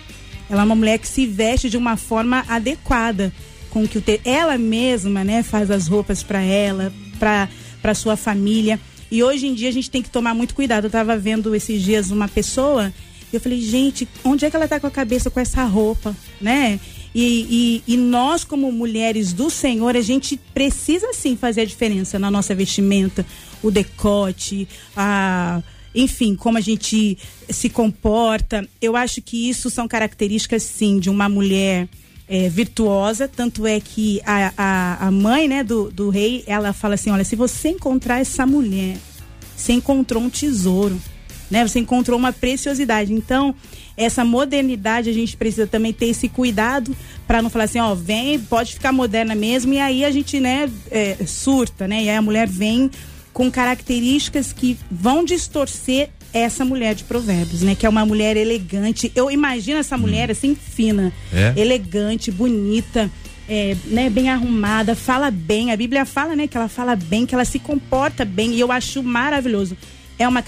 Ela 0.50 0.62
é 0.62 0.66
uma 0.66 0.76
mulher 0.76 1.00
que 1.00 1.08
se 1.08 1.26
veste 1.26 1.70
de 1.70 1.78
uma 1.78 1.98
forma 1.98 2.44
adequada 2.48 3.32
com 3.70 3.88
que 3.88 3.98
o 3.98 4.02
te... 4.02 4.20
ela 4.26 4.58
mesma, 4.58 5.24
né, 5.24 5.44
faz 5.44 5.70
as 5.70 5.88
roupas 5.88 6.24
para 6.24 6.42
ela, 6.42 6.92
para 7.20 7.48
para 7.82 7.94
sua 7.94 8.16
família. 8.16 8.80
E 9.12 9.24
hoje 9.24 9.48
em 9.48 9.54
dia 9.54 9.70
a 9.70 9.72
gente 9.72 9.90
tem 9.90 10.02
que 10.02 10.10
tomar 10.10 10.34
muito 10.34 10.54
cuidado. 10.54 10.86
Eu 10.86 10.90
estava 10.90 11.18
vendo 11.18 11.56
esses 11.56 11.82
dias 11.82 12.12
uma 12.12 12.28
pessoa 12.28 12.94
e 13.32 13.36
eu 13.36 13.40
falei, 13.40 13.62
gente, 13.62 14.08
onde 14.24 14.46
é 14.46 14.50
que 14.50 14.56
ela 14.56 14.66
está 14.66 14.80
com 14.80 14.88
a 14.88 14.92
cabeça 14.92 15.30
com 15.30 15.40
essa 15.40 15.64
roupa, 15.64 16.16
né? 16.40 16.80
E, 17.14 17.82
e, 17.88 17.94
e, 17.94 17.98
nós, 17.98 18.44
como 18.44 18.72
mulheres 18.72 19.34
do 19.34 19.50
Senhor, 19.50 19.96
a 19.96 20.02
gente 20.02 20.38
precisa 20.54 21.12
sim 21.14 21.36
fazer 21.36 21.62
a 21.62 21.66
diferença 21.66 22.20
na 22.20 22.30
nossa 22.30 22.54
vestimenta, 22.54 23.26
o 23.64 23.72
decote, 23.72 24.68
a 24.96 25.62
enfim, 25.94 26.36
como 26.36 26.58
a 26.58 26.62
gente 26.62 27.18
se 27.50 27.70
comporta. 27.70 28.68
Eu 28.82 28.96
acho 28.96 29.22
que 29.22 29.50
isso 29.50 29.70
são 29.70 29.88
características, 29.88 30.64
sim, 30.64 31.00
de 31.00 31.10
uma 31.10 31.28
mulher 31.28 31.88
é, 32.28 32.48
virtuosa. 32.50 33.28
Tanto 33.28 33.66
é 33.66 33.80
que 33.80 34.22
a, 34.26 34.54
a, 34.58 35.08
a 35.08 35.12
mãe 35.12 35.48
né, 35.48 35.64
do, 35.64 35.90
do 35.92 36.10
rei, 36.10 36.44
ela 36.46 36.74
fala 36.74 36.96
assim: 36.96 37.10
olha, 37.10 37.24
se 37.24 37.36
você 37.36 37.70
encontrar 37.70 38.20
essa 38.20 38.46
mulher, 38.46 38.98
você 39.56 39.74
encontrou 39.74 40.22
um 40.22 40.30
tesouro. 40.30 41.00
Né? 41.50 41.68
Você 41.68 41.80
encontrou 41.80 42.18
uma 42.18 42.32
preciosidade. 42.32 43.12
Então, 43.12 43.56
essa 43.98 44.24
modernidade 44.24 45.10
a 45.10 45.14
gente 45.14 45.36
precisa 45.36 45.68
também 45.68 45.92
ter 45.92 46.06
esse 46.06 46.30
cuidado 46.30 46.96
para 47.28 47.42
não 47.42 47.50
falar 47.50 47.66
assim, 47.66 47.80
ó, 47.80 47.94
vem, 47.94 48.40
pode 48.40 48.74
ficar 48.74 48.94
moderna 48.94 49.36
mesmo, 49.36 49.74
e 49.74 49.80
aí 49.80 50.06
a 50.06 50.12
gente, 50.12 50.40
né, 50.40 50.72
é, 50.90 51.18
surta, 51.26 51.88
né? 51.88 52.04
E 52.04 52.10
aí 52.10 52.16
a 52.16 52.22
mulher 52.22 52.48
vem 52.48 52.90
com 53.34 53.50
características 53.52 54.52
que 54.54 54.78
vão 54.90 55.24
distorcer 55.24 56.10
essa 56.34 56.64
mulher 56.64 56.94
de 56.94 57.04
provérbios, 57.04 57.62
né? 57.62 57.76
Que 57.76 57.86
é 57.86 57.90
uma 57.90 58.06
mulher 58.06 58.38
elegante. 58.38 59.12
Eu 59.16 59.32
imagino 59.32 59.80
essa 59.80 59.98
mulher 59.98 60.30
hum. 60.30 60.32
assim 60.32 60.56
fina, 60.56 61.12
é? 61.34 61.54
elegante, 61.56 62.32
bonita, 62.32 63.10
é, 63.50 63.76
né, 63.86 64.10
bem 64.10 64.30
arrumada, 64.30 64.96
fala 64.96 65.32
bem. 65.32 65.72
A 65.72 65.78
Bíblia 65.78 66.06
fala, 66.06 66.36
né, 66.36 66.48
que 66.48 66.56
ela 66.56 66.68
fala 66.68 66.96
bem, 66.96 67.26
que 67.26 67.34
ela 67.34 67.46
se 67.46 67.58
comporta 67.58 68.24
bem 68.24 68.54
e 68.54 68.60
eu 68.60 68.72
acho 68.72 69.02
maravilhoso. 69.02 69.76
É 70.20 70.28
uma, 70.28 70.44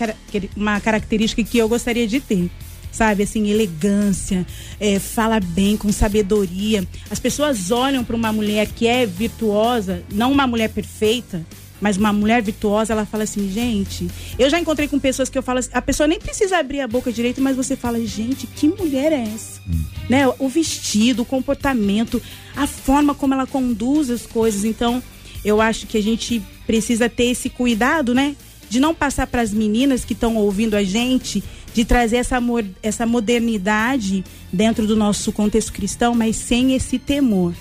uma 0.55 0.79
característica 0.79 1.43
que 1.43 1.57
eu 1.57 1.67
gostaria 1.67 2.07
de 2.07 2.19
ter. 2.19 2.49
Sabe, 2.91 3.23
assim, 3.23 3.49
elegância, 3.49 4.45
é, 4.77 4.99
fala 4.99 5.39
bem, 5.39 5.77
com 5.77 5.93
sabedoria. 5.93 6.85
As 7.09 7.19
pessoas 7.19 7.71
olham 7.71 8.03
para 8.03 8.17
uma 8.17 8.33
mulher 8.33 8.67
que 8.67 8.85
é 8.85 9.05
virtuosa, 9.05 10.03
não 10.11 10.29
uma 10.29 10.45
mulher 10.45 10.69
perfeita, 10.69 11.41
Mas 11.81 11.97
uma 11.97 12.13
mulher 12.13 12.43
virtuosa, 12.43 12.93
ela 12.93 13.05
fala 13.05 13.23
assim, 13.23 13.51
gente, 13.51 14.07
eu 14.37 14.49
já 14.49 14.59
encontrei 14.59 14.87
com 14.87 14.99
pessoas 14.99 15.29
que 15.29 15.37
eu 15.37 15.41
falo 15.41 15.59
assim, 15.59 15.71
a 15.73 15.81
pessoa 15.81 16.07
nem 16.07 16.19
precisa 16.19 16.59
abrir 16.59 16.79
a 16.79 16.87
boca 16.87 17.11
direito, 17.11 17.41
mas 17.41 17.55
você 17.55 17.75
fala, 17.75 17.99
gente, 18.05 18.45
que 18.45 18.67
mulher 18.67 19.11
é 19.11 19.23
essa? 19.23 19.59
Hum. 19.67 19.83
Né? 20.07 20.31
O 20.37 20.47
vestido, 20.47 21.23
o 21.23 21.25
comportamento, 21.25 22.21
a 22.55 22.67
forma 22.67 23.15
como 23.15 23.33
ela 23.33 23.47
conduz 23.47 24.11
as 24.11 24.27
coisas. 24.27 24.63
Então, 24.63 25.01
eu 25.43 25.59
acho 25.59 25.87
que 25.87 25.97
a 25.97 26.03
gente 26.03 26.41
precisa 26.67 27.09
ter 27.09 27.25
esse 27.25 27.49
cuidado, 27.49 28.13
né? 28.13 28.35
De 28.69 28.79
não 28.79 28.93
passar 28.93 29.27
para 29.27 29.41
as 29.41 29.51
meninas 29.51 30.05
que 30.05 30.13
estão 30.13 30.37
ouvindo 30.37 30.75
a 30.75 30.83
gente, 30.83 31.43
de 31.73 31.83
trazer 31.83 32.17
essa, 32.17 32.37
essa 32.83 33.05
modernidade 33.05 34.23
dentro 34.53 34.85
do 34.85 34.95
nosso 34.95 35.31
contexto 35.31 35.73
cristão, 35.73 36.13
mas 36.13 36.35
sem 36.35 36.75
esse 36.75 36.99
temor. 36.99 37.53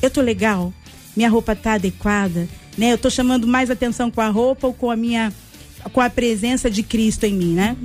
Eu 0.00 0.10
tô 0.10 0.20
legal? 0.20 0.72
Minha 1.16 1.28
roupa 1.28 1.54
tá 1.54 1.74
adequada? 1.74 2.48
Né? 2.76 2.92
Eu 2.92 2.98
tô 2.98 3.10
chamando 3.10 3.46
mais 3.46 3.70
atenção 3.70 4.10
com 4.10 4.20
a 4.20 4.28
roupa 4.28 4.66
ou 4.66 4.74
com 4.74 4.90
a 4.90 4.96
minha 4.96 5.32
com 5.92 6.00
a 6.00 6.08
presença 6.08 6.70
de 6.70 6.82
Cristo 6.82 7.24
em 7.24 7.34
mim, 7.34 7.54
né? 7.54 7.76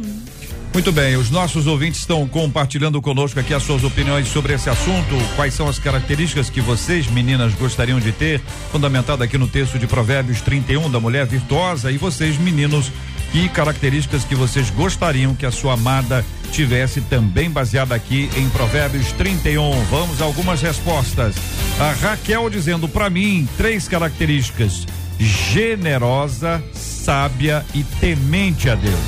Muito 0.71 0.91
bem, 0.91 1.15
os 1.15 1.31
nossos 1.31 1.65
ouvintes 1.65 2.01
estão 2.01 2.27
compartilhando 2.27 3.01
conosco 3.01 3.39
aqui 3.39 3.51
as 3.51 3.63
suas 3.63 3.83
opiniões 3.83 4.27
sobre 4.27 4.53
esse 4.53 4.69
assunto. 4.69 5.15
Quais 5.35 5.55
são 5.55 5.67
as 5.67 5.79
características 5.79 6.51
que 6.51 6.61
vocês, 6.61 7.07
meninas, 7.07 7.55
gostariam 7.55 7.99
de 7.99 8.11
ter? 8.11 8.39
Fundamentado 8.71 9.23
aqui 9.23 9.39
no 9.39 9.47
texto 9.47 9.79
de 9.79 9.87
Provérbios 9.87 10.39
31 10.41 10.91
da 10.91 10.99
mulher 10.99 11.25
virtuosa. 11.25 11.91
E 11.91 11.97
vocês, 11.97 12.37
meninos, 12.37 12.91
que 13.31 13.49
características 13.49 14.23
que 14.23 14.35
vocês 14.35 14.69
gostariam 14.69 15.35
que 15.35 15.45
a 15.45 15.51
sua 15.51 15.73
amada 15.73 16.23
tivesse 16.51 17.01
também 17.01 17.49
baseada 17.49 17.93
aqui 17.93 18.29
em 18.35 18.49
Provérbios 18.49 19.11
31. 19.13 19.83
Vamos 19.85 20.21
a 20.21 20.25
algumas 20.25 20.61
respostas. 20.61 21.35
A 21.79 21.91
Raquel 21.91 22.49
dizendo 22.49 22.87
para 22.87 23.09
mim 23.09 23.47
três 23.57 23.87
características: 23.87 24.85
generosa, 25.19 26.63
sábia 26.73 27.65
e 27.73 27.83
temente 27.83 28.69
a 28.69 28.75
Deus. 28.75 28.99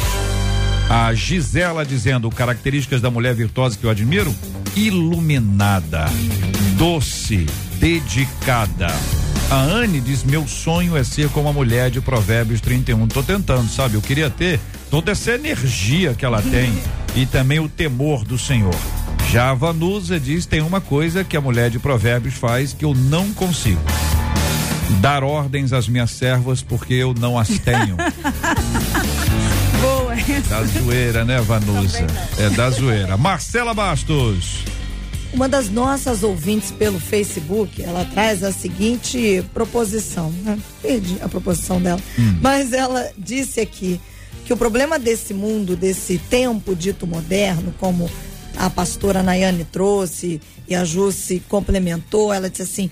A 0.89 1.13
Gisela 1.13 1.85
dizendo 1.85 2.29
características 2.29 3.01
da 3.01 3.11
mulher 3.11 3.35
virtuosa 3.35 3.77
que 3.77 3.85
eu 3.85 3.89
admiro: 3.89 4.33
iluminada, 4.75 6.05
doce, 6.77 7.45
dedicada. 7.79 8.87
A 9.49 9.55
Anne 9.55 9.99
diz: 9.99 10.23
Meu 10.23 10.47
sonho 10.47 10.95
é 10.95 11.03
ser 11.03 11.29
como 11.29 11.49
a 11.49 11.53
mulher 11.53 11.89
de 11.89 11.99
Provérbios 11.99 12.61
31. 12.61 13.07
Tô 13.07 13.23
tentando, 13.23 13.67
sabe? 13.67 13.95
Eu 13.95 14.01
queria 14.01 14.29
ter 14.29 14.59
toda 14.91 15.11
essa 15.11 15.31
energia 15.31 16.13
que 16.13 16.23
ela 16.23 16.41
tem 16.41 16.71
e 17.15 17.25
também 17.25 17.59
o 17.59 17.67
temor 17.67 18.23
do 18.23 18.37
Senhor. 18.37 18.75
Já 19.31 19.49
a 19.49 19.53
Vanusa 19.55 20.19
diz: 20.19 20.45
tem 20.45 20.61
uma 20.61 20.79
coisa 20.79 21.23
que 21.23 21.35
a 21.35 21.41
mulher 21.41 21.71
de 21.71 21.79
Provérbios 21.79 22.35
faz 22.35 22.73
que 22.73 22.85
eu 22.85 22.93
não 22.93 23.33
consigo. 23.33 23.81
Dar 25.01 25.23
ordens 25.23 25.73
às 25.73 25.87
minhas 25.87 26.11
servas 26.11 26.61
porque 26.61 26.93
eu 26.93 27.13
não 27.13 27.37
as 27.37 27.47
tenho. 27.47 27.97
Da 30.47 30.63
zoeira, 30.63 31.25
né, 31.25 31.41
Vanusa? 31.41 32.05
É 32.37 32.49
da 32.51 32.69
zoeira. 32.69 33.17
Marcela 33.17 33.73
Bastos. 33.73 34.63
Uma 35.33 35.47
das 35.47 35.69
nossas 35.69 36.23
ouvintes 36.23 36.71
pelo 36.71 36.99
Facebook, 36.99 37.81
ela 37.81 38.03
traz 38.05 38.43
a 38.43 38.51
seguinte 38.51 39.43
proposição. 39.53 40.31
Né? 40.43 40.59
Perdi 40.81 41.17
a 41.21 41.29
proposição 41.29 41.81
dela. 41.81 42.01
Hum. 42.17 42.39
Mas 42.41 42.73
ela 42.73 43.11
disse 43.17 43.59
aqui 43.59 43.99
que 44.45 44.51
o 44.51 44.57
problema 44.57 44.97
desse 44.97 45.33
mundo, 45.33 45.75
desse 45.75 46.17
tempo 46.17 46.75
dito 46.75 47.05
moderno, 47.05 47.73
como 47.79 48.09
a 48.57 48.69
pastora 48.69 49.21
Nayane 49.21 49.65
trouxe 49.65 50.41
e 50.67 50.75
a 50.75 50.83
Ju 50.83 51.11
se 51.11 51.39
complementou, 51.47 52.33
ela 52.33 52.49
disse 52.49 52.63
assim: 52.63 52.91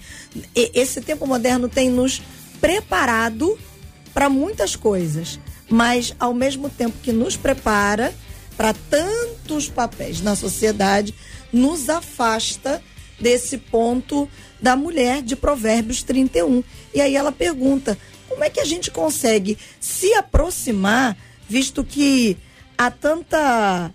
esse 0.56 1.02
tempo 1.02 1.26
moderno 1.26 1.68
tem 1.68 1.90
nos 1.90 2.22
preparado 2.62 3.58
para 4.14 4.30
muitas 4.30 4.76
coisas 4.76 5.40
mas 5.70 6.16
ao 6.20 6.34
mesmo 6.34 6.70
tempo 6.70 6.98
que 7.02 7.12
nos 7.12 7.36
prepara 7.36 8.14
para 8.56 8.74
tantos 8.74 9.70
papéis 9.70 10.22
na 10.22 10.36
sociedade, 10.36 11.14
nos 11.58 11.90
afasta 11.90 12.82
desse 13.20 13.58
ponto 13.58 14.30
da 14.62 14.76
mulher 14.76 15.22
de 15.22 15.36
Provérbios 15.36 16.04
31. 16.04 16.64
E 16.94 17.02
aí 17.02 17.16
ela 17.16 17.32
pergunta: 17.32 17.98
como 18.30 18.44
é 18.44 18.50
que 18.50 18.60
a 18.60 18.66
gente 18.66 18.92
consegue 18.92 19.58
se 19.80 20.14
aproximar, 20.14 21.18
visto 21.50 21.84
que 21.84 22.38
há 22.78 22.90
tanta 22.92 23.92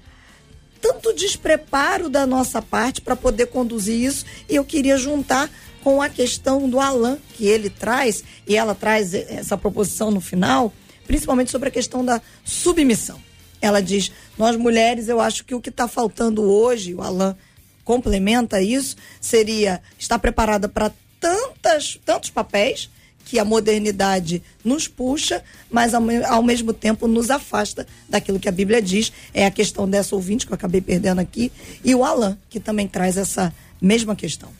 tanto 0.80 1.12
despreparo 1.12 2.08
da 2.08 2.26
nossa 2.26 2.60
parte 2.60 3.00
para 3.00 3.14
poder 3.14 3.46
conduzir 3.46 3.94
isso? 3.94 4.26
E 4.48 4.56
eu 4.56 4.64
queria 4.64 4.98
juntar 4.98 5.48
com 5.82 6.02
a 6.02 6.08
questão 6.08 6.68
do 6.68 6.80
Alain, 6.80 7.18
que 7.34 7.46
ele 7.46 7.70
traz, 7.70 8.24
e 8.46 8.56
ela 8.56 8.74
traz 8.74 9.14
essa 9.14 9.56
proposição 9.56 10.10
no 10.10 10.20
final, 10.20 10.72
principalmente 11.06 11.50
sobre 11.50 11.68
a 11.68 11.72
questão 11.72 12.04
da 12.04 12.20
submissão. 12.44 13.20
Ela 13.60 13.80
diz: 13.80 14.10
nós 14.36 14.56
mulheres, 14.56 15.08
eu 15.08 15.20
acho 15.20 15.44
que 15.44 15.54
o 15.54 15.60
que 15.60 15.70
está 15.70 15.86
faltando 15.86 16.42
hoje, 16.42 16.94
o 16.94 17.00
Alain 17.00 17.36
complementa 17.84 18.60
isso, 18.60 18.96
seria 19.20 19.82
estar 19.98 20.18
preparada 20.18 20.68
para 20.68 20.92
tantas 21.20 21.98
tantos 22.04 22.30
papéis 22.30 22.90
que 23.24 23.38
a 23.38 23.44
modernidade 23.44 24.42
nos 24.64 24.88
puxa, 24.88 25.42
mas 25.70 25.94
ao, 25.94 26.02
ao, 26.28 26.42
mesmo 26.42 26.72
tempo 26.72 27.06
nos 27.06 27.30
afasta 27.30 27.86
daquilo 28.08 28.38
que 28.38 28.48
a 28.48 28.52
Bíblia 28.52 28.82
diz. 28.82 29.12
É 29.32 29.46
a 29.46 29.50
questão 29.50 29.88
dessa 29.88 30.14
ouvinte 30.14 30.46
que 30.46 30.52
eu 30.52 30.54
acabei 30.54 30.80
perdendo 30.80 31.20
aqui, 31.20 31.50
e 31.84 31.94
o 31.94 32.04
Alain, 32.04 32.36
que 32.50 32.60
também 32.60 32.86
traz 32.86 33.16
essa 33.16 33.52
mesma 33.80 34.14
questão. 34.14 34.50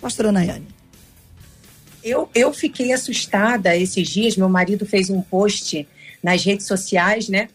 Pastora 0.00 0.32
Nayane. 0.32 0.66
Eu, 2.02 2.28
eu 2.34 2.52
fiquei 2.52 2.92
assustada 2.92 3.76
esses 3.76 4.08
dias. 4.08 4.36
Meu 4.36 4.48
marido 4.48 4.86
fez 4.86 5.10
um 5.10 5.20
post 5.20 5.86
nas 6.22 6.44
redes 6.44 6.66
sociais, 6.66 7.28
né? 7.28 7.48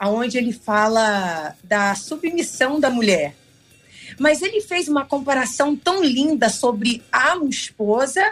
Onde 0.00 0.38
ele 0.38 0.52
fala 0.52 1.54
da 1.64 1.94
submissão 1.94 2.78
da 2.78 2.90
mulher. 2.90 3.34
Mas 4.18 4.42
ele 4.42 4.60
fez 4.60 4.88
uma 4.88 5.04
comparação 5.04 5.76
tão 5.76 6.02
linda 6.02 6.48
sobre 6.48 7.02
a 7.12 7.36
esposa 7.48 8.22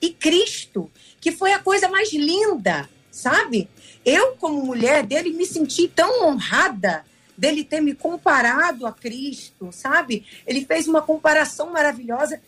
e 0.00 0.10
Cristo, 0.10 0.90
que 1.20 1.30
foi 1.30 1.52
a 1.52 1.58
coisa 1.58 1.88
mais 1.88 2.12
linda, 2.12 2.88
sabe? 3.10 3.68
Eu, 4.04 4.32
como 4.36 4.64
mulher 4.64 5.04
dele, 5.04 5.30
me 5.32 5.46
senti 5.46 5.88
tão 5.88 6.26
honrada 6.26 7.04
dele 7.36 7.64
ter 7.64 7.80
me 7.80 7.94
comparado 7.94 8.86
a 8.86 8.92
Cristo, 8.92 9.70
sabe? 9.72 10.24
Ele 10.46 10.64
fez 10.64 10.86
uma 10.86 11.02
comparação 11.02 11.70
maravilhosa 11.70 12.40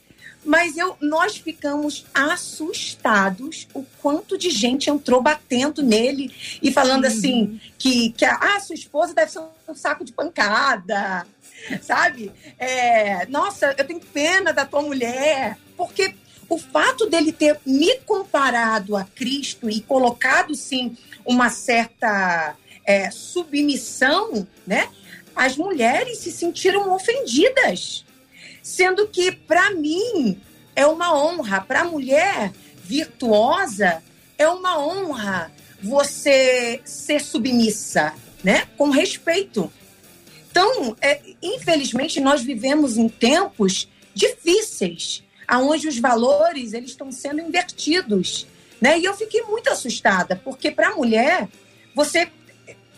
mas 0.44 0.76
eu, 0.76 0.96
nós 1.00 1.36
ficamos 1.36 2.04
assustados 2.12 3.68
o 3.72 3.84
quanto 4.00 4.36
de 4.36 4.50
gente 4.50 4.90
entrou 4.90 5.22
batendo 5.22 5.82
nele 5.82 6.34
e 6.60 6.72
falando 6.72 7.04
assim 7.04 7.42
uhum. 7.42 7.60
que, 7.78 8.10
que 8.10 8.24
a 8.24 8.36
ah, 8.40 8.60
sua 8.60 8.74
esposa 8.74 9.14
deve 9.14 9.30
ser 9.30 9.40
um 9.68 9.74
saco 9.74 10.04
de 10.04 10.12
pancada, 10.12 11.26
sabe? 11.82 12.32
É, 12.58 13.26
nossa, 13.26 13.74
eu 13.76 13.84
tenho 13.84 14.00
pena 14.00 14.52
da 14.52 14.64
tua 14.64 14.82
mulher, 14.82 15.58
porque 15.76 16.14
o 16.48 16.58
fato 16.58 17.06
dele 17.06 17.32
ter 17.32 17.58
me 17.64 17.96
comparado 18.00 18.96
a 18.96 19.04
Cristo 19.04 19.70
e 19.70 19.80
colocado 19.80 20.54
sim 20.54 20.96
uma 21.24 21.50
certa 21.50 22.56
é, 22.84 23.10
submissão, 23.10 24.46
né? 24.66 24.88
As 25.34 25.56
mulheres 25.56 26.18
se 26.18 26.30
sentiram 26.30 26.92
ofendidas 26.92 28.04
Sendo 28.62 29.08
que, 29.08 29.32
para 29.32 29.72
mim, 29.72 30.40
é 30.76 30.86
uma 30.86 31.12
honra. 31.12 31.60
Para 31.60 31.80
a 31.80 31.84
mulher 31.84 32.52
virtuosa, 32.84 34.02
é 34.38 34.48
uma 34.48 34.78
honra 34.78 35.50
você 35.82 36.80
ser 36.84 37.20
submissa, 37.20 38.14
né? 38.44 38.68
Com 38.78 38.90
respeito. 38.90 39.70
Então, 40.52 40.94
é, 41.00 41.18
infelizmente, 41.42 42.20
nós 42.20 42.42
vivemos 42.42 42.96
em 42.96 43.08
tempos 43.08 43.88
difíceis, 44.14 45.24
aonde 45.48 45.88
os 45.88 45.98
valores 45.98 46.74
eles 46.74 46.90
estão 46.90 47.10
sendo 47.10 47.40
invertidos, 47.40 48.46
né? 48.80 48.98
E 48.98 49.04
eu 49.04 49.14
fiquei 49.14 49.42
muito 49.42 49.70
assustada, 49.70 50.36
porque 50.36 50.70
para 50.70 50.90
a 50.90 50.94
mulher, 50.94 51.48
você 51.94 52.30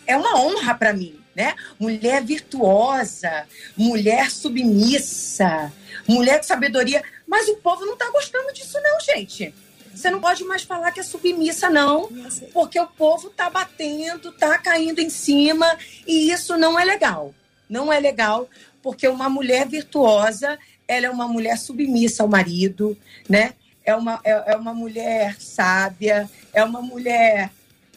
é 0.05 0.17
uma 0.17 0.37
honra 0.37 0.75
para 0.75 0.93
mim 0.93 1.17
né? 1.35 1.53
Mulher 1.77 2.23
virtuosa, 2.23 3.45
mulher 3.75 4.31
submissa, 4.31 5.71
mulher 6.07 6.39
de 6.39 6.45
sabedoria. 6.45 7.03
Mas 7.27 7.47
o 7.49 7.57
povo 7.57 7.85
não 7.85 7.93
está 7.93 8.09
gostando 8.09 8.53
disso, 8.53 8.79
não, 8.81 8.99
gente. 9.01 9.53
Você 9.93 10.09
não 10.09 10.19
pode 10.19 10.43
mais 10.43 10.63
falar 10.63 10.91
que 10.91 10.99
é 10.99 11.03
submissa, 11.03 11.69
não, 11.69 12.09
porque 12.53 12.79
o 12.79 12.87
povo 12.87 13.27
está 13.27 13.49
batendo, 13.49 14.29
está 14.29 14.57
caindo 14.57 14.99
em 14.99 15.09
cima, 15.09 15.77
e 16.05 16.31
isso 16.31 16.57
não 16.57 16.77
é 16.77 16.83
legal. 16.83 17.33
Não 17.69 17.91
é 17.91 17.99
legal, 17.99 18.49
porque 18.81 19.07
uma 19.07 19.29
mulher 19.29 19.67
virtuosa, 19.67 20.57
ela 20.87 21.07
é 21.07 21.09
uma 21.09 21.27
mulher 21.27 21.57
submissa 21.57 22.23
ao 22.23 22.29
marido, 22.29 22.97
né? 23.27 23.53
É 23.83 23.95
uma, 23.95 24.19
é, 24.23 24.53
é 24.53 24.55
uma 24.55 24.73
mulher 24.73 25.35
sábia, 25.39 26.29
é 26.53 26.63
uma 26.63 26.81
mulher 26.81 27.51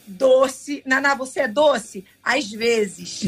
doce. 0.07 0.83
Naná, 0.87 1.15
você 1.15 1.41
é 1.41 1.49
doce? 1.49 2.05
Às 2.23 2.51
vezes. 2.51 3.23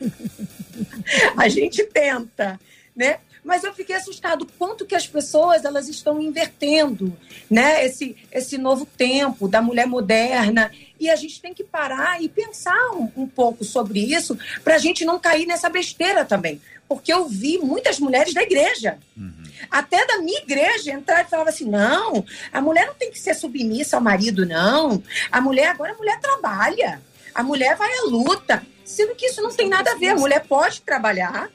a 1.36 1.48
gente 1.48 1.84
tenta, 1.84 2.58
né? 2.94 3.18
Mas 3.46 3.62
eu 3.62 3.72
fiquei 3.72 3.94
assustado 3.94 4.44
quanto 4.58 4.84
que 4.84 4.94
as 4.94 5.06
pessoas 5.06 5.64
elas 5.64 5.88
estão 5.88 6.20
invertendo, 6.20 7.16
né? 7.48 7.86
Esse 7.86 8.16
esse 8.32 8.58
novo 8.58 8.84
tempo 8.84 9.46
da 9.46 9.62
mulher 9.62 9.86
moderna 9.86 10.70
e 10.98 11.08
a 11.08 11.14
gente 11.14 11.40
tem 11.40 11.54
que 11.54 11.62
parar 11.62 12.20
e 12.20 12.28
pensar 12.28 12.90
um, 12.90 13.08
um 13.16 13.26
pouco 13.26 13.64
sobre 13.64 14.00
isso 14.00 14.36
para 14.64 14.74
a 14.74 14.78
gente 14.78 15.04
não 15.04 15.20
cair 15.20 15.46
nessa 15.46 15.68
besteira 15.68 16.24
também, 16.24 16.60
porque 16.88 17.12
eu 17.12 17.28
vi 17.28 17.58
muitas 17.58 18.00
mulheres 18.00 18.34
da 18.34 18.42
igreja. 18.42 18.98
Uhum. 19.16 19.44
Até 19.70 20.04
da 20.04 20.18
minha 20.18 20.40
igreja 20.40 20.90
entrar 20.90 21.24
e 21.24 21.30
falava 21.30 21.50
assim: 21.50 21.70
não, 21.70 22.24
a 22.52 22.60
mulher 22.60 22.86
não 22.88 22.94
tem 22.94 23.12
que 23.12 23.18
ser 23.18 23.34
submissa 23.34 23.96
ao 23.96 24.02
marido, 24.02 24.44
não. 24.44 25.00
A 25.30 25.40
mulher 25.40 25.68
agora 25.68 25.92
a 25.92 25.96
mulher 25.96 26.18
trabalha, 26.20 27.00
a 27.32 27.44
mulher 27.44 27.76
vai 27.76 27.92
à 27.98 28.02
luta. 28.06 28.66
Sendo 28.84 29.16
que 29.16 29.26
isso 29.26 29.42
não 29.42 29.52
tem 29.52 29.68
nada 29.68 29.92
a 29.92 29.94
ver. 29.96 30.10
A 30.10 30.16
mulher 30.16 30.44
pode 30.46 30.80
trabalhar, 30.80 31.50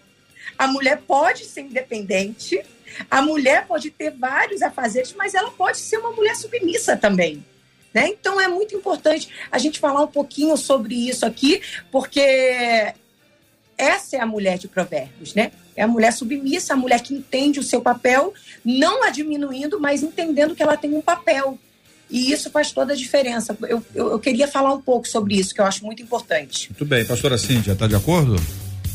a 0.58 0.68
mulher 0.68 1.02
pode 1.08 1.46
ser 1.46 1.62
independente, 1.62 2.62
a 3.10 3.22
mulher 3.22 3.66
pode 3.66 3.90
ter 3.90 4.12
vários 4.12 4.62
afazeres, 4.62 5.14
mas 5.18 5.34
ela 5.34 5.52
pode 5.52 5.78
ser 5.78 5.98
uma 5.98 6.12
mulher 6.12 6.36
submissa 6.36 6.96
também. 6.98 7.44
Né? 7.94 8.08
Então 8.08 8.40
é 8.40 8.48
muito 8.48 8.76
importante 8.76 9.30
a 9.52 9.58
gente 9.58 9.80
falar 9.80 10.02
um 10.02 10.08
pouquinho 10.08 10.56
sobre 10.56 10.96
isso 11.10 11.26
aqui, 11.26 11.62
porque 11.92 12.94
essa 13.78 14.16
é 14.16 14.20
a 14.20 14.26
mulher 14.26 14.58
de 14.58 14.68
Provérbios, 14.68 15.34
né? 15.34 15.52
É 15.76 15.84
a 15.84 15.88
mulher 15.88 16.14
submissa, 16.14 16.74
a 16.74 16.78
mulher 16.78 17.02
que 17.02 17.14
entende 17.14 17.60
o 17.60 17.64
seu 17.64 17.82
papel, 17.82 18.34
não 18.64 19.04
a 19.04 19.10
diminuindo, 19.10 19.80
mas 19.80 20.04
entendendo 20.04 20.56
que 20.56 20.62
ela 20.62 20.78
tem 20.78 20.94
um 20.94 21.02
papel. 21.02 21.58
E 22.10 22.32
isso 22.32 22.52
faz 22.52 22.72
toda 22.72 22.94
a 22.94 22.96
diferença. 22.96 23.58
Eu, 23.64 23.84
eu, 23.96 24.12
eu 24.12 24.20
queria 24.20 24.48
falar 24.48 24.74
um 24.74 24.82
pouco 24.82 25.08
sobre 25.08 25.36
isso, 25.36 25.56
que 25.56 25.62
eu 25.62 25.66
acho 25.66 25.84
muito 25.84 26.04
importante. 26.04 26.70
Muito 26.70 26.86
bem. 26.86 27.06
Pastora 27.06 27.38
Cíntia, 27.38 27.72
está 27.72 27.88
de 27.88 27.96
acordo? 27.96 28.36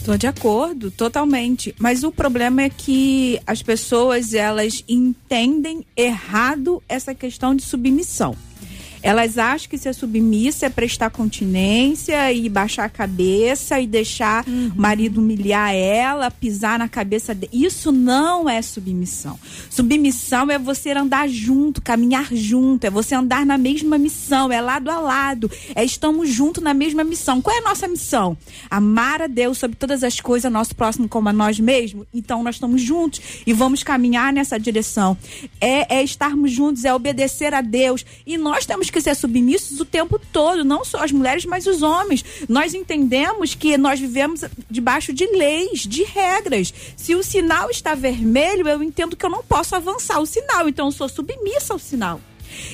Estou 0.07 0.17
de 0.17 0.29
acordo, 0.29 0.89
totalmente. 0.89 1.75
Mas 1.81 2.05
o 2.05 2.13
problema 2.13 2.63
é 2.63 2.71
que 2.71 3.41
as 3.45 3.61
pessoas 3.61 4.35
elas 4.35 4.85
entendem 4.89 5.85
errado 5.97 6.81
essa 6.89 7.13
questão 7.13 7.57
de 7.57 7.65
submissão. 7.65 8.37
Elas 9.07 9.39
acham 9.39 9.71
que 9.71 9.79
ser 9.79 9.95
submissa 9.95 10.67
é 10.67 10.69
prestar 10.69 11.11
continência 11.11 12.33
e 12.33 12.49
baixar 12.49 12.87
a 12.87 12.89
cabeça 12.89 13.79
e 13.79 13.87
deixar 13.87 14.45
uhum. 14.49 14.73
o 14.77 14.81
marido 14.81 15.21
humilhar 15.21 15.73
ela, 15.73 16.29
pisar 16.29 16.77
na 16.77 16.89
cabeça 16.89 17.33
dele. 17.33 17.53
Isso 17.53 17.93
não 17.93 18.49
é 18.49 18.61
submissão. 18.61 19.39
Submissão 19.71 20.51
é 20.51 20.59
você 20.59 20.91
andar 20.91 21.29
junto, 21.29 21.81
caminhar 21.81 22.35
junto, 22.35 22.85
é 22.85 22.91
você 22.91 23.15
andar 23.15 23.47
na 23.47 23.57
mesma 23.57 23.97
missão, 23.97 24.51
é 24.51 24.61
lado 24.61 24.91
a 24.91 24.99
lado, 24.99 25.49
é 25.77 25.85
estamos 25.85 26.29
juntos 26.29 26.61
na 26.61 26.75
mesma 26.75 27.05
missão. 27.05 27.41
Qual 27.41 27.55
é 27.55 27.61
a 27.61 27.63
nossa 27.63 27.87
missão? 27.87 28.37
Amar 28.69 29.23
a 29.23 29.29
Deus 29.29 29.57
sobre 29.59 29.77
todas 29.77 30.03
as 30.03 30.21
coisas, 30.21 30.51
nosso 30.51 30.75
próximo 30.75 31.09
como 31.09 31.29
a 31.29 31.33
nós 31.33 31.61
mesmos. 31.61 32.09
Então 32.13 32.43
nós 32.43 32.57
estamos 32.57 32.83
juntos 32.83 33.21
e 33.47 33.53
vamos 33.53 33.85
caminhar 33.85 34.33
nessa 34.33 34.59
direção. 34.59 35.17
É, 35.61 35.99
é 35.99 36.03
estarmos 36.03 36.51
juntos, 36.51 36.85
é 36.85 36.93
obedecer 36.93 37.55
a 37.55 37.61
Deus 37.61 38.05
e 38.27 38.37
nós 38.37 38.67
temos 38.67 38.91
que 38.91 38.96
que 38.97 39.01
ser 39.03 39.15
submissos 39.15 39.79
o 39.79 39.85
tempo 39.85 40.19
todo, 40.33 40.65
não 40.65 40.83
só 40.83 41.05
as 41.05 41.13
mulheres, 41.13 41.45
mas 41.45 41.67
os 41.67 41.83
homens. 41.83 42.25
Nós 42.49 42.73
entendemos 42.73 43.55
que 43.55 43.77
nós 43.77 44.01
vivemos 44.01 44.41
debaixo 44.71 45.13
de 45.13 45.27
leis, 45.27 45.81
de 45.81 46.03
regras. 46.03 46.73
Se 46.97 47.15
o 47.15 47.23
sinal 47.23 47.71
está 47.71 47.95
vermelho, 47.95 48.67
eu 48.67 48.83
entendo 48.83 49.15
que 49.15 49.27
eu 49.27 49.29
não 49.29 49.45
posso 49.45 49.77
avançar 49.77 50.19
o 50.19 50.25
sinal, 50.25 50.67
então 50.67 50.87
eu 50.87 50.93
sou 50.93 51.11
submissa 51.11 51.75
ao 51.75 51.79
sinal. 51.79 52.21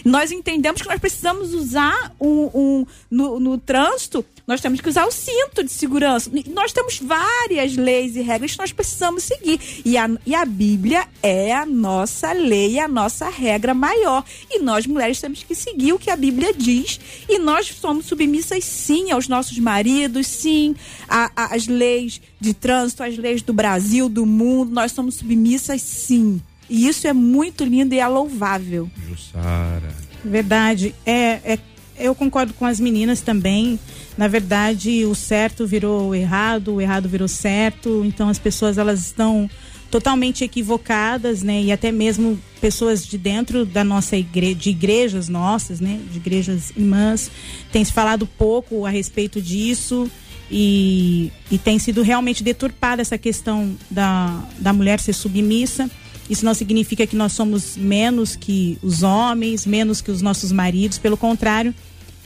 Nós 0.05 0.31
entendemos 0.31 0.81
que 0.81 0.89
nós 0.89 1.01
precisamos 1.01 1.55
usar 1.55 2.15
um, 2.21 2.51
um 2.55 2.87
no, 3.11 3.41
no 3.41 3.59
trânsito 3.59 4.25
nós 4.47 4.61
temos 4.61 4.81
que 4.81 4.89
usar 4.89 5.07
o 5.07 5.13
cinto 5.13 5.63
de 5.63 5.71
segurança. 5.71 6.31
Nós 6.53 6.73
temos 6.73 6.99
várias 6.99 7.77
leis 7.77 8.17
e 8.17 8.23
regras 8.23 8.53
que 8.53 8.59
nós 8.59 8.73
precisamos 8.73 9.23
seguir. 9.23 9.61
E 9.85 9.97
a, 9.97 10.11
e 10.27 10.35
a 10.35 10.45
Bíblia 10.45 11.07
é 11.23 11.55
a 11.55 11.65
nossa 11.65 12.33
lei, 12.33 12.79
a 12.79 12.89
nossa 12.89 13.29
regra 13.29 13.73
maior. 13.73 14.25
E 14.51 14.59
nós, 14.59 14.87
mulheres, 14.87 15.21
temos 15.21 15.43
que 15.43 15.55
seguir 15.55 15.93
o 15.93 15.99
que 15.99 16.11
a 16.11 16.17
Bíblia 16.17 16.53
diz. 16.53 16.99
E 17.29 17.39
nós 17.39 17.69
somos 17.69 18.07
submissas, 18.07 18.65
sim, 18.65 19.13
aos 19.13 19.29
nossos 19.29 19.59
maridos, 19.59 20.27
sim, 20.27 20.75
às 21.09 21.69
leis 21.69 22.21
de 22.41 22.53
trânsito, 22.53 23.05
às 23.05 23.17
leis 23.17 23.43
do 23.43 23.53
Brasil, 23.53 24.09
do 24.09 24.27
mundo. 24.27 24.73
Nós 24.73 24.91
somos 24.91 25.17
submissas, 25.17 25.81
sim. 25.83 26.43
E 26.69 26.89
isso 26.89 27.07
é 27.07 27.13
muito 27.13 27.65
lindo 27.65 27.95
e 27.95 28.01
é 28.01 28.09
louvável. 28.09 28.91
Jussara. 29.09 29.95
Verdade. 30.25 30.95
É, 31.07 31.41
é, 31.45 31.59
eu 31.99 32.15
concordo 32.15 32.55
com 32.55 32.65
as 32.65 32.81
meninas 32.81 33.21
também 33.21 33.79
na 34.17 34.29
verdade 34.29 35.05
o 35.05 35.15
certo 35.15 35.67
virou 35.67 36.15
errado, 36.15 36.75
o 36.75 36.81
errado 36.81 37.09
virou 37.09 37.29
certo, 37.29 38.03
então 38.05 38.29
as 38.29 38.39
pessoas 38.39 38.79
elas 38.79 39.01
estão 39.01 39.49
totalmente 39.91 40.43
equivocadas, 40.43 41.43
né? 41.43 41.63
E 41.63 41.71
até 41.71 41.93
mesmo 41.93 42.41
pessoas 42.63 43.07
de 43.07 43.19
dentro 43.19 43.67
da 43.67 43.85
nossa 43.85 44.17
igreja, 44.17 44.55
de 44.55 44.71
igrejas 44.71 45.29
nossas, 45.29 45.81
né? 45.81 46.01
De 46.11 46.17
igrejas 46.17 46.71
irmãs, 46.75 47.31
tem 47.71 47.85
se 47.85 47.93
falado 47.93 48.27
pouco 48.27 48.87
a 48.87 48.91
respeito 48.91 49.41
disso 49.41 50.11
e, 50.51 51.31
e 51.51 51.59
tem 51.59 51.79
sido 51.79 52.01
realmente 52.01 52.43
deturpada 52.43 53.03
essa 53.03 53.19
questão 53.19 53.77
da, 53.91 54.43
da 54.59 54.73
mulher 54.73 54.99
ser 54.99 55.13
submissa. 55.13 55.91
Isso 56.29 56.45
não 56.45 56.55
significa 56.55 57.07
que 57.07 57.15
nós 57.15 57.33
somos 57.33 57.77
menos 57.77 58.35
que 58.35 58.79
os 58.83 59.03
homens, 59.03 59.67
menos 59.67 60.01
que 60.01 60.11
os 60.11 60.23
nossos 60.23 60.53
maridos, 60.53 60.97
pelo 60.97 61.19
contrário, 61.19 61.75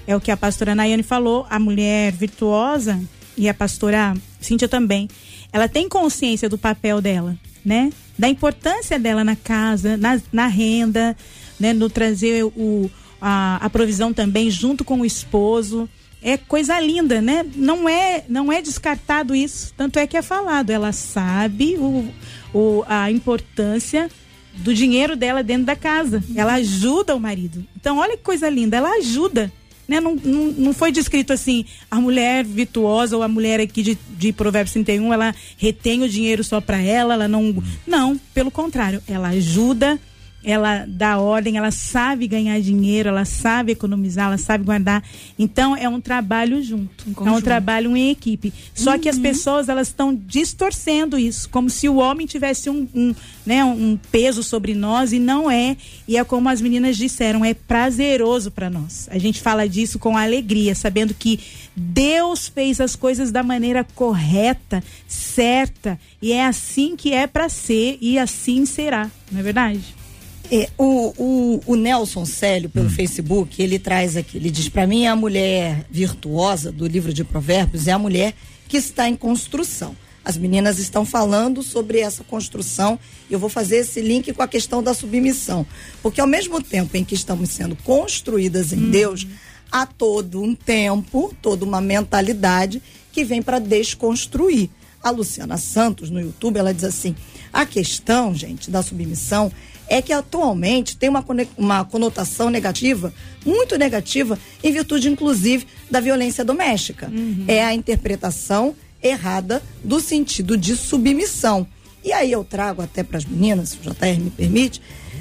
é 0.06 0.14
o 0.14 0.20
que 0.20 0.30
a 0.30 0.36
pastora 0.36 0.74
Nayane 0.74 1.02
falou, 1.02 1.46
a 1.50 1.58
mulher 1.58 2.12
virtuosa 2.12 3.00
e 3.36 3.48
a 3.48 3.54
pastora 3.54 4.14
Cíntia 4.40 4.68
também, 4.68 5.08
ela 5.52 5.68
tem 5.68 5.88
consciência 5.88 6.48
do 6.48 6.56
papel 6.56 7.00
dela, 7.00 7.36
né? 7.64 7.90
Da 8.18 8.28
importância 8.28 8.98
dela 8.98 9.24
na 9.24 9.36
casa, 9.36 9.96
na, 9.96 10.20
na 10.32 10.46
renda, 10.46 11.16
né? 11.58 11.72
No 11.72 11.90
trazer 11.90 12.44
o, 12.44 12.90
a, 13.20 13.56
a 13.56 13.68
provisão 13.68 14.12
também 14.12 14.50
junto 14.50 14.84
com 14.84 15.00
o 15.00 15.06
esposo. 15.06 15.88
É 16.22 16.36
coisa 16.36 16.78
linda, 16.80 17.20
né? 17.20 17.44
Não 17.54 17.88
é, 17.88 18.24
não 18.28 18.52
é 18.52 18.62
descartado 18.62 19.34
isso. 19.34 19.72
Tanto 19.76 19.98
é 19.98 20.06
que 20.06 20.16
é 20.16 20.22
falado. 20.22 20.70
Ela 20.70 20.92
sabe 20.92 21.76
o, 21.76 22.08
o, 22.54 22.84
a 22.88 23.10
importância 23.10 24.10
do 24.54 24.72
dinheiro 24.72 25.14
dela 25.14 25.42
dentro 25.42 25.66
da 25.66 25.76
casa. 25.76 26.22
Ela 26.34 26.54
ajuda 26.54 27.14
o 27.14 27.20
marido. 27.20 27.64
Então, 27.76 27.98
olha 27.98 28.16
que 28.16 28.22
coisa 28.22 28.48
linda. 28.48 28.76
Ela 28.76 28.96
ajuda 28.96 29.52
né? 29.88 30.00
Não, 30.00 30.14
não, 30.16 30.44
não 30.52 30.72
foi 30.72 30.90
descrito 30.92 31.32
assim, 31.32 31.64
a 31.90 32.00
mulher 32.00 32.44
virtuosa 32.44 33.16
ou 33.16 33.22
a 33.22 33.28
mulher 33.28 33.60
aqui 33.60 33.82
de, 33.82 33.98
de 34.16 34.32
Provérbios 34.32 34.72
31, 34.72 35.12
ela 35.12 35.34
retém 35.56 36.02
o 36.02 36.08
dinheiro 36.08 36.42
só 36.42 36.60
para 36.60 36.80
ela, 36.80 37.14
ela 37.14 37.28
não. 37.28 37.62
Não, 37.86 38.18
pelo 38.34 38.50
contrário, 38.50 39.02
ela 39.08 39.28
ajuda 39.28 39.98
ela 40.46 40.86
dá 40.86 41.18
ordem, 41.18 41.56
ela 41.56 41.72
sabe 41.72 42.28
ganhar 42.28 42.60
dinheiro, 42.60 43.08
ela 43.08 43.24
sabe 43.24 43.72
economizar, 43.72 44.26
ela 44.26 44.38
sabe 44.38 44.62
guardar. 44.62 45.02
Então 45.36 45.76
é 45.76 45.88
um 45.88 46.00
trabalho 46.00 46.62
junto, 46.62 47.04
um 47.20 47.26
é 47.26 47.32
um 47.32 47.40
trabalho 47.40 47.96
em 47.96 48.10
equipe. 48.10 48.52
Só 48.72 48.92
uhum. 48.92 48.98
que 49.00 49.08
as 49.08 49.16
uhum. 49.16 49.22
pessoas 49.22 49.68
elas 49.68 49.88
estão 49.88 50.14
distorcendo 50.14 51.18
isso, 51.18 51.48
como 51.48 51.68
se 51.68 51.88
o 51.88 51.96
homem 51.96 52.28
tivesse 52.28 52.70
um, 52.70 52.86
um, 52.94 53.12
né, 53.44 53.64
um 53.64 53.98
peso 54.12 54.44
sobre 54.44 54.72
nós 54.72 55.12
e 55.12 55.18
não 55.18 55.50
é. 55.50 55.76
E 56.06 56.16
é 56.16 56.22
como 56.22 56.48
as 56.48 56.60
meninas 56.60 56.96
disseram, 56.96 57.44
é 57.44 57.52
prazeroso 57.52 58.52
para 58.52 58.70
nós. 58.70 59.08
A 59.10 59.18
gente 59.18 59.40
fala 59.40 59.68
disso 59.68 59.98
com 59.98 60.16
alegria, 60.16 60.76
sabendo 60.76 61.12
que 61.12 61.40
Deus 61.74 62.46
fez 62.46 62.80
as 62.80 62.94
coisas 62.94 63.32
da 63.32 63.42
maneira 63.42 63.82
correta, 63.96 64.80
certa, 65.08 65.98
e 66.22 66.32
é 66.32 66.46
assim 66.46 66.94
que 66.94 67.12
é 67.12 67.26
para 67.26 67.48
ser 67.48 67.98
e 68.00 68.16
assim 68.16 68.64
será, 68.64 69.10
não 69.32 69.40
é 69.40 69.42
verdade? 69.42 70.05
É, 70.50 70.68
o, 70.78 71.12
o, 71.16 71.60
o, 71.66 71.76
Nelson 71.76 72.24
Célio, 72.24 72.68
pelo 72.68 72.86
hum. 72.86 72.90
Facebook, 72.90 73.60
ele 73.60 73.78
traz 73.78 74.16
aqui, 74.16 74.36
ele 74.36 74.50
diz, 74.50 74.68
para 74.68 74.86
mim 74.86 75.06
a 75.06 75.16
mulher 75.16 75.84
virtuosa 75.90 76.70
do 76.70 76.86
livro 76.86 77.12
de 77.12 77.24
provérbios 77.24 77.88
é 77.88 77.92
a 77.92 77.98
mulher 77.98 78.34
que 78.68 78.76
está 78.76 79.08
em 79.08 79.16
construção. 79.16 79.96
As 80.24 80.36
meninas 80.36 80.80
estão 80.80 81.04
falando 81.04 81.62
sobre 81.62 82.00
essa 82.00 82.24
construção. 82.24 82.98
Eu 83.30 83.38
vou 83.38 83.48
fazer 83.48 83.76
esse 83.76 84.00
link 84.00 84.32
com 84.32 84.42
a 84.42 84.48
questão 84.48 84.82
da 84.82 84.92
submissão. 84.92 85.64
Porque 86.02 86.20
ao 86.20 86.26
mesmo 86.26 86.60
tempo 86.60 86.96
em 86.96 87.04
que 87.04 87.14
estamos 87.14 87.50
sendo 87.50 87.76
construídas 87.76 88.72
em 88.72 88.86
hum. 88.86 88.90
Deus, 88.90 89.24
há 89.70 89.86
todo 89.86 90.42
um 90.42 90.52
tempo, 90.52 91.32
toda 91.40 91.64
uma 91.64 91.80
mentalidade 91.80 92.82
que 93.12 93.24
vem 93.24 93.40
para 93.40 93.58
desconstruir. 93.58 94.68
A 95.02 95.10
Luciana 95.10 95.56
Santos, 95.56 96.10
no 96.10 96.20
YouTube, 96.20 96.58
ela 96.58 96.74
diz 96.74 96.82
assim: 96.82 97.14
a 97.52 97.64
questão, 97.64 98.34
gente, 98.34 98.70
da 98.70 98.82
submissão 98.82 99.52
é 99.88 100.02
que 100.02 100.12
atualmente 100.12 100.96
tem 100.96 101.08
uma, 101.08 101.24
uma 101.56 101.84
conotação 101.84 102.50
negativa, 102.50 103.12
muito 103.44 103.78
negativa, 103.78 104.38
em 104.62 104.72
virtude, 104.72 105.08
inclusive, 105.08 105.66
da 105.90 106.00
violência 106.00 106.44
doméstica. 106.44 107.08
Uhum. 107.08 107.44
É 107.46 107.64
a 107.64 107.74
interpretação 107.74 108.74
errada 109.02 109.62
do 109.84 110.00
sentido 110.00 110.56
de 110.56 110.76
submissão. 110.76 111.66
E 112.04 112.12
aí 112.12 112.32
eu 112.32 112.44
trago 112.44 112.82
até 112.82 113.02
para 113.02 113.18
as 113.18 113.24
meninas, 113.24 113.70
se 113.70 113.78
o 113.78 113.80
JR 113.82 114.20
me 114.20 114.30
permite, 114.30 114.80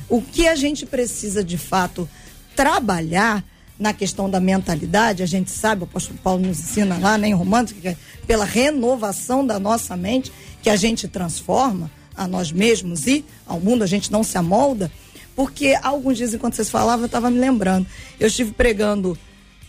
o 0.09 0.21
que 0.21 0.47
a 0.47 0.55
gente 0.55 0.85
precisa 0.85 1.43
de 1.43 1.57
fato 1.57 2.07
trabalhar 2.55 3.43
na 3.77 3.93
questão 3.93 4.29
da 4.29 4.39
mentalidade, 4.39 5.21
a 5.21 5.25
gente 5.25 5.51
sabe, 5.51 5.81
o 5.81 5.83
apóstolo 5.83 6.17
Paulo 6.23 6.47
nos 6.47 6.59
ensina 6.59 6.97
lá, 6.97 7.17
né, 7.17 7.27
em 7.27 7.33
Romanos, 7.33 7.73
que 7.73 7.87
é 7.87 7.97
pela 8.25 8.45
renovação 8.45 9.45
da 9.45 9.59
nossa 9.59 9.97
mente 9.97 10.31
que 10.61 10.69
a 10.69 10.75
gente 10.75 11.07
transforma 11.07 11.91
a 12.15 12.27
nós 12.27 12.51
mesmos 12.51 13.07
e 13.07 13.25
ao 13.45 13.59
mundo, 13.59 13.83
a 13.83 13.87
gente 13.87 14.11
não 14.11 14.23
se 14.23 14.37
amolda, 14.37 14.91
porque 15.35 15.77
alguns 15.81 16.17
dias 16.17 16.33
enquanto 16.33 16.55
vocês 16.55 16.69
falavam, 16.69 17.01
eu 17.01 17.07
estava 17.07 17.29
me 17.29 17.39
lembrando. 17.39 17.85
Eu 18.19 18.27
estive 18.27 18.51
pregando 18.51 19.17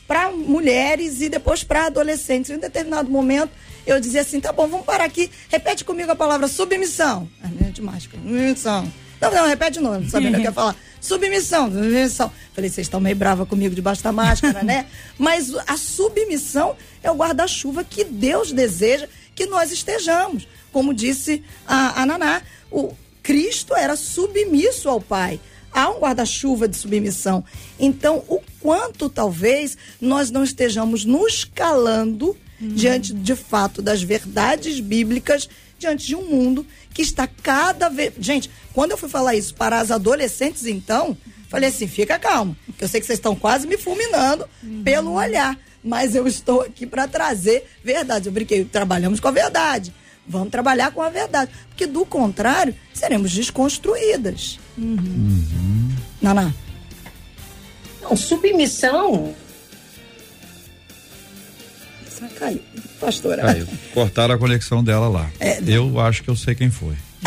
para 0.07 0.31
mulheres 0.31 1.21
e 1.21 1.29
depois 1.29 1.65
para 1.65 1.87
adolescentes. 1.87 2.51
Em 2.51 2.55
um 2.55 2.61
determinado 2.61 3.11
momento, 3.11 3.51
eu 3.87 4.01
dizia 4.01 4.21
assim: 4.21 4.41
tá 4.41 4.53
bom, 4.53 4.69
vamos 4.69 4.87
parar 4.87 5.05
aqui, 5.05 5.31
repete 5.49 5.85
comigo 5.85 6.11
a 6.11 6.17
palavra 6.17 6.49
submissão. 6.49 7.29
É 7.43 7.71
de 7.71 7.83
máscara, 7.83 8.23
submissão. 8.23 8.93
Não, 9.21 9.31
não, 9.33 9.47
repete 9.47 9.81
novo, 9.81 10.01
não 10.01 10.09
sabia 10.09 10.29
o 10.29 10.33
que 10.33 10.41
eu 10.41 10.45
ia 10.45 10.53
falar. 10.53 10.77
Submissão, 11.01 11.71
submissão. 11.71 12.33
Falei, 12.53 12.69
vocês 12.69 12.87
estão 12.87 12.99
meio 12.99 13.15
brava 13.15 13.47
comigo 13.47 13.75
debaixo 13.75 14.03
da 14.03 14.11
máscara, 14.11 14.65
né? 14.65 14.87
Mas 15.17 15.55
a 15.67 15.77
submissão 15.77 16.75
é 17.01 17.09
o 17.09 17.15
guarda-chuva 17.15 17.85
que 17.85 18.03
Deus 18.03 18.51
deseja 18.51 19.07
que 19.33 19.47
nós 19.47 19.71
estejamos. 19.71 20.49
Como 20.77 20.93
disse 20.93 21.43
a, 21.67 22.03
a 22.03 22.05
Naná, 22.05 22.43
o 22.71 22.93
Cristo 23.23 23.75
era 23.75 23.97
submisso 23.97 24.91
ao 24.91 25.01
Pai 25.01 25.41
há 25.73 25.89
um 25.89 26.01
guarda-chuva 26.01 26.69
de 26.69 26.77
submissão. 26.77 27.43
Então, 27.81 28.23
o 28.29 28.43
quanto 28.61 29.09
talvez 29.09 29.79
nós 29.99 30.31
não 30.31 30.45
estejamos 30.45 31.07
nos 31.07 31.45
calando 31.45 32.37
uhum. 32.61 32.69
diante 32.69 33.15
de 33.15 33.35
fato 33.35 33.81
das 33.81 34.03
verdades 34.03 34.79
bíblicas, 34.79 35.49
diante 35.79 36.09
de 36.09 36.15
um 36.15 36.27
mundo 36.27 36.67
que 36.93 37.01
está 37.01 37.27
cada 37.27 37.89
vez. 37.89 38.13
Gente, 38.21 38.51
quando 38.75 38.91
eu 38.91 38.99
fui 38.99 39.09
falar 39.09 39.35
isso 39.35 39.55
para 39.55 39.81
as 39.81 39.91
adolescentes, 39.91 40.67
então, 40.67 41.17
falei 41.49 41.71
assim: 41.71 41.89
fica 41.89 42.19
calmo, 42.19 42.55
que 42.77 42.85
eu 42.85 42.89
sei 42.89 43.01
que 43.01 43.07
vocês 43.07 43.19
estão 43.19 43.35
quase 43.35 43.67
me 43.67 43.79
fulminando 43.79 44.47
uhum. 44.63 44.83
pelo 44.83 45.15
olhar, 45.15 45.59
mas 45.83 46.15
eu 46.15 46.27
estou 46.27 46.61
aqui 46.61 46.87
para 46.87 47.09
trazer 47.09 47.67
verdade. 47.83 48.27
Eu 48.27 48.33
brinquei, 48.33 48.63
trabalhamos 48.63 49.21
com 49.21 49.29
a 49.29 49.31
verdade. 49.31 49.91
Vamos 50.29 50.51
trabalhar 50.51 50.91
com 50.91 51.03
a 51.03 51.09
verdade. 51.09 51.51
Porque, 51.69 51.87
do 51.87 52.05
contrário, 52.05 52.75
seremos 52.93 53.33
desconstruídas. 53.33 54.59
Uhum. 54.77 54.97
Uhum. 54.99 55.97
Naná. 56.21 56.53
Não, 58.03 58.17
submissão. 58.17 59.35
Caiu. 62.39 62.61
Pastora. 63.01 63.43
Caiu. 63.43 63.67
Cortaram 63.93 64.35
a 64.35 64.39
conexão 64.39 64.83
dela 64.83 65.09
lá. 65.09 65.31
É, 65.39 65.61
eu 65.67 66.01
acho 66.01 66.23
que 66.23 66.29
eu 66.29 66.37
sei 66.37 66.55
quem 66.55 66.71
foi. 66.71 66.95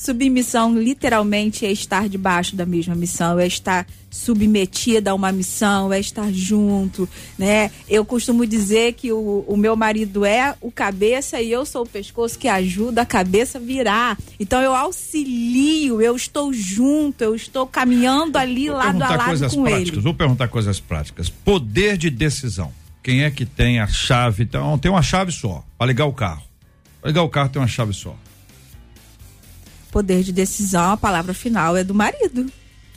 Submissão 0.00 0.80
literalmente 0.80 1.66
é 1.66 1.70
estar 1.70 2.08
debaixo 2.08 2.56
da 2.56 2.64
mesma 2.64 2.94
missão, 2.94 3.38
é 3.38 3.46
estar 3.46 3.86
submetida 4.10 5.10
a 5.10 5.14
uma 5.14 5.30
missão, 5.30 5.92
é 5.92 6.00
estar 6.00 6.32
junto, 6.32 7.06
né? 7.38 7.70
Eu 7.86 8.02
costumo 8.02 8.46
dizer 8.46 8.94
que 8.94 9.12
o, 9.12 9.44
o 9.46 9.58
meu 9.58 9.76
marido 9.76 10.24
é 10.24 10.56
o 10.58 10.72
cabeça 10.72 11.38
e 11.42 11.52
eu 11.52 11.66
sou 11.66 11.82
o 11.82 11.86
pescoço 11.86 12.38
que 12.38 12.48
ajuda 12.48 13.02
a 13.02 13.06
cabeça 13.06 13.58
a 13.58 13.60
virar. 13.60 14.16
Então 14.40 14.62
eu 14.62 14.74
auxilio, 14.74 16.00
eu 16.00 16.16
estou 16.16 16.50
junto, 16.50 17.22
eu 17.22 17.34
estou 17.34 17.66
caminhando 17.66 18.38
ali 18.38 18.68
Vou 18.68 18.78
lado 18.78 19.02
a 19.02 19.10
lado 19.10 19.24
coisas 19.26 19.54
com 19.54 19.64
práticas. 19.64 19.88
ele. 19.92 20.00
Vou 20.00 20.14
perguntar 20.14 20.48
coisas 20.48 20.80
práticas. 20.80 21.28
Poder 21.28 21.98
de 21.98 22.08
decisão. 22.08 22.72
Quem 23.02 23.24
é 23.24 23.30
que 23.30 23.44
tem 23.44 23.80
a 23.80 23.86
chave? 23.86 24.44
Então, 24.44 24.78
tem 24.78 24.90
uma 24.90 25.02
chave 25.02 25.30
só 25.30 25.62
para 25.76 25.88
ligar 25.88 26.06
o 26.06 26.12
carro. 26.14 26.42
Para 27.02 27.10
ligar 27.10 27.22
o 27.22 27.28
carro 27.28 27.50
tem 27.50 27.60
uma 27.60 27.68
chave 27.68 27.92
só. 27.92 28.16
Poder 29.90 30.22
de 30.22 30.32
decisão, 30.32 30.92
a 30.92 30.96
palavra 30.96 31.34
final 31.34 31.76
é 31.76 31.84
do 31.84 31.94
marido. 31.94 32.50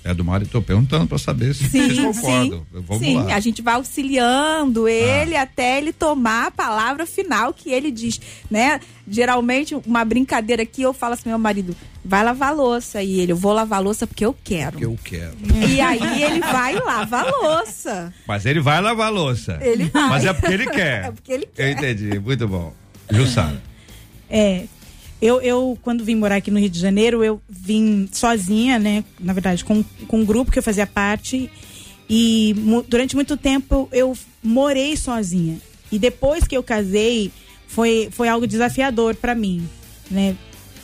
É 0.06 0.14
do 0.14 0.24
marido, 0.24 0.48
estou 0.48 0.62
perguntando 0.62 1.08
para 1.08 1.18
saber 1.18 1.56
se 1.56 1.64
sim, 1.70 1.88
vocês 1.88 1.98
concordam. 1.98 2.60
Sim, 2.60 2.84
Vamos 2.86 3.04
sim. 3.04 3.16
Lá. 3.16 3.36
a 3.36 3.40
gente 3.40 3.62
vai 3.62 3.76
auxiliando 3.76 4.86
ele 4.86 5.36
ah. 5.36 5.44
até 5.44 5.78
ele 5.78 5.94
tomar 5.94 6.48
a 6.48 6.52
palavra 6.52 7.06
final 7.06 7.54
que 7.54 7.72
ele 7.72 7.90
diz, 7.90 8.20
né? 8.52 8.82
Geralmente, 9.08 9.76
uma 9.86 10.04
brincadeira 10.04 10.64
aqui, 10.64 10.82
eu 10.82 10.92
falo 10.94 11.14
assim, 11.14 11.30
meu 11.30 11.40
marido, 11.40 11.74
vai 12.04 12.22
lavar 12.22 12.54
louça. 12.54 13.02
E 13.02 13.22
ele, 13.22 13.32
eu 13.32 13.38
vou 13.38 13.54
lavar 13.54 13.82
louça 13.82 14.06
porque 14.06 14.26
eu 14.26 14.36
quero. 14.44 14.74
Porque 14.74 14.86
eu 14.86 15.00
quero. 15.02 15.38
E 15.70 15.80
aí 15.80 16.24
ele 16.24 16.42
vai 16.42 16.76
lavar 16.76 17.26
louça. 17.26 18.14
Mas 18.28 18.46
ele 18.46 18.60
vai 18.60 18.82
lavar 18.82 19.12
louça. 19.12 19.58
Ele 19.62 19.86
vai. 19.86 20.10
Mas 20.10 20.26
é 20.26 20.34
porque 20.34 20.54
ele 20.54 20.68
quer. 20.68 21.06
É 21.06 21.12
porque 21.12 21.32
ele 21.32 21.46
quer. 21.46 21.66
Eu 21.66 21.72
entendi, 21.72 22.20
muito 22.20 22.46
bom. 22.46 22.74
Jussara. 23.10 23.62
É, 24.30 24.66
eu, 25.24 25.40
eu, 25.40 25.80
quando 25.82 26.04
vim 26.04 26.16
morar 26.16 26.36
aqui 26.36 26.52
no 26.52 26.60
Rio 26.60 26.70
de 26.70 26.78
Janeiro, 26.78 27.24
eu 27.24 27.42
vim 27.48 28.10
sozinha, 28.12 28.78
né? 28.78 29.06
Na 29.18 29.32
verdade, 29.32 29.64
com, 29.64 29.82
com 30.06 30.20
um 30.20 30.26
grupo 30.26 30.52
que 30.52 30.60
eu 30.60 30.64
fazia 30.64 30.86
parte. 30.86 31.50
E 32.10 32.54
durante 32.90 33.16
muito 33.16 33.38
tempo 33.38 33.88
eu 33.94 34.18
morei 34.44 34.98
sozinha. 34.98 35.60
E 35.90 35.98
depois 35.98 36.46
que 36.46 36.58
eu 36.58 36.62
casei, 36.62 37.32
foi, 37.66 38.10
foi 38.12 38.28
algo 38.28 38.46
desafiador 38.46 39.16
para 39.16 39.34
mim, 39.34 39.66
né? 40.12 40.36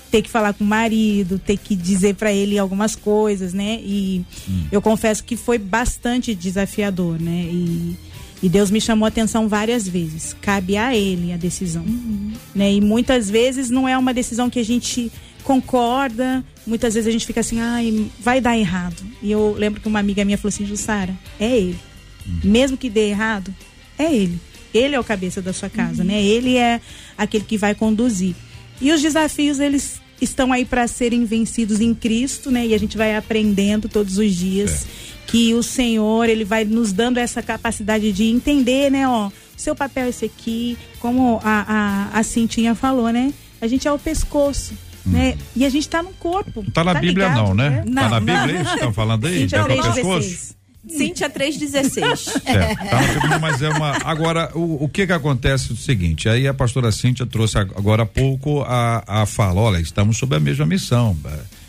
Ter 0.10 0.22
que 0.22 0.30
falar 0.30 0.54
com 0.54 0.64
o 0.64 0.68
marido, 0.68 1.38
ter 1.38 1.58
que 1.58 1.76
dizer 1.76 2.16
para 2.16 2.32
ele 2.32 2.58
algumas 2.58 2.96
coisas, 2.96 3.54
né? 3.54 3.82
E 3.84 4.26
hum. 4.48 4.68
eu 4.72 4.82
confesso 4.82 5.22
que 5.22 5.36
foi 5.36 5.58
bastante 5.58 6.34
desafiador, 6.34 7.20
né? 7.20 7.44
E 7.52 7.98
e 8.42 8.48
Deus 8.48 8.72
me 8.72 8.80
chamou 8.80 9.06
a 9.06 9.10
atenção 9.10 9.48
várias 9.48 9.88
vezes. 9.88 10.36
Cabe 10.42 10.78
a 10.78 10.96
Ele 10.96 11.34
a 11.34 11.38
decisão. 11.38 11.84
Uhum. 11.84 12.34
Né? 12.56 12.74
E 12.74 12.82
muitas 12.82 13.30
vezes 13.30 13.70
não 13.70 13.88
é 13.88 13.98
uma 13.98 14.14
decisão 14.14 14.50
que 14.50 14.60
a 14.60 14.66
gente 14.66 15.12
concorda, 15.44 16.44
muitas 16.66 16.94
vezes 16.94 17.08
a 17.08 17.12
gente 17.12 17.26
fica 17.26 17.40
assim, 17.40 17.60
ai, 17.60 18.10
vai 18.20 18.40
dar 18.40 18.58
errado. 18.58 19.04
E 19.22 19.32
eu 19.32 19.56
lembro 19.58 19.82
que 19.82 19.88
uma 19.88 20.00
amiga 20.00 20.24
minha 20.24 20.38
falou 20.38 20.50
assim, 20.50 20.66
Jussara, 20.66 21.18
é 21.40 21.58
ele. 21.58 21.80
Uhum. 22.26 22.40
Mesmo 22.44 22.78
que 22.78 22.90
dê 22.90 23.10
errado, 23.10 23.54
é 23.98 24.14
ele. 24.14 24.40
Ele 24.74 24.96
é 24.96 25.00
o 25.00 25.04
cabeça 25.04 25.42
da 25.42 25.52
sua 25.52 25.70
casa, 25.70 26.04
uhum. 26.04 26.08
né? 26.08 26.22
Ele 26.22 26.56
é 26.56 26.80
aquele 27.18 27.44
que 27.44 27.58
vai 27.58 27.74
conduzir. 27.74 28.36
E 28.80 28.92
os 28.92 29.02
desafios, 29.02 29.60
eles 29.60 30.00
estão 30.22 30.52
aí 30.52 30.66
para 30.66 30.88
serem 30.88 31.26
vencidos 31.26 31.80
em 31.80 31.94
Cristo, 31.94 32.52
né? 32.52 32.68
E 32.68 32.74
a 32.74 32.78
gente 32.78 32.98
vai 32.98 33.16
aprendendo 33.16 33.88
todos 33.88 34.18
os 34.18 34.36
dias. 34.36 34.86
É 35.16 35.20
que 35.30 35.54
o 35.54 35.62
Senhor 35.62 36.28
ele 36.28 36.44
vai 36.44 36.66
nos 36.66 36.92
dando 36.92 37.20
essa 37.20 37.44
capacidade 37.44 38.12
de 38.12 38.24
entender, 38.24 38.90
né, 38.90 39.08
ó, 39.08 39.30
seu 39.56 39.76
papel 39.76 40.06
é 40.06 40.10
esse 40.10 40.26
aqui, 40.26 40.76
como 41.00 41.40
a, 41.44 42.10
a, 42.14 42.20
a 42.20 42.24
Cintinha 42.24 42.74
falou, 42.74 43.10
né? 43.10 43.32
A 43.62 43.68
gente 43.68 43.88
é 43.88 43.92
o 43.92 44.00
pescoço. 44.00 44.74
Hum. 45.06 45.12
Né? 45.12 45.38
E 45.56 45.66
a 45.66 45.70
gente 45.70 45.84
está 45.84 46.02
no 46.02 46.12
corpo. 46.14 46.66
Tá 46.72 46.84
na 46.84 46.94
tá 46.94 47.00
Bíblia 47.00 47.28
ligado, 47.28 47.48
não, 47.48 47.54
né? 47.54 47.84
Não, 47.86 48.04
tá 48.04 48.10
na 48.10 48.20
Bíblia 48.20 48.48
não. 48.48 48.62
isso 48.62 48.70
que 48.70 48.76
estão 48.76 48.94
falando 48.94 49.28
aí? 49.28 49.40
Cintia, 49.50 49.60
é 49.60 49.64
o 49.64 49.94
pescoço? 49.94 50.56
Cíntia 50.88 51.30
316. 51.30 52.42
É, 52.46 52.76
tá 52.76 53.40
mas 53.40 53.62
é 53.62 53.70
uma. 53.70 53.98
Agora, 54.04 54.52
o, 54.56 54.86
o 54.86 54.90
que 54.90 55.06
que 55.06 55.12
acontece 55.12 55.72
é 55.72 55.74
o 55.74 55.78
seguinte: 55.78 56.30
aí 56.30 56.48
a 56.48 56.54
pastora 56.54 56.92
Cíntia 56.92 57.26
trouxe 57.26 57.58
agora 57.58 58.04
há 58.04 58.06
pouco 58.06 58.62
a, 58.62 59.04
a 59.22 59.26
fala: 59.26 59.60
olha, 59.60 59.80
estamos 59.80 60.18
sob 60.18 60.36
a 60.36 60.40
mesma 60.40 60.66
missão. 60.66 61.18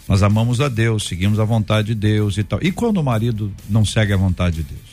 Nós 0.08 0.22
amamos 0.22 0.60
a 0.60 0.68
Deus, 0.68 1.06
seguimos 1.06 1.38
a 1.38 1.44
vontade 1.44 1.88
de 1.88 1.94
Deus 1.94 2.38
e 2.38 2.44
tal. 2.44 2.58
E 2.62 2.70
quando 2.72 2.98
o 2.98 3.02
marido 3.02 3.52
não 3.68 3.84
segue 3.84 4.12
a 4.12 4.16
vontade 4.16 4.56
de 4.56 4.62
Deus? 4.64 4.90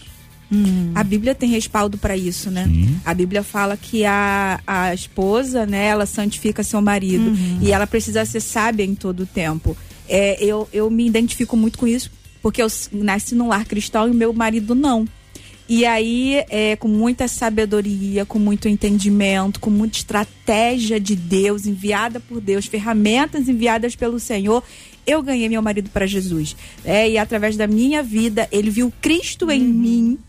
Hum. 0.52 0.92
A 0.96 1.04
Bíblia 1.04 1.36
tem 1.36 1.50
respaldo 1.50 1.98
para 1.98 2.16
isso, 2.16 2.50
né? 2.50 2.66
Sim. 2.66 3.00
A 3.04 3.14
Bíblia 3.14 3.44
fala 3.44 3.76
que 3.76 4.06
a, 4.06 4.60
a 4.66 4.94
esposa, 4.94 5.66
né, 5.66 5.88
ela 5.88 6.06
santifica 6.06 6.64
seu 6.64 6.82
marido 6.82 7.30
uhum. 7.30 7.60
e 7.62 7.72
ela 7.72 7.86
precisa 7.86 8.24
ser 8.26 8.40
sábia 8.40 8.84
em 8.84 8.96
todo 8.96 9.22
o 9.22 9.26
tempo. 9.26 9.76
É, 10.08 10.42
eu, 10.42 10.70
eu 10.72 10.90
me 10.90 11.06
identifico 11.06 11.58
muito 11.58 11.78
com 11.78 11.86
isso, 11.86 12.10
porque 12.42 12.62
eu 12.62 12.68
nasci 12.92 13.36
num 13.36 13.48
lar 13.48 13.66
cristão 13.66 14.08
e 14.08 14.14
meu 14.14 14.34
marido 14.34 14.74
não. 14.74 15.08
E 15.70 15.86
aí, 15.86 16.46
é, 16.50 16.78
com 16.78 16.88
muita 16.88 17.28
sabedoria, 17.28 18.26
com 18.26 18.40
muito 18.40 18.70
entendimento, 18.70 19.60
com 19.60 19.70
muita 19.70 19.98
estratégia 19.98 20.98
de 20.98 21.14
Deus, 21.14 21.66
enviada 21.66 22.22
por 22.22 22.40
Deus, 22.40 22.66
ferramentas 22.66 23.50
enviadas 23.50 23.94
pelo 23.94 24.18
Senhor, 24.18 24.64
eu 25.06 25.22
ganhei 25.22 25.50
meu 25.50 25.62
marido 25.62 25.90
para 25.90 26.06
Jesus. 26.06 26.56
É, 26.86 27.10
e 27.10 27.18
através 27.18 27.58
da 27.58 27.68
minha 27.68 28.02
vida, 28.02 28.48
ele 28.50 28.70
viu 28.70 28.94
Cristo 29.02 29.46
uhum. 29.46 29.52
em 29.52 29.64
mim 29.64 30.20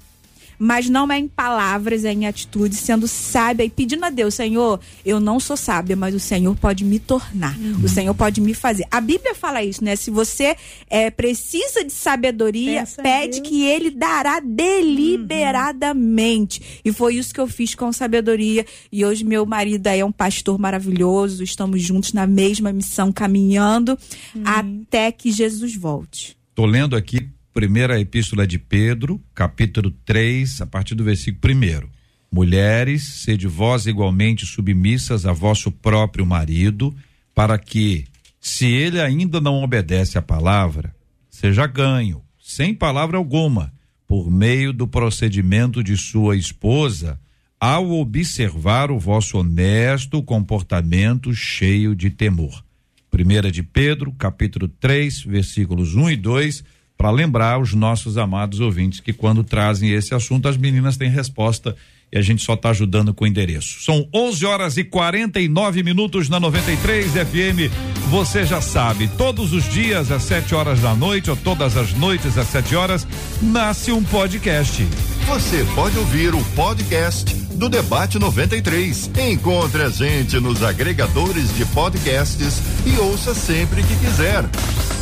mas 0.59 0.88
não 0.88 1.11
é 1.12 1.18
em 1.18 1.28
palavras, 1.28 2.04
é 2.04 2.12
em 2.12 2.26
atitude, 2.26 2.74
sendo 2.74 3.06
sábia 3.06 3.64
e 3.64 3.70
pedindo 3.70 4.04
a 4.04 4.11
Deus, 4.11 4.34
Senhor, 4.34 4.80
eu 5.04 5.20
não 5.20 5.38
sou 5.38 5.56
sábia, 5.56 5.94
mas 5.94 6.14
o 6.14 6.20
Senhor 6.20 6.56
pode 6.56 6.84
me 6.84 6.98
tornar, 6.98 7.56
uhum. 7.59 7.84
o 7.84 7.88
Senhor 7.88 8.14
pode 8.14 8.40
me 8.40 8.54
fazer. 8.54 8.84
A 8.90 9.00
Bíblia 9.00 9.34
fala 9.34 9.62
isso, 9.62 9.84
né? 9.84 9.94
Se 9.96 10.11
você 10.11 10.56
é, 10.88 11.11
precisa 11.11 11.84
de 11.84 11.92
sabedoria, 11.92 12.80
Peça 12.80 13.02
pede 13.02 13.40
que 13.40 13.64
Ele 13.64 13.90
dará 13.90 14.40
deliberadamente. 14.40 16.61
Uhum. 16.61 16.66
E 16.84 16.92
foi 16.92 17.14
isso 17.16 17.32
que 17.32 17.40
eu 17.40 17.46
fiz 17.46 17.74
com 17.74 17.90
sabedoria. 17.92 18.66
E 18.90 19.04
hoje 19.04 19.24
meu 19.24 19.44
marido 19.46 19.86
é 19.86 20.04
um 20.04 20.12
pastor 20.12 20.59
maravilhoso, 20.59 21.44
estamos 21.44 21.82
juntos 21.82 22.12
na 22.12 22.26
mesma 22.26 22.72
missão, 22.72 23.12
caminhando 23.12 23.96
uhum. 24.34 24.42
até 24.44 25.12
que 25.12 25.30
Jesus 25.30 25.76
volte. 25.76 26.36
Tô 26.54 26.66
lendo 26.66 26.96
aqui 26.96 27.28
primeira 27.53 28.01
epístola 28.01 28.46
de 28.46 28.59
Pedro, 28.59 29.20
capítulo 29.34 29.90
3, 30.05 30.61
a 30.62 30.66
partir 30.66 30.94
do 30.94 31.05
versículo 31.05 31.55
1. 31.55 31.88
Mulheres, 32.30 33.03
sede 33.03 33.46
vós 33.46 33.86
igualmente 33.86 34.44
submissas 34.44 35.24
a 35.24 35.32
vosso 35.32 35.70
próprio 35.70 36.26
marido, 36.26 36.94
para 37.34 37.59
que, 37.59 38.05
se 38.40 38.66
ele 38.66 39.01
ainda 39.01 39.40
não 39.40 39.62
obedece 39.62 40.18
à 40.18 40.22
palavra, 40.22 40.94
seja 41.30 41.66
ganho, 41.66 42.22
sem 42.38 42.74
palavra 42.74 43.16
alguma, 43.16 43.72
por 44.07 44.30
meio 44.30 44.72
do 44.72 44.86
procedimento 44.86 45.82
de 45.82 45.96
sua 45.96 46.36
esposa, 46.36 47.18
ao 47.61 47.90
observar 47.90 48.90
o 48.90 48.99
vosso 48.99 49.38
honesto 49.38 50.22
comportamento 50.22 51.34
cheio 51.34 51.94
de 51.94 52.09
temor. 52.09 52.64
Primeira 53.11 53.51
de 53.51 53.62
Pedro, 53.62 54.12
capítulo 54.12 54.68
3, 54.68 55.22
versículos 55.22 55.94
1 55.94 56.11
e 56.11 56.16
2, 56.16 56.64
para 56.99 57.12
lembrar 57.12 57.61
os 57.61 57.72
nossos 57.72 58.18
amados 58.18 58.59
ouvintes 58.59 58.99
que 58.99 59.12
quando 59.12 59.44
trazem 59.44 59.92
esse 59.92 60.12
assunto 60.12 60.49
as 60.49 60.57
meninas 60.57 60.96
têm 60.96 61.09
resposta 61.09 61.76
e 62.12 62.18
a 62.18 62.22
gente 62.22 62.42
só 62.42 62.55
está 62.55 62.70
ajudando 62.70 63.14
com 63.14 63.24
o 63.24 63.28
endereço. 63.28 63.82
São 63.84 64.09
11 64.12 64.46
horas 64.46 64.76
e 64.76 64.84
49 64.84 65.82
minutos 65.82 66.28
na 66.28 66.40
93 66.40 67.12
FM. 67.12 67.70
Você 68.11 68.44
já 68.44 68.61
sabe, 68.61 69.09
todos 69.09 69.53
os 69.53 69.64
dias 69.70 70.11
às 70.11 70.22
7 70.22 70.55
horas 70.55 70.80
da 70.80 70.94
noite 70.94 71.30
ou 71.30 71.36
todas 71.36 71.76
as 71.76 71.92
noites 71.92 72.36
às 72.36 72.49
7 72.49 72.74
horas 72.74 73.07
nasce 73.42 73.92
um 73.92 74.03
podcast. 74.03 74.86
Você 75.26 75.64
pode 75.74 75.99
ouvir 75.99 76.34
o 76.34 76.42
podcast 76.57 77.34
do 77.59 77.68
Debate 77.68 78.18
93. 78.18 79.11
Encontre 79.30 79.82
a 79.82 79.90
gente 79.90 80.40
nos 80.40 80.62
agregadores 80.62 81.55
de 81.55 81.66
podcasts 81.66 82.62
e 82.86 82.99
ouça 82.99 83.34
sempre 83.34 83.82
que 83.82 83.96
quiser. 83.96 84.44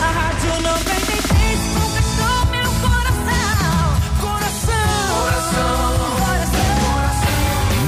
A 0.00 0.10
Rádio 0.10 0.62
93 0.62 1.05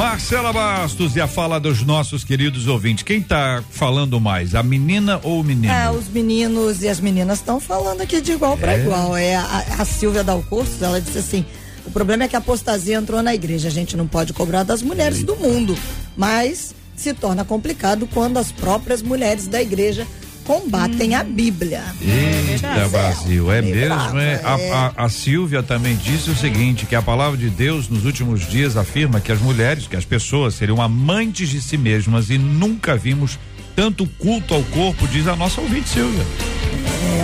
Marcela 0.09 0.55
Bastos 0.55 1.17
e 1.17 1.21
a 1.21 1.29
fala 1.29 1.61
dos 1.61 1.83
nossos 1.83 2.25
queridos 2.25 2.67
ouvintes. 2.67 3.05
Quem 3.05 3.19
está 3.19 3.63
falando 3.71 4.19
mais, 4.19 4.55
a 4.55 4.63
menina 4.63 5.21
ou 5.23 5.41
o 5.41 5.45
menino? 5.45 5.71
É, 5.71 5.91
os 5.91 6.09
meninos 6.09 6.83
e 6.83 6.89
as 6.89 6.99
meninas 6.99 7.41
estão 7.41 7.61
falando 7.61 8.01
aqui 8.01 8.19
de 8.23 8.33
igual 8.33 8.57
para 8.57 8.73
é. 8.73 8.81
igual. 8.81 9.15
É 9.15 9.37
a, 9.37 9.67
a 9.79 9.85
Silvia 9.85 10.25
Dalcurso, 10.25 10.83
ela 10.83 10.99
disse 10.99 11.19
assim: 11.19 11.45
o 11.85 11.91
problema 11.91 12.25
é 12.25 12.29
que 12.29 12.35
a 12.35 12.39
apostasia 12.39 12.97
entrou 12.97 13.23
na 13.23 13.35
igreja. 13.35 13.69
A 13.69 13.71
gente 13.71 13.99
não 13.99 14.07
pode 14.07 14.33
cobrar 14.33 14.63
das 14.63 14.81
mulheres 14.81 15.19
Eita. 15.19 15.35
do 15.35 15.39
mundo, 15.39 15.77
mas 16.17 16.75
se 16.97 17.13
torna 17.13 17.45
complicado 17.45 18.09
quando 18.13 18.39
as 18.39 18.51
próprias 18.51 19.03
mulheres 19.03 19.47
da 19.47 19.61
igreja 19.61 20.07
combatem 20.49 21.11
hum. 21.11 21.21
a 21.21 21.23
Bíblia. 21.23 21.85
Eita, 22.01 22.89
Brasil, 22.89 23.53
é, 23.53 23.59
é 23.59 23.63
mesmo? 23.63 24.19
É. 24.19 24.41
A, 24.43 24.59
é. 24.59 24.73
a, 24.73 24.93
a, 24.97 25.09
Silvia 25.11 25.63
também 25.63 25.95
disse 25.97 26.31
o 26.31 26.35
seguinte: 26.35 26.87
que 26.87 26.97
a 26.97 27.03
palavra 27.03 27.37
de 27.37 27.51
Deus 27.51 27.91
nos 27.91 28.07
últimos 28.07 28.49
dias 28.49 28.75
afirma 28.75 29.21
que 29.21 29.31
as 29.31 29.41
mulheres, 29.41 29.87
que 29.87 29.95
as 29.95 30.07
pessoas 30.07 30.55
seriam 30.55 30.81
amantes 30.81 31.51
de 31.51 31.61
si 31.61 31.77
mesmas 31.77 32.31
e 32.31 32.39
nunca 32.39 32.97
vimos 32.97 33.39
tanto 33.77 34.07
culto 34.19 34.55
ao 34.55 34.63
corpo, 34.65 35.07
diz 35.07 35.29
a 35.29 35.37
nossa 35.37 35.61
ouvinte 35.61 35.91
Silvia. 35.91 36.25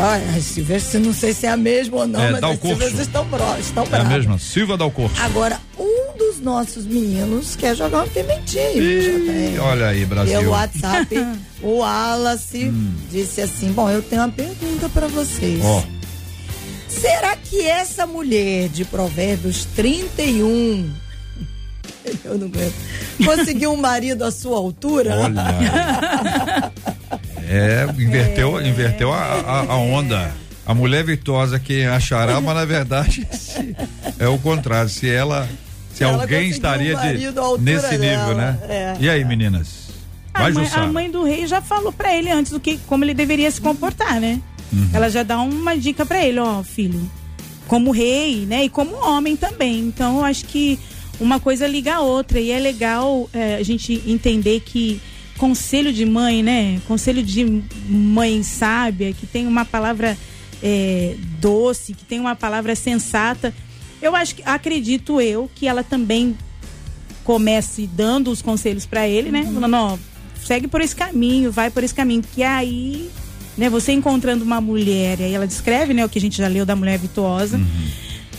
Olha, 0.00 0.40
Silvia, 0.40 0.78
não 1.00 1.12
sei 1.12 1.32
se 1.32 1.46
é 1.46 1.50
a 1.50 1.56
mesma 1.56 1.96
ou 1.98 2.06
não, 2.06 2.20
é, 2.20 2.32
mas 2.32 2.42
as 2.42 2.52
estão, 2.52 2.98
estão 3.00 3.24
bravas. 3.26 3.72
É 3.92 3.96
a 3.96 4.04
mesma, 4.04 4.38
Silvia 4.38 4.76
Dalcorso. 4.76 5.20
Agora, 5.22 5.60
um 5.78 6.16
dos 6.16 6.40
nossos 6.40 6.84
meninos 6.86 7.56
quer 7.56 7.74
jogar 7.76 7.98
uma 7.98 8.06
pimentinha. 8.06 8.72
Ih, 8.72 9.58
olha 9.58 9.88
aí, 9.88 10.04
Brasil. 10.04 10.38
Pelo 10.38 10.50
WhatsApp, 10.50 11.16
o 11.62 11.78
Wallace 11.78 12.68
hum. 12.68 12.94
disse 13.10 13.40
assim, 13.40 13.72
bom, 13.72 13.90
eu 13.90 14.02
tenho 14.02 14.22
uma 14.22 14.30
pergunta 14.30 14.88
para 14.88 15.06
vocês. 15.08 15.60
Oh. 15.64 15.82
Será 16.88 17.36
que 17.36 17.66
essa 17.66 18.06
mulher 18.06 18.68
de 18.68 18.84
Provérbios 18.84 19.64
31 19.76 20.90
eu 22.24 22.38
não 22.38 22.46
aguento. 22.46 22.74
Conseguiu 23.24 23.72
um 23.72 23.76
marido 23.76 24.24
à 24.24 24.30
sua 24.30 24.58
altura? 24.58 25.16
Olha. 25.16 26.72
É, 27.54 27.86
inverteu, 28.02 28.58
é. 28.58 28.68
inverteu 28.68 29.12
a, 29.12 29.18
a, 29.18 29.60
a, 29.72 29.76
onda. 29.76 30.34
A 30.66 30.74
mulher 30.74 31.04
virtuosa 31.04 31.58
que 31.58 31.84
achará, 31.84 32.40
mas 32.40 32.54
na 32.54 32.64
verdade 32.64 33.26
é 34.18 34.26
o 34.26 34.38
contrário. 34.38 34.88
Se 34.88 35.08
ela, 35.08 35.48
se 35.92 36.02
ela 36.02 36.22
alguém 36.22 36.48
estaria 36.48 36.96
de, 36.96 37.28
nesse 37.60 37.98
nível, 37.98 38.34
né? 38.34 38.58
É. 38.62 38.96
E 38.98 39.10
aí, 39.10 39.24
meninas? 39.24 39.84
A 40.32 40.50
mãe, 40.50 40.68
a 40.72 40.86
mãe, 40.86 41.10
do 41.10 41.22
rei 41.22 41.46
já 41.46 41.60
falou 41.60 41.92
para 41.92 42.16
ele 42.16 42.30
antes 42.30 42.50
do 42.50 42.58
que 42.58 42.78
como 42.88 43.04
ele 43.04 43.14
deveria 43.14 43.50
se 43.50 43.60
comportar, 43.60 44.20
né? 44.20 44.40
Uhum. 44.72 44.88
Ela 44.92 45.08
já 45.08 45.22
dá 45.22 45.38
uma 45.40 45.76
dica 45.76 46.04
para 46.04 46.24
ele, 46.24 46.40
ó, 46.40 46.62
filho, 46.64 47.08
como 47.68 47.92
rei, 47.92 48.44
né? 48.46 48.64
E 48.64 48.68
como 48.68 48.96
homem 48.96 49.36
também. 49.36 49.80
Então, 49.80 50.18
eu 50.18 50.24
acho 50.24 50.46
que 50.46 50.78
uma 51.20 51.38
coisa 51.38 51.66
liga 51.68 51.94
a 51.94 52.00
outra 52.00 52.40
e 52.40 52.50
é 52.50 52.58
legal 52.58 53.28
é, 53.32 53.56
a 53.56 53.62
gente 53.62 54.02
entender 54.06 54.60
que 54.60 55.00
conselho 55.38 55.92
de 55.92 56.04
mãe, 56.04 56.42
né? 56.42 56.80
Conselho 56.86 57.22
de 57.22 57.62
mãe 57.88 58.42
sábia, 58.42 59.12
que 59.12 59.26
tem 59.26 59.46
uma 59.46 59.64
palavra 59.64 60.16
é, 60.62 61.16
doce, 61.40 61.94
que 61.94 62.04
tem 62.04 62.20
uma 62.20 62.34
palavra 62.34 62.74
sensata. 62.74 63.54
Eu 64.00 64.14
acho 64.14 64.36
que 64.36 64.42
acredito 64.44 65.20
eu 65.20 65.50
que 65.54 65.66
ela 65.66 65.82
também 65.82 66.36
comece 67.22 67.86
dando 67.86 68.30
os 68.30 68.42
conselhos 68.42 68.84
para 68.86 69.08
ele, 69.08 69.30
né? 69.30 69.40
Uhum. 69.40 69.54
Falando, 69.54 69.74
ó, 69.74 69.98
segue 70.44 70.68
por 70.68 70.80
esse 70.80 70.94
caminho, 70.94 71.50
vai 71.50 71.70
por 71.70 71.82
esse 71.82 71.94
caminho, 71.94 72.22
que 72.34 72.42
aí, 72.42 73.10
né, 73.56 73.70
você 73.70 73.92
encontrando 73.92 74.44
uma 74.44 74.60
mulher, 74.60 75.18
aí 75.20 75.32
ela 75.32 75.46
descreve, 75.46 75.94
né, 75.94 76.04
o 76.04 76.08
que 76.08 76.18
a 76.18 76.20
gente 76.20 76.36
já 76.36 76.48
leu 76.48 76.66
da 76.66 76.76
mulher 76.76 76.98
virtuosa. 76.98 77.56
Uhum. 77.56 77.88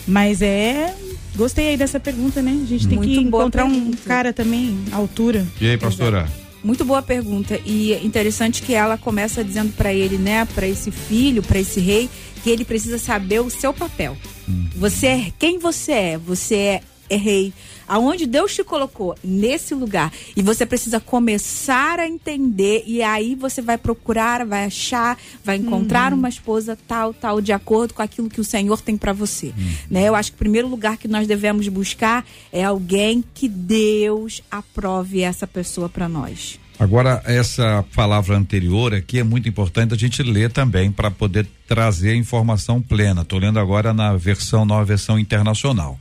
Mas 0.07 0.43
é 0.43 0.93
Gostei 1.35 1.69
aí 1.69 1.77
dessa 1.77 1.99
pergunta, 1.99 2.41
né? 2.41 2.51
A 2.63 2.65
gente 2.65 2.87
tem 2.87 2.97
Muito 2.97 3.11
que 3.11 3.19
encontrar 3.19 3.65
um 3.65 3.91
cara 3.91 4.31
também 4.31 4.77
à 4.91 4.95
altura. 4.95 5.45
E 5.59 5.69
aí, 5.69 5.77
pastora? 5.77 6.19
Exato. 6.19 6.44
Muito 6.65 6.83
boa 6.83 7.03
pergunta 7.03 7.61
e 7.63 7.93
interessante 8.03 8.63
que 8.63 8.73
ela 8.73 8.97
começa 8.97 9.43
dizendo 9.43 9.71
para 9.73 9.93
ele, 9.93 10.17
né, 10.17 10.45
para 10.45 10.67
esse 10.67 10.89
filho, 10.89 11.43
para 11.43 11.59
esse 11.59 11.79
rei, 11.79 12.09
que 12.43 12.49
ele 12.49 12.65
precisa 12.65 12.97
saber 12.97 13.39
o 13.39 13.51
seu 13.51 13.71
papel. 13.71 14.17
Hum. 14.49 14.67
Você 14.75 15.05
é 15.05 15.33
quem 15.37 15.59
você 15.59 15.91
é. 15.91 16.17
Você 16.17 16.55
é, 16.55 16.81
é 17.07 17.15
rei 17.17 17.53
aonde 17.87 18.25
Deus 18.25 18.53
te 18.53 18.63
colocou 18.63 19.15
nesse 19.23 19.73
lugar 19.73 20.11
e 20.35 20.41
você 20.41 20.65
precisa 20.65 20.99
começar 20.99 21.99
a 21.99 22.07
entender 22.07 22.83
e 22.85 23.01
aí 23.01 23.35
você 23.35 23.61
vai 23.61 23.77
procurar, 23.77 24.45
vai 24.45 24.65
achar, 24.65 25.17
vai 25.43 25.57
encontrar 25.57 26.11
uhum. 26.11 26.19
uma 26.19 26.29
esposa 26.29 26.77
tal, 26.87 27.13
tal, 27.13 27.41
de 27.41 27.51
acordo 27.51 27.93
com 27.93 28.01
aquilo 28.01 28.29
que 28.29 28.41
o 28.41 28.43
Senhor 28.43 28.81
tem 28.81 28.97
para 28.97 29.13
você, 29.13 29.47
uhum. 29.47 29.73
né? 29.89 30.07
Eu 30.07 30.15
acho 30.15 30.31
que 30.31 30.35
o 30.35 30.39
primeiro 30.39 30.67
lugar 30.67 30.97
que 30.97 31.07
nós 31.07 31.27
devemos 31.27 31.67
buscar 31.67 32.25
é 32.51 32.63
alguém 32.63 33.23
que 33.33 33.47
Deus 33.47 34.41
aprove 34.49 35.21
essa 35.21 35.47
pessoa 35.47 35.89
para 35.89 36.07
nós. 36.07 36.59
Agora, 36.77 37.21
essa 37.25 37.85
palavra 37.95 38.35
anterior 38.35 38.93
aqui 38.93 39.19
é 39.19 39.23
muito 39.23 39.47
importante 39.47 39.93
a 39.93 39.97
gente 39.97 40.21
ler 40.21 40.51
também 40.51 40.91
para 40.91 41.09
poder 41.09 41.47
trazer 41.67 42.11
a 42.11 42.15
informação 42.15 42.81
plena. 42.81 43.21
Estou 43.21 43.39
lendo 43.39 43.59
agora 43.59 43.93
na 43.93 44.15
versão, 44.17 44.65
nova 44.65 44.83
versão 44.83 45.17
internacional. 45.17 45.97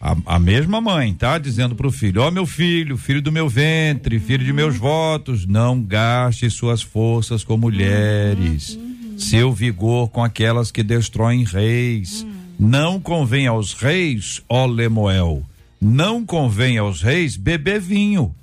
A, 0.00 0.16
a, 0.26 0.38
mesma 0.38 0.80
mãe, 0.80 1.12
tá? 1.12 1.38
Dizendo 1.38 1.74
pro 1.74 1.90
filho: 1.90 2.22
Ó, 2.22 2.28
oh, 2.28 2.30
meu 2.30 2.46
filho, 2.46 2.96
filho 2.96 3.20
do 3.20 3.32
meu 3.32 3.48
ventre, 3.48 4.20
filho 4.20 4.44
de 4.44 4.52
meus 4.52 4.76
votos, 4.76 5.44
não 5.44 5.82
gaste 5.82 6.48
suas 6.50 6.80
forças 6.80 7.42
com 7.42 7.56
mulheres, 7.56 8.78
seu 9.16 9.52
vigor 9.52 10.08
com 10.08 10.22
aquelas 10.22 10.70
que 10.70 10.84
destroem 10.84 11.44
reis. 11.44 12.24
Não 12.58 13.00
convém 13.00 13.46
aos 13.46 13.72
reis, 13.72 14.42
ó 14.48 14.66
Lemuel, 14.66 15.44
não 15.80 16.24
convém 16.24 16.78
aos 16.78 17.02
reis 17.02 17.36
beber 17.36 17.80
vinho. 17.80 18.34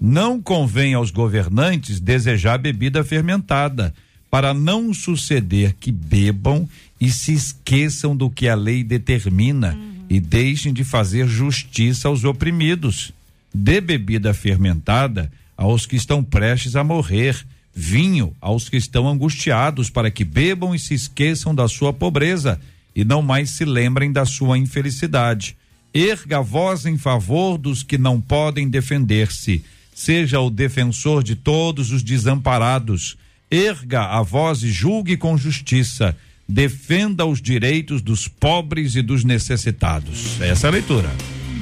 Não 0.00 0.40
convém 0.40 0.94
aos 0.94 1.10
governantes 1.10 1.98
desejar 1.98 2.58
bebida 2.58 3.02
fermentada, 3.02 3.92
para 4.30 4.54
não 4.54 4.94
suceder 4.94 5.74
que 5.80 5.90
bebam 5.90 6.68
e 7.00 7.10
se 7.10 7.32
esqueçam 7.32 8.16
do 8.16 8.30
que 8.30 8.46
a 8.48 8.54
lei 8.54 8.84
determina 8.84 9.76
e 10.08 10.20
deixem 10.20 10.72
de 10.72 10.84
fazer 10.84 11.26
justiça 11.28 12.08
aos 12.08 12.24
oprimidos. 12.24 13.12
Dê 13.52 13.80
bebida 13.80 14.32
fermentada 14.32 15.30
aos 15.56 15.86
que 15.86 15.96
estão 15.96 16.22
prestes 16.22 16.76
a 16.76 16.84
morrer, 16.84 17.44
vinho 17.74 18.34
aos 18.40 18.68
que 18.68 18.76
estão 18.76 19.08
angustiados, 19.08 19.90
para 19.90 20.10
que 20.10 20.24
bebam 20.24 20.74
e 20.74 20.78
se 20.78 20.94
esqueçam 20.94 21.54
da 21.54 21.68
sua 21.68 21.92
pobreza 21.92 22.60
e 22.94 23.04
não 23.04 23.22
mais 23.22 23.50
se 23.50 23.64
lembrem 23.64 24.10
da 24.10 24.24
sua 24.24 24.58
infelicidade. 24.58 25.56
Erga 25.92 26.38
a 26.38 26.42
voz 26.42 26.86
em 26.86 26.98
favor 26.98 27.58
dos 27.58 27.82
que 27.82 27.98
não 27.98 28.20
podem 28.20 28.68
defender-se. 28.68 29.64
Seja 29.94 30.40
o 30.40 30.50
defensor 30.50 31.22
de 31.22 31.34
todos 31.34 31.90
os 31.90 32.02
desamparados. 32.02 33.16
Erga 33.50 34.02
a 34.02 34.22
voz 34.22 34.62
e 34.62 34.70
julgue 34.70 35.16
com 35.16 35.36
justiça 35.36 36.16
defenda 36.48 37.26
os 37.26 37.42
direitos 37.42 38.00
dos 38.00 38.26
pobres 38.26 38.94
e 38.94 39.02
dos 39.02 39.22
necessitados. 39.22 40.40
Essa 40.40 40.66
é 40.66 40.68
a 40.68 40.72
leitura. 40.72 41.10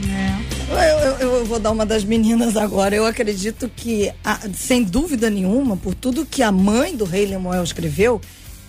É. 0.08 0.36
Eu, 0.68 0.78
eu, 0.78 1.36
eu, 1.38 1.44
vou 1.44 1.58
dar 1.58 1.70
uma 1.70 1.84
das 1.84 2.04
meninas 2.04 2.56
agora. 2.56 2.94
Eu 2.94 3.06
acredito 3.06 3.70
que, 3.74 4.12
sem 4.54 4.82
dúvida 4.82 5.28
nenhuma, 5.28 5.76
por 5.76 5.94
tudo 5.94 6.26
que 6.26 6.42
a 6.42 6.52
mãe 6.52 6.96
do 6.96 7.04
rei 7.04 7.26
Lemuel 7.26 7.62
escreveu, 7.62 8.20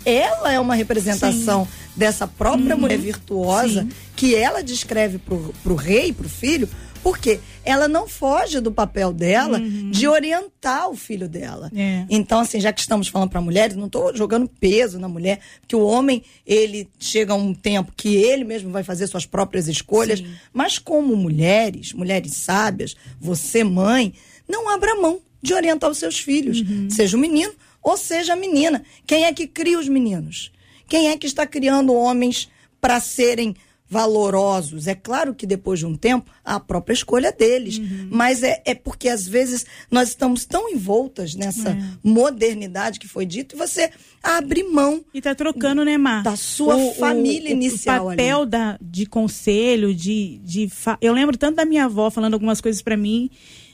ela 0.05 0.51
é 0.51 0.59
uma 0.59 0.73
representação 0.73 1.65
Sim. 1.65 1.71
dessa 1.95 2.25
própria 2.27 2.75
uhum. 2.75 2.81
mulher 2.81 2.97
virtuosa 2.97 3.81
Sim. 3.81 3.89
que 4.15 4.35
ela 4.35 4.63
descreve 4.63 5.17
pro, 5.17 5.53
pro 5.61 5.75
rei, 5.75 6.13
pro 6.13 6.29
filho, 6.29 6.69
Por 7.07 7.19
quê? 7.19 7.39
Ela 7.63 7.87
não 7.87 8.05
foge 8.05 8.59
do 8.59 8.69
papel 8.69 9.13
dela 9.13 9.59
uhum. 9.59 9.91
de 9.91 10.09
orientar 10.09 10.89
o 10.89 10.93
filho 10.93 11.29
dela. 11.29 11.71
É. 11.73 12.05
Então, 12.09 12.41
assim, 12.41 12.59
já 12.59 12.73
que 12.73 12.81
estamos 12.81 13.07
falando 13.07 13.29
para 13.29 13.39
mulheres, 13.39 13.77
não 13.77 13.85
estou 13.85 14.13
jogando 14.13 14.45
peso 14.45 14.99
na 14.99 15.07
mulher, 15.07 15.39
que 15.65 15.73
o 15.73 15.85
homem, 15.85 16.21
ele 16.45 16.89
chega 16.99 17.31
a 17.31 17.35
um 17.37 17.53
tempo 17.53 17.93
que 17.95 18.17
ele 18.17 18.43
mesmo 18.43 18.71
vai 18.71 18.83
fazer 18.83 19.07
suas 19.07 19.25
próprias 19.25 19.69
escolhas, 19.69 20.19
Sim. 20.19 20.27
mas 20.51 20.79
como 20.79 21.15
mulheres, 21.15 21.93
mulheres 21.93 22.33
sábias, 22.33 22.93
você 23.17 23.63
mãe, 23.63 24.13
não 24.45 24.67
abra 24.67 24.93
mão 24.95 25.21
de 25.41 25.53
orientar 25.53 25.89
os 25.89 25.99
seus 25.99 26.19
filhos, 26.19 26.59
uhum. 26.59 26.89
seja 26.89 27.15
o 27.15 27.19
menino 27.21 27.53
ou 27.81 27.95
seja 27.95 28.33
a 28.33 28.35
menina. 28.35 28.83
Quem 29.05 29.23
é 29.23 29.31
que 29.31 29.47
cria 29.47 29.79
os 29.79 29.87
meninos? 29.87 30.51
Quem 30.89 31.07
é 31.07 31.17
que 31.17 31.25
está 31.25 31.47
criando 31.47 31.93
homens 31.93 32.49
para 32.81 32.99
serem 32.99 33.55
valorosos? 33.89 34.87
É 34.87 34.95
claro 34.95 35.33
que 35.33 35.45
depois 35.45 35.79
de 35.79 35.85
um 35.85 35.95
tempo, 35.95 36.29
a 36.43 36.59
própria 36.59 36.93
escolha 36.93 37.31
deles. 37.31 37.77
Uhum. 37.77 38.09
Mas 38.11 38.43
é, 38.43 38.61
é 38.65 38.75
porque 38.75 39.09
às 39.09 39.27
vezes 39.27 39.65
nós 39.89 40.09
estamos 40.09 40.45
tão 40.45 40.69
envoltas 40.69 41.35
nessa 41.35 41.69
é. 41.69 41.83
modernidade 42.03 42.99
que 42.99 43.07
foi 43.07 43.25
dito 43.25 43.55
e 43.55 43.57
você 43.57 43.89
abre 44.21 44.63
mão. 44.63 45.03
E 45.13 45.21
tá 45.21 45.33
trocando, 45.33 45.85
né, 45.85 45.97
Mar? 45.97 46.23
Da 46.23 46.35
sua 46.35 46.75
o, 46.75 46.93
família 46.95 47.49
o, 47.49 47.53
inicial. 47.53 48.07
O 48.07 48.09
papel 48.09 48.41
ali. 48.41 48.49
Da, 48.51 48.77
de 48.81 49.05
conselho, 49.05 49.93
de. 49.93 50.39
de 50.43 50.69
fa... 50.69 50.97
Eu 51.01 51.13
lembro 51.13 51.37
tanto 51.37 51.55
da 51.55 51.65
minha 51.65 51.85
avó 51.85 52.09
falando 52.09 52.33
algumas 52.33 52.59
coisas 52.59 52.81
para 52.81 52.97
mim, 52.97 53.29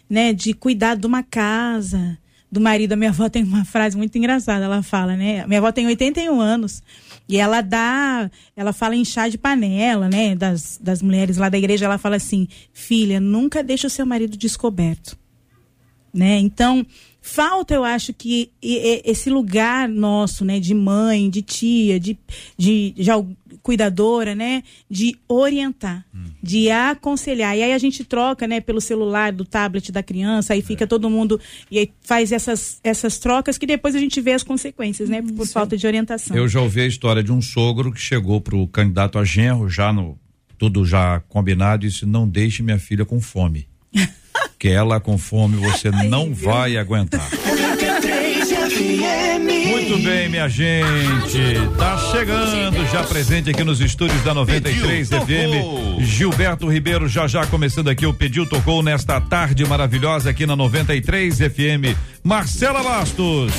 né? 0.10 0.34
De 0.34 0.54
cuidar 0.54 0.96
de 0.96 1.08
uma 1.08 1.24
casa 1.24 2.18
do 2.52 2.62
marido. 2.62 2.94
A 2.94 2.96
minha 2.96 3.10
avó 3.10 3.28
tem 3.30 3.44
uma 3.44 3.66
frase 3.66 3.98
muito 3.98 4.16
engraçada. 4.16 4.66
Ela 4.66 4.84
fala, 4.84 5.16
né? 5.18 5.46
Minha 5.48 5.60
avó 5.60 5.72
tem 5.72 5.88
81 5.88 6.40
anos. 6.40 6.84
E 7.28 7.38
ela 7.38 7.62
dá, 7.62 8.30
ela 8.56 8.74
fala 8.74 8.96
em 8.96 9.06
chá 9.06 9.28
de 9.30 9.38
panela, 9.38 10.10
né? 10.10 10.36
Das, 10.36 10.78
das 10.82 11.02
mulheres 11.02 11.38
lá 11.38 11.50
da 11.50 11.58
igreja, 11.58 11.86
ela 11.86 11.98
fala 11.98 12.18
assim: 12.18 12.48
filha, 12.74 13.20
nunca 13.20 13.64
deixe 13.64 13.88
o 13.88 13.90
seu 13.90 14.06
marido 14.06 14.38
descoberto. 14.38 15.18
Né? 16.14 16.38
Então, 16.38 16.86
falta, 17.26 17.74
eu 17.74 17.86
acho 17.86 18.14
que 18.14 18.52
esse 18.62 19.30
lugar 19.30 19.88
nosso, 19.88 20.44
né, 20.44 20.60
de 20.60 20.74
mãe, 20.74 21.30
de 21.30 21.42
tia, 21.42 21.98
de, 21.98 22.18
de, 22.58 22.92
de 22.92 23.10
cuidadora, 23.64 24.36
né, 24.36 24.62
de 24.90 25.16
orientar, 25.26 26.06
hum. 26.14 26.26
de 26.44 26.70
aconselhar. 26.70 27.58
E 27.58 27.64
aí 27.64 27.72
a 27.72 27.78
gente 27.78 28.04
troca, 28.04 28.46
né, 28.46 28.60
pelo 28.60 28.82
celular, 28.82 29.32
do 29.32 29.46
tablet 29.46 29.90
da 29.90 30.04
criança, 30.04 30.54
aí 30.54 30.62
fica 30.62 30.84
é. 30.84 30.88
todo 30.88 31.10
mundo 31.10 31.40
e 31.72 31.80
aí 31.80 31.92
faz 32.02 32.34
essas, 32.34 32.82
essas 32.84 33.18
trocas 33.18 33.58
que 33.58 33.66
depois 33.66 33.96
a 33.96 34.00
gente 34.00 34.20
vê 34.20 34.34
as 34.34 34.44
consequências, 34.44 35.08
né, 35.08 35.22
por 35.22 35.48
Sim. 35.48 35.54
falta 35.54 35.78
de 35.78 35.88
orientação. 35.88 36.36
Eu 36.36 36.50
já 36.50 36.60
ouvi 36.60 36.82
a 36.82 36.88
história 36.88 37.24
de 37.24 37.32
um 37.32 37.42
sogro 37.42 37.94
que 37.94 38.02
chegou 38.02 38.42
pro 38.42 38.68
candidato 38.68 39.18
a 39.18 39.24
genro, 39.24 39.70
já 39.70 39.94
no 39.94 40.20
tudo 40.58 40.86
já 40.86 41.22
combinado, 41.30 41.86
e 41.86 41.90
disse: 41.90 42.06
"Não 42.06 42.28
deixe 42.28 42.62
minha 42.62 42.78
filha 42.78 43.06
com 43.06 43.22
fome". 43.22 43.66
que 44.64 44.70
ela 44.70 44.98
com 44.98 45.18
fome 45.18 45.58
você 45.58 45.92
não 45.92 46.34
vai 46.34 46.78
aguentar. 46.78 47.30
Muito 49.68 49.98
bem, 50.02 50.30
minha 50.30 50.48
gente. 50.48 51.68
Tá 51.78 51.98
chegando, 52.10 52.86
já 52.90 53.04
presente 53.04 53.50
aqui 53.50 53.62
nos 53.62 53.82
estúdios 53.82 54.24
da 54.24 54.34
93 54.34 55.10
Pediu, 55.10 55.26
FM. 55.26 56.00
Gilberto 56.00 56.72
Ribeiro, 56.72 57.10
já 57.10 57.28
já 57.28 57.46
começando 57.46 57.90
aqui 57.90 58.06
o 58.06 58.14
Pediu 58.14 58.48
Tocou 58.48 58.82
nesta 58.82 59.20
tarde 59.20 59.66
maravilhosa 59.66 60.30
aqui 60.30 60.46
na 60.46 60.56
93 60.56 61.40
FM. 61.40 61.98
Marcela 62.24 62.82
Bastos. 62.82 63.52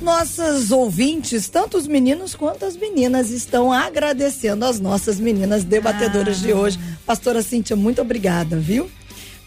Nossas 0.00 0.70
ouvintes, 0.70 1.50
tanto 1.50 1.76
os 1.76 1.86
meninos 1.86 2.34
quanto 2.34 2.64
as 2.64 2.78
meninas, 2.78 3.28
estão 3.28 3.70
agradecendo 3.70 4.64
as 4.64 4.80
nossas 4.80 5.20
meninas 5.20 5.64
debatedoras 5.64 6.38
ah. 6.42 6.46
de 6.46 6.54
hoje. 6.54 6.78
Pastora 7.04 7.42
Cíntia, 7.42 7.76
muito 7.76 8.00
obrigada, 8.00 8.58
viu? 8.58 8.90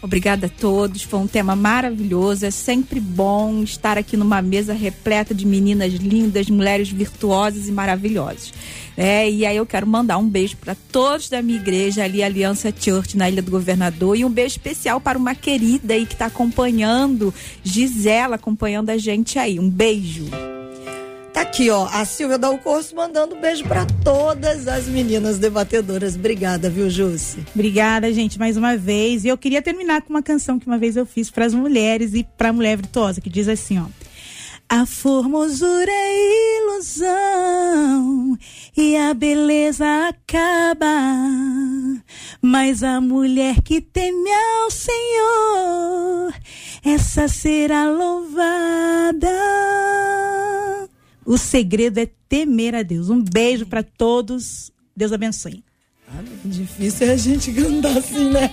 Obrigada 0.04 0.48
a 0.48 0.50
todos. 0.50 1.02
Foi 1.02 1.18
um 1.18 1.26
tema 1.26 1.56
maravilhoso. 1.56 2.44
É 2.44 2.50
sempre 2.50 3.00
bom 3.00 3.62
estar 3.62 3.96
aqui 3.96 4.18
numa 4.18 4.42
mesa 4.42 4.74
repleta 4.74 5.34
de 5.34 5.46
meninas 5.46 5.94
lindas, 5.94 6.50
mulheres 6.50 6.90
virtuosas 6.90 7.68
e 7.68 7.72
maravilhosas. 7.72 8.52
É, 8.98 9.28
e 9.30 9.46
aí 9.46 9.56
eu 9.56 9.64
quero 9.64 9.86
mandar 9.86 10.18
um 10.18 10.28
beijo 10.28 10.58
para 10.58 10.76
todos 10.92 11.30
da 11.30 11.40
minha 11.40 11.58
igreja 11.58 12.04
ali, 12.04 12.22
Aliança 12.22 12.70
Church, 12.78 13.16
na 13.16 13.30
Ilha 13.30 13.40
do 13.40 13.50
Governador, 13.50 14.14
e 14.14 14.26
um 14.26 14.30
beijo 14.30 14.56
especial 14.56 15.00
para 15.00 15.16
uma 15.16 15.34
querida 15.34 15.94
aí 15.94 16.04
que 16.04 16.12
está 16.12 16.26
acompanhando, 16.26 17.32
Gisela, 17.62 18.36
acompanhando 18.36 18.90
a 18.90 18.98
gente 18.98 19.38
aí. 19.38 19.58
Um 19.58 19.70
beijo. 19.70 20.26
Tá 21.34 21.40
aqui, 21.40 21.68
ó, 21.68 21.88
a 21.90 22.04
Silvia 22.04 22.38
Dal 22.38 22.56
Corso 22.58 22.94
mandando 22.94 23.34
um 23.34 23.40
beijo 23.40 23.64
para 23.64 23.84
todas 24.04 24.68
as 24.68 24.86
meninas 24.86 25.36
debatedoras. 25.36 26.14
Obrigada, 26.14 26.70
viu, 26.70 26.88
Jússi? 26.88 27.44
Obrigada, 27.52 28.12
gente, 28.12 28.38
mais 28.38 28.56
uma 28.56 28.76
vez. 28.76 29.24
E 29.24 29.28
eu 29.28 29.36
queria 29.36 29.60
terminar 29.60 30.02
com 30.02 30.10
uma 30.10 30.22
canção 30.22 30.60
que 30.60 30.66
uma 30.68 30.78
vez 30.78 30.96
eu 30.96 31.04
fiz 31.04 31.32
para 31.32 31.44
as 31.44 31.52
mulheres 31.52 32.14
e 32.14 32.22
para 32.22 32.50
a 32.50 32.52
mulher 32.52 32.76
virtuosa, 32.76 33.20
que 33.20 33.28
diz 33.28 33.48
assim, 33.48 33.80
ó. 33.80 33.86
A 34.68 34.86
formosura 34.86 35.90
é 35.90 36.58
ilusão 36.62 38.38
e 38.76 38.96
a 38.96 39.12
beleza 39.12 39.84
acaba, 40.08 40.86
mas 42.40 42.84
a 42.84 43.00
mulher 43.00 43.60
que 43.60 43.80
teme 43.80 44.30
ao 44.30 44.70
Senhor, 44.70 46.32
essa 46.84 47.26
será 47.26 47.90
louvada. 47.90 49.28
O 51.26 51.38
segredo 51.38 51.98
é 51.98 52.08
temer 52.28 52.74
a 52.74 52.82
Deus. 52.82 53.08
Um 53.08 53.22
beijo 53.22 53.66
para 53.66 53.82
todos. 53.82 54.70
Deus 54.96 55.12
abençoe. 55.12 55.64
Ah, 56.08 56.22
difícil 56.44 57.08
é 57.08 57.12
a 57.12 57.16
gente 57.16 57.52
cantar 57.52 57.96
assim, 57.96 58.30
né? 58.30 58.50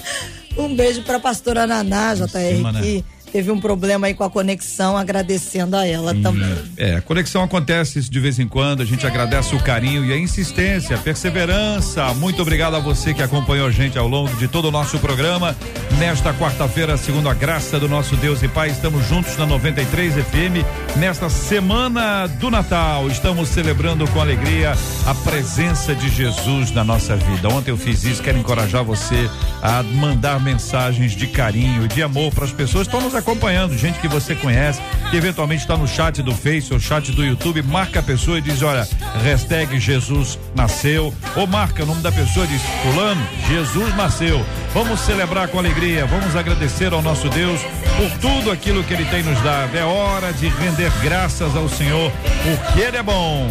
um 0.56 0.74
beijo 0.74 1.02
para 1.02 1.16
a 1.16 1.20
pastora 1.20 1.66
Naná, 1.66 2.14
JR, 2.14 2.80
que 2.82 3.04
teve 3.32 3.50
um 3.50 3.60
problema 3.60 4.06
aí 4.06 4.14
com 4.14 4.24
a 4.24 4.30
conexão, 4.30 4.96
agradecendo 4.96 5.76
a 5.76 5.86
ela 5.86 6.12
hum, 6.12 6.22
também. 6.22 6.56
É, 6.76 6.96
a 6.96 7.00
conexão 7.02 7.42
acontece 7.42 8.00
de 8.00 8.20
vez 8.20 8.38
em 8.38 8.48
quando, 8.48 8.82
a 8.82 8.84
gente 8.84 9.06
agradece 9.06 9.54
o 9.54 9.60
carinho 9.62 10.04
e 10.04 10.12
a 10.12 10.16
insistência, 10.16 10.96
a 10.96 10.98
perseverança. 10.98 12.12
Muito 12.14 12.42
obrigado 12.42 12.74
a 12.74 12.80
você 12.80 13.14
que 13.14 13.22
acompanhou 13.22 13.66
a 13.66 13.70
gente 13.70 13.98
ao 13.98 14.08
longo 14.08 14.34
de 14.36 14.48
todo 14.48 14.68
o 14.68 14.70
nosso 14.70 14.98
programa. 14.98 15.56
Nesta 15.98 16.32
quarta-feira, 16.32 16.96
segundo 16.96 17.28
a 17.28 17.34
graça 17.34 17.78
do 17.78 17.88
nosso 17.88 18.16
Deus 18.16 18.42
e 18.42 18.48
Pai, 18.48 18.70
estamos 18.70 19.06
juntos 19.06 19.36
na 19.36 19.46
93 19.46 20.14
FM. 20.14 20.96
Nesta 20.96 21.28
semana 21.28 22.26
do 22.26 22.50
Natal, 22.50 23.08
estamos 23.08 23.48
celebrando 23.48 24.06
com 24.08 24.20
alegria 24.20 24.72
a 25.06 25.14
presença 25.14 25.94
de 25.94 26.08
Jesus 26.08 26.70
na 26.70 26.84
nossa 26.84 27.16
vida. 27.16 27.48
Ontem 27.48 27.70
eu 27.70 27.76
fiz 27.76 28.04
isso, 28.04 28.22
quero 28.22 28.38
encorajar 28.38 28.84
você 28.84 29.28
a 29.62 29.82
mandar 29.82 30.40
mensagens 30.40 31.12
de 31.12 31.26
carinho, 31.26 31.86
de 31.86 32.02
amor 32.02 32.32
para 32.32 32.44
as 32.44 32.52
pessoas 32.52 32.86
que 32.86 32.94
estão 32.94 33.06
nos 33.06 33.14
acompanhando, 33.20 33.76
gente 33.76 34.00
que 34.00 34.08
você 34.08 34.34
conhece, 34.34 34.80
que 35.10 35.16
eventualmente 35.16 35.62
está 35.62 35.76
no 35.76 35.86
chat 35.86 36.22
do 36.22 36.34
Face 36.34 36.72
ou 36.72 36.80
chat 36.80 37.12
do 37.12 37.24
YouTube, 37.24 37.62
marca 37.62 38.00
a 38.00 38.02
pessoa 38.02 38.38
e 38.38 38.40
diz, 38.42 38.62
olha, 38.62 38.86
hashtag 39.22 39.78
Jesus 39.78 40.38
nasceu, 40.54 41.14
ou 41.36 41.46
marca 41.46 41.82
o 41.82 41.86
nome 41.86 42.02
da 42.02 42.10
pessoa 42.10 42.44
e 42.46 42.48
diz, 42.48 42.62
fulano, 42.82 43.20
Jesus 43.48 43.96
nasceu. 43.96 44.44
Vamos 44.74 45.00
celebrar 45.00 45.48
com 45.48 45.58
alegria, 45.58 46.06
vamos 46.06 46.34
agradecer 46.36 46.92
ao 46.92 47.02
nosso 47.02 47.28
Deus 47.28 47.60
por 47.96 48.10
tudo 48.20 48.50
aquilo 48.50 48.84
que 48.84 48.94
ele 48.94 49.04
tem 49.04 49.22
nos 49.22 49.40
dado. 49.42 49.76
É 49.76 49.84
hora 49.84 50.32
de 50.32 50.48
render 50.48 50.92
graças 51.02 51.56
ao 51.56 51.68
Senhor, 51.68 52.12
porque 52.42 52.80
ele 52.80 52.96
é 52.96 53.02
bom. 53.02 53.48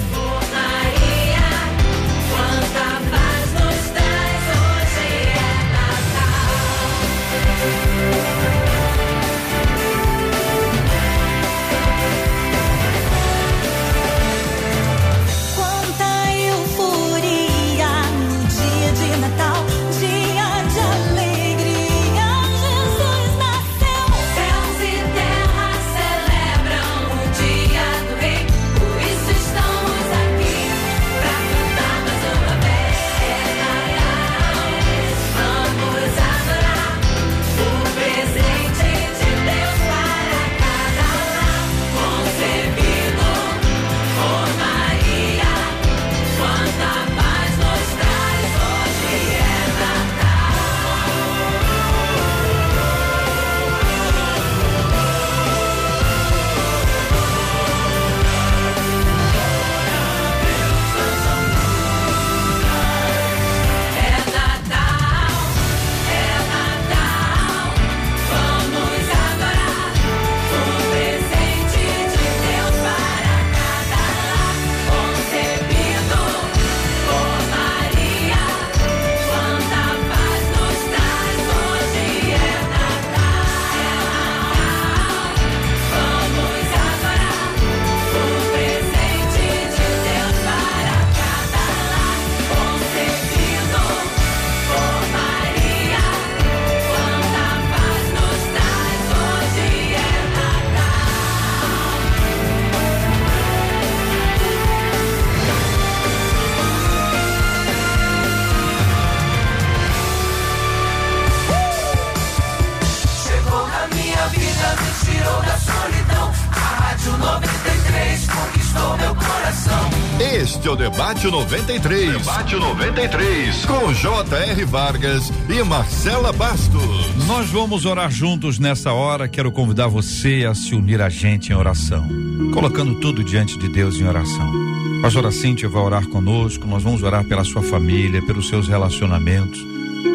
Debate 121.10 121.32
93. 121.32 122.18
Debate 122.20 122.56
93. 122.56 123.66
Com 123.66 123.92
J.R. 123.94 124.66
Vargas 124.66 125.32
e 125.50 125.64
Marcela 125.64 126.32
Bastos. 126.32 127.26
Nós 127.26 127.50
vamos 127.50 127.84
orar 127.84 128.12
juntos 128.12 128.60
nessa 128.60 128.94
hora. 128.94 129.28
Quero 129.28 129.52
convidar 129.52 129.88
você 129.88 130.46
a 130.48 130.54
se 130.54 130.76
unir 130.76 131.02
a 131.02 131.10
gente 131.10 131.52
em 131.52 131.56
oração. 131.56 132.08
Colocando 132.54 133.00
tudo 133.00 133.24
diante 133.24 133.58
de 133.58 133.68
Deus 133.70 133.96
em 133.96 134.08
oração. 134.08 134.54
A 135.00 135.02
pastora 135.02 135.32
Cíntia 135.32 135.68
vai 135.68 135.82
orar 135.82 136.06
conosco. 136.06 136.68
Nós 136.68 136.84
vamos 136.84 137.02
orar 137.02 137.24
pela 137.26 137.44
sua 137.44 137.64
família, 137.64 138.22
pelos 138.22 138.48
seus 138.48 138.68
relacionamentos. 138.68 139.58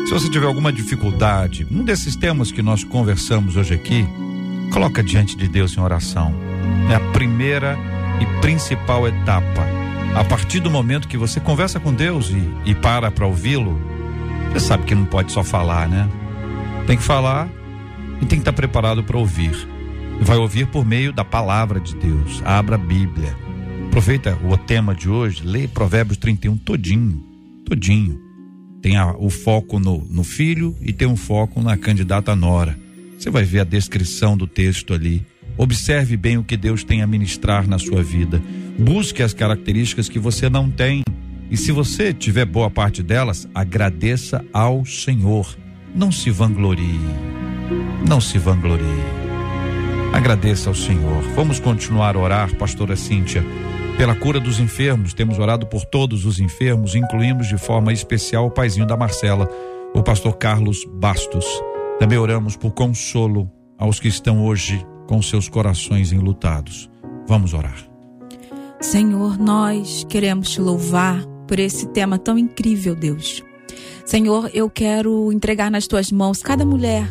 Se 0.07 0.13
você 0.13 0.31
tiver 0.31 0.47
alguma 0.47 0.73
dificuldade, 0.73 1.67
um 1.73 1.83
desses 1.83 2.15
temas 2.15 2.53
que 2.53 2.63
nós 2.63 2.85
conversamos 2.85 3.57
hoje 3.57 3.75
aqui, 3.75 4.07
coloca 4.73 5.03
diante 5.03 5.37
de 5.37 5.49
Deus 5.49 5.77
em 5.77 5.81
oração. 5.81 6.33
É 6.89 6.95
a 6.95 7.01
primeira 7.13 7.77
e 8.21 8.41
principal 8.41 9.09
etapa. 9.09 9.84
A 10.15 10.23
partir 10.23 10.61
do 10.61 10.71
momento 10.71 11.09
que 11.09 11.17
você 11.17 11.41
conversa 11.41 11.81
com 11.81 11.93
Deus 11.93 12.31
e, 12.31 12.71
e 12.71 12.75
para 12.75 13.11
para 13.11 13.27
ouvi-lo, 13.27 13.77
você 14.53 14.61
sabe 14.61 14.85
que 14.85 14.95
não 14.95 15.05
pode 15.05 15.33
só 15.33 15.43
falar, 15.43 15.89
né? 15.89 16.09
Tem 16.87 16.97
que 16.97 17.03
falar 17.03 17.49
e 18.23 18.27
tem 18.27 18.39
que 18.39 18.43
estar 18.43 18.53
preparado 18.53 19.03
para 19.03 19.19
ouvir. 19.19 19.53
Vai 20.21 20.37
ouvir 20.37 20.69
por 20.69 20.87
meio 20.87 21.13
da 21.13 21.25
palavra 21.25 21.81
de 21.81 21.97
Deus. 21.97 22.41
Abra 22.45 22.77
a 22.77 22.79
Bíblia. 22.79 23.37
Aproveita 23.89 24.39
o 24.45 24.57
tema 24.57 24.95
de 24.95 25.09
hoje, 25.09 25.43
lê 25.45 25.67
Provérbios 25.67 26.17
31 26.19 26.59
todinho, 26.59 27.21
todinho. 27.67 28.21
Tem 28.81 28.97
a, 28.97 29.13
o 29.17 29.29
foco 29.31 29.81
no, 29.81 30.07
no 30.09 30.23
filho 30.23 30.77
e 30.81 30.93
tem 30.93 31.09
um 31.09 31.17
foco 31.17 31.61
na 31.61 31.77
candidata 31.77 32.37
nora. 32.37 32.79
Você 33.19 33.31
vai 33.31 33.43
ver 33.43 33.61
a 33.61 33.65
descrição 33.65 34.37
do 34.37 34.47
texto 34.47 34.95
ali. 34.95 35.27
Observe 35.57 36.17
bem 36.17 36.37
o 36.37 36.45
que 36.45 36.57
Deus 36.57 36.83
tem 36.83 37.01
a 37.03 37.07
ministrar 37.07 37.69
na 37.69 37.79
sua 37.79 38.03
vida. 38.03 38.43
Busque 38.79 39.23
as 39.23 39.33
características 39.33 40.09
que 40.09 40.19
você 40.19 40.51
não 40.51 40.69
tem. 40.69 41.03
E 41.51 41.57
se 41.57 41.71
você 41.71 42.13
tiver 42.13 42.45
boa 42.45 42.69
parte 42.69 43.03
delas, 43.03 43.49
agradeça 43.55 44.45
ao 44.53 44.85
Senhor. 44.85 45.57
Não 45.95 46.11
se 46.11 46.31
vanglorie. 46.31 47.01
Não 48.09 48.21
se 48.21 48.37
vanglorie. 48.37 48.85
Agradeça 50.13 50.71
ao 50.71 50.75
Senhor. 50.75 51.23
Vamos 51.37 51.61
continuar 51.61 52.17
a 52.17 52.19
orar, 52.19 52.55
pastora 52.57 52.97
Cíntia, 52.97 53.45
pela 53.97 54.15
cura 54.15 54.41
dos 54.41 54.59
enfermos. 54.59 55.15
Temos 55.15 55.39
orado 55.39 55.67
por 55.67 55.85
todos 55.85 56.25
os 56.25 56.41
enfermos, 56.41 56.97
incluímos 56.97 57.47
de 57.47 57.59
forma 57.59 57.93
especial 57.93 58.47
o 58.47 58.51
paizinho 58.51 58.87
da 58.87 58.97
Marcela, 58.97 59.49
o 59.95 60.03
pastor 60.03 60.37
Carlos 60.37 60.85
Bastos. 60.95 61.45
Também 62.01 62.19
oramos 62.19 62.57
por 62.57 62.73
consolo 62.73 63.49
aos 63.79 64.01
que 64.01 64.09
estão 64.09 64.45
hoje 64.45 64.85
com 65.07 65.21
seus 65.23 65.49
corações 65.49 66.13
enlutados. 66.13 66.91
Vamos 67.27 67.55
orar. 67.55 67.77
Senhor, 68.81 69.39
nós 69.39 70.05
queremos 70.09 70.51
te 70.51 70.61
louvar 70.61 71.25
por 71.49 71.59
esse 71.59 71.87
tema 71.89 72.19
tão 72.19 72.39
incrível, 72.39 72.95
Deus. 72.95 73.43
Senhor, 74.05 74.51
eu 74.53 74.69
quero 74.69 75.33
entregar 75.33 75.71
nas 75.71 75.87
tuas 75.87 76.13
mãos 76.13 76.43
cada 76.43 76.65
mulher, 76.67 77.09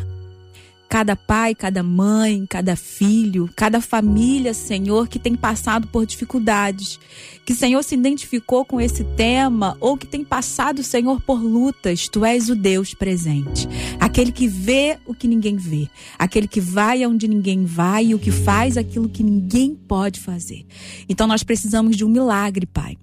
cada 0.94 1.16
pai, 1.16 1.56
cada 1.56 1.82
mãe, 1.82 2.46
cada 2.48 2.76
filho, 2.76 3.50
cada 3.56 3.80
família, 3.80 4.54
Senhor, 4.54 5.08
que 5.08 5.18
tem 5.18 5.34
passado 5.34 5.88
por 5.88 6.06
dificuldades, 6.06 7.00
que, 7.44 7.52
Senhor, 7.52 7.82
se 7.82 7.96
identificou 7.96 8.64
com 8.64 8.80
esse 8.80 9.02
tema 9.02 9.76
ou 9.80 9.96
que 9.96 10.06
tem 10.06 10.22
passado, 10.22 10.84
Senhor, 10.84 11.20
por 11.20 11.42
lutas. 11.42 12.08
Tu 12.08 12.24
és 12.24 12.48
o 12.48 12.54
Deus 12.54 12.94
presente, 12.94 13.68
aquele 13.98 14.30
que 14.30 14.46
vê 14.46 14.96
o 15.04 15.12
que 15.12 15.26
ninguém 15.26 15.56
vê, 15.56 15.90
aquele 16.16 16.46
que 16.46 16.60
vai 16.60 17.02
aonde 17.02 17.26
ninguém 17.26 17.64
vai 17.64 18.06
e 18.06 18.14
o 18.14 18.18
que 18.20 18.30
faz 18.30 18.76
aquilo 18.76 19.08
que 19.08 19.24
ninguém 19.24 19.74
pode 19.74 20.20
fazer. 20.20 20.64
Então 21.08 21.26
nós 21.26 21.42
precisamos 21.42 21.96
de 21.96 22.04
um 22.04 22.08
milagre, 22.08 22.66
Pai. 22.66 22.96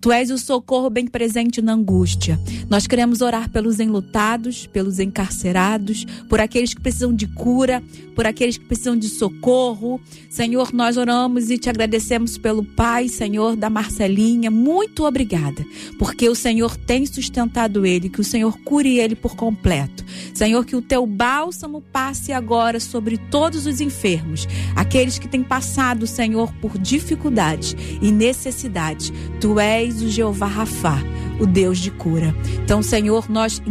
Tu 0.00 0.12
és 0.12 0.30
o 0.30 0.38
socorro 0.38 0.90
bem 0.90 1.06
presente 1.06 1.62
na 1.62 1.72
angústia. 1.72 2.38
Nós 2.68 2.86
queremos 2.86 3.20
orar 3.20 3.50
pelos 3.50 3.80
enlutados, 3.80 4.66
pelos 4.66 4.98
encarcerados, 4.98 6.04
por 6.28 6.40
aqueles 6.40 6.74
que 6.74 6.80
precisam 6.80 7.14
de 7.14 7.26
cura, 7.26 7.82
por 8.14 8.26
aqueles 8.26 8.56
que 8.56 8.64
precisam 8.64 8.96
de 8.96 9.08
socorro. 9.08 10.00
Senhor, 10.30 10.72
nós 10.72 10.96
oramos 10.96 11.50
e 11.50 11.58
te 11.58 11.68
agradecemos 11.68 12.38
pelo 12.38 12.64
Pai, 12.64 13.08
Senhor, 13.08 13.56
da 13.56 13.68
Marcelinha. 13.68 14.50
Muito 14.50 15.04
obrigada, 15.04 15.64
porque 15.98 16.28
o 16.28 16.34
Senhor 16.34 16.76
tem 16.76 17.06
sustentado 17.06 17.84
ele, 17.84 18.08
que 18.08 18.20
o 18.20 18.24
Senhor 18.24 18.58
cure 18.60 18.98
ele 18.98 19.14
por 19.14 19.36
completo. 19.36 20.04
Senhor, 20.34 20.64
que 20.64 20.76
o 20.76 20.82
teu 20.82 21.06
bálsamo 21.06 21.80
passe 21.80 22.32
agora 22.32 22.80
sobre 22.80 23.16
todos 23.16 23.66
os 23.66 23.80
enfermos, 23.80 24.46
aqueles 24.76 25.18
que 25.18 25.28
têm 25.28 25.42
passado, 25.42 26.06
Senhor, 26.06 26.52
por 26.60 26.78
dificuldades 26.78 27.76
e 28.00 28.10
necessidades. 28.10 29.12
Tu 29.40 29.58
és 29.64 30.02
o 30.02 30.08
Jeová 30.08 30.46
Rafá 30.46 31.02
o 31.38 31.46
Deus 31.46 31.78
de 31.78 31.90
cura. 31.90 32.34
Então, 32.62 32.82
Senhor, 32.82 33.30
nós 33.30 33.62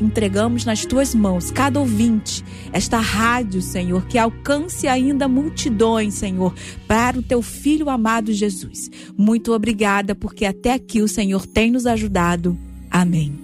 entregamos 0.00 0.64
nas 0.64 0.84
tuas 0.84 1.14
mãos 1.14 1.50
cada 1.50 1.78
ouvinte, 1.78 2.44
esta 2.72 2.98
rádio, 2.98 3.62
Senhor, 3.62 4.06
que 4.06 4.18
alcance 4.18 4.88
ainda 4.88 5.28
multidões, 5.28 6.14
Senhor, 6.14 6.54
para 6.86 7.18
o 7.18 7.22
teu 7.22 7.42
filho 7.42 7.88
amado 7.88 8.32
Jesus. 8.32 8.90
Muito 9.16 9.52
obrigada, 9.52 10.14
porque 10.14 10.44
até 10.44 10.72
aqui 10.72 11.00
o 11.00 11.08
Senhor 11.08 11.46
tem 11.46 11.70
nos 11.70 11.86
ajudado. 11.86 12.58
Amém. 12.90 13.38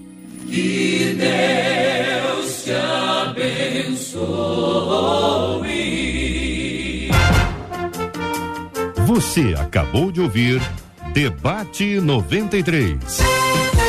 Que 0.46 1.16
Deus 1.18 2.64
te 2.64 2.72
abençoe. 2.72 4.18
Você 9.06 9.54
acabou 9.58 10.12
de 10.12 10.20
ouvir 10.20 10.60
Debate 11.12 12.00
93. 12.00 13.87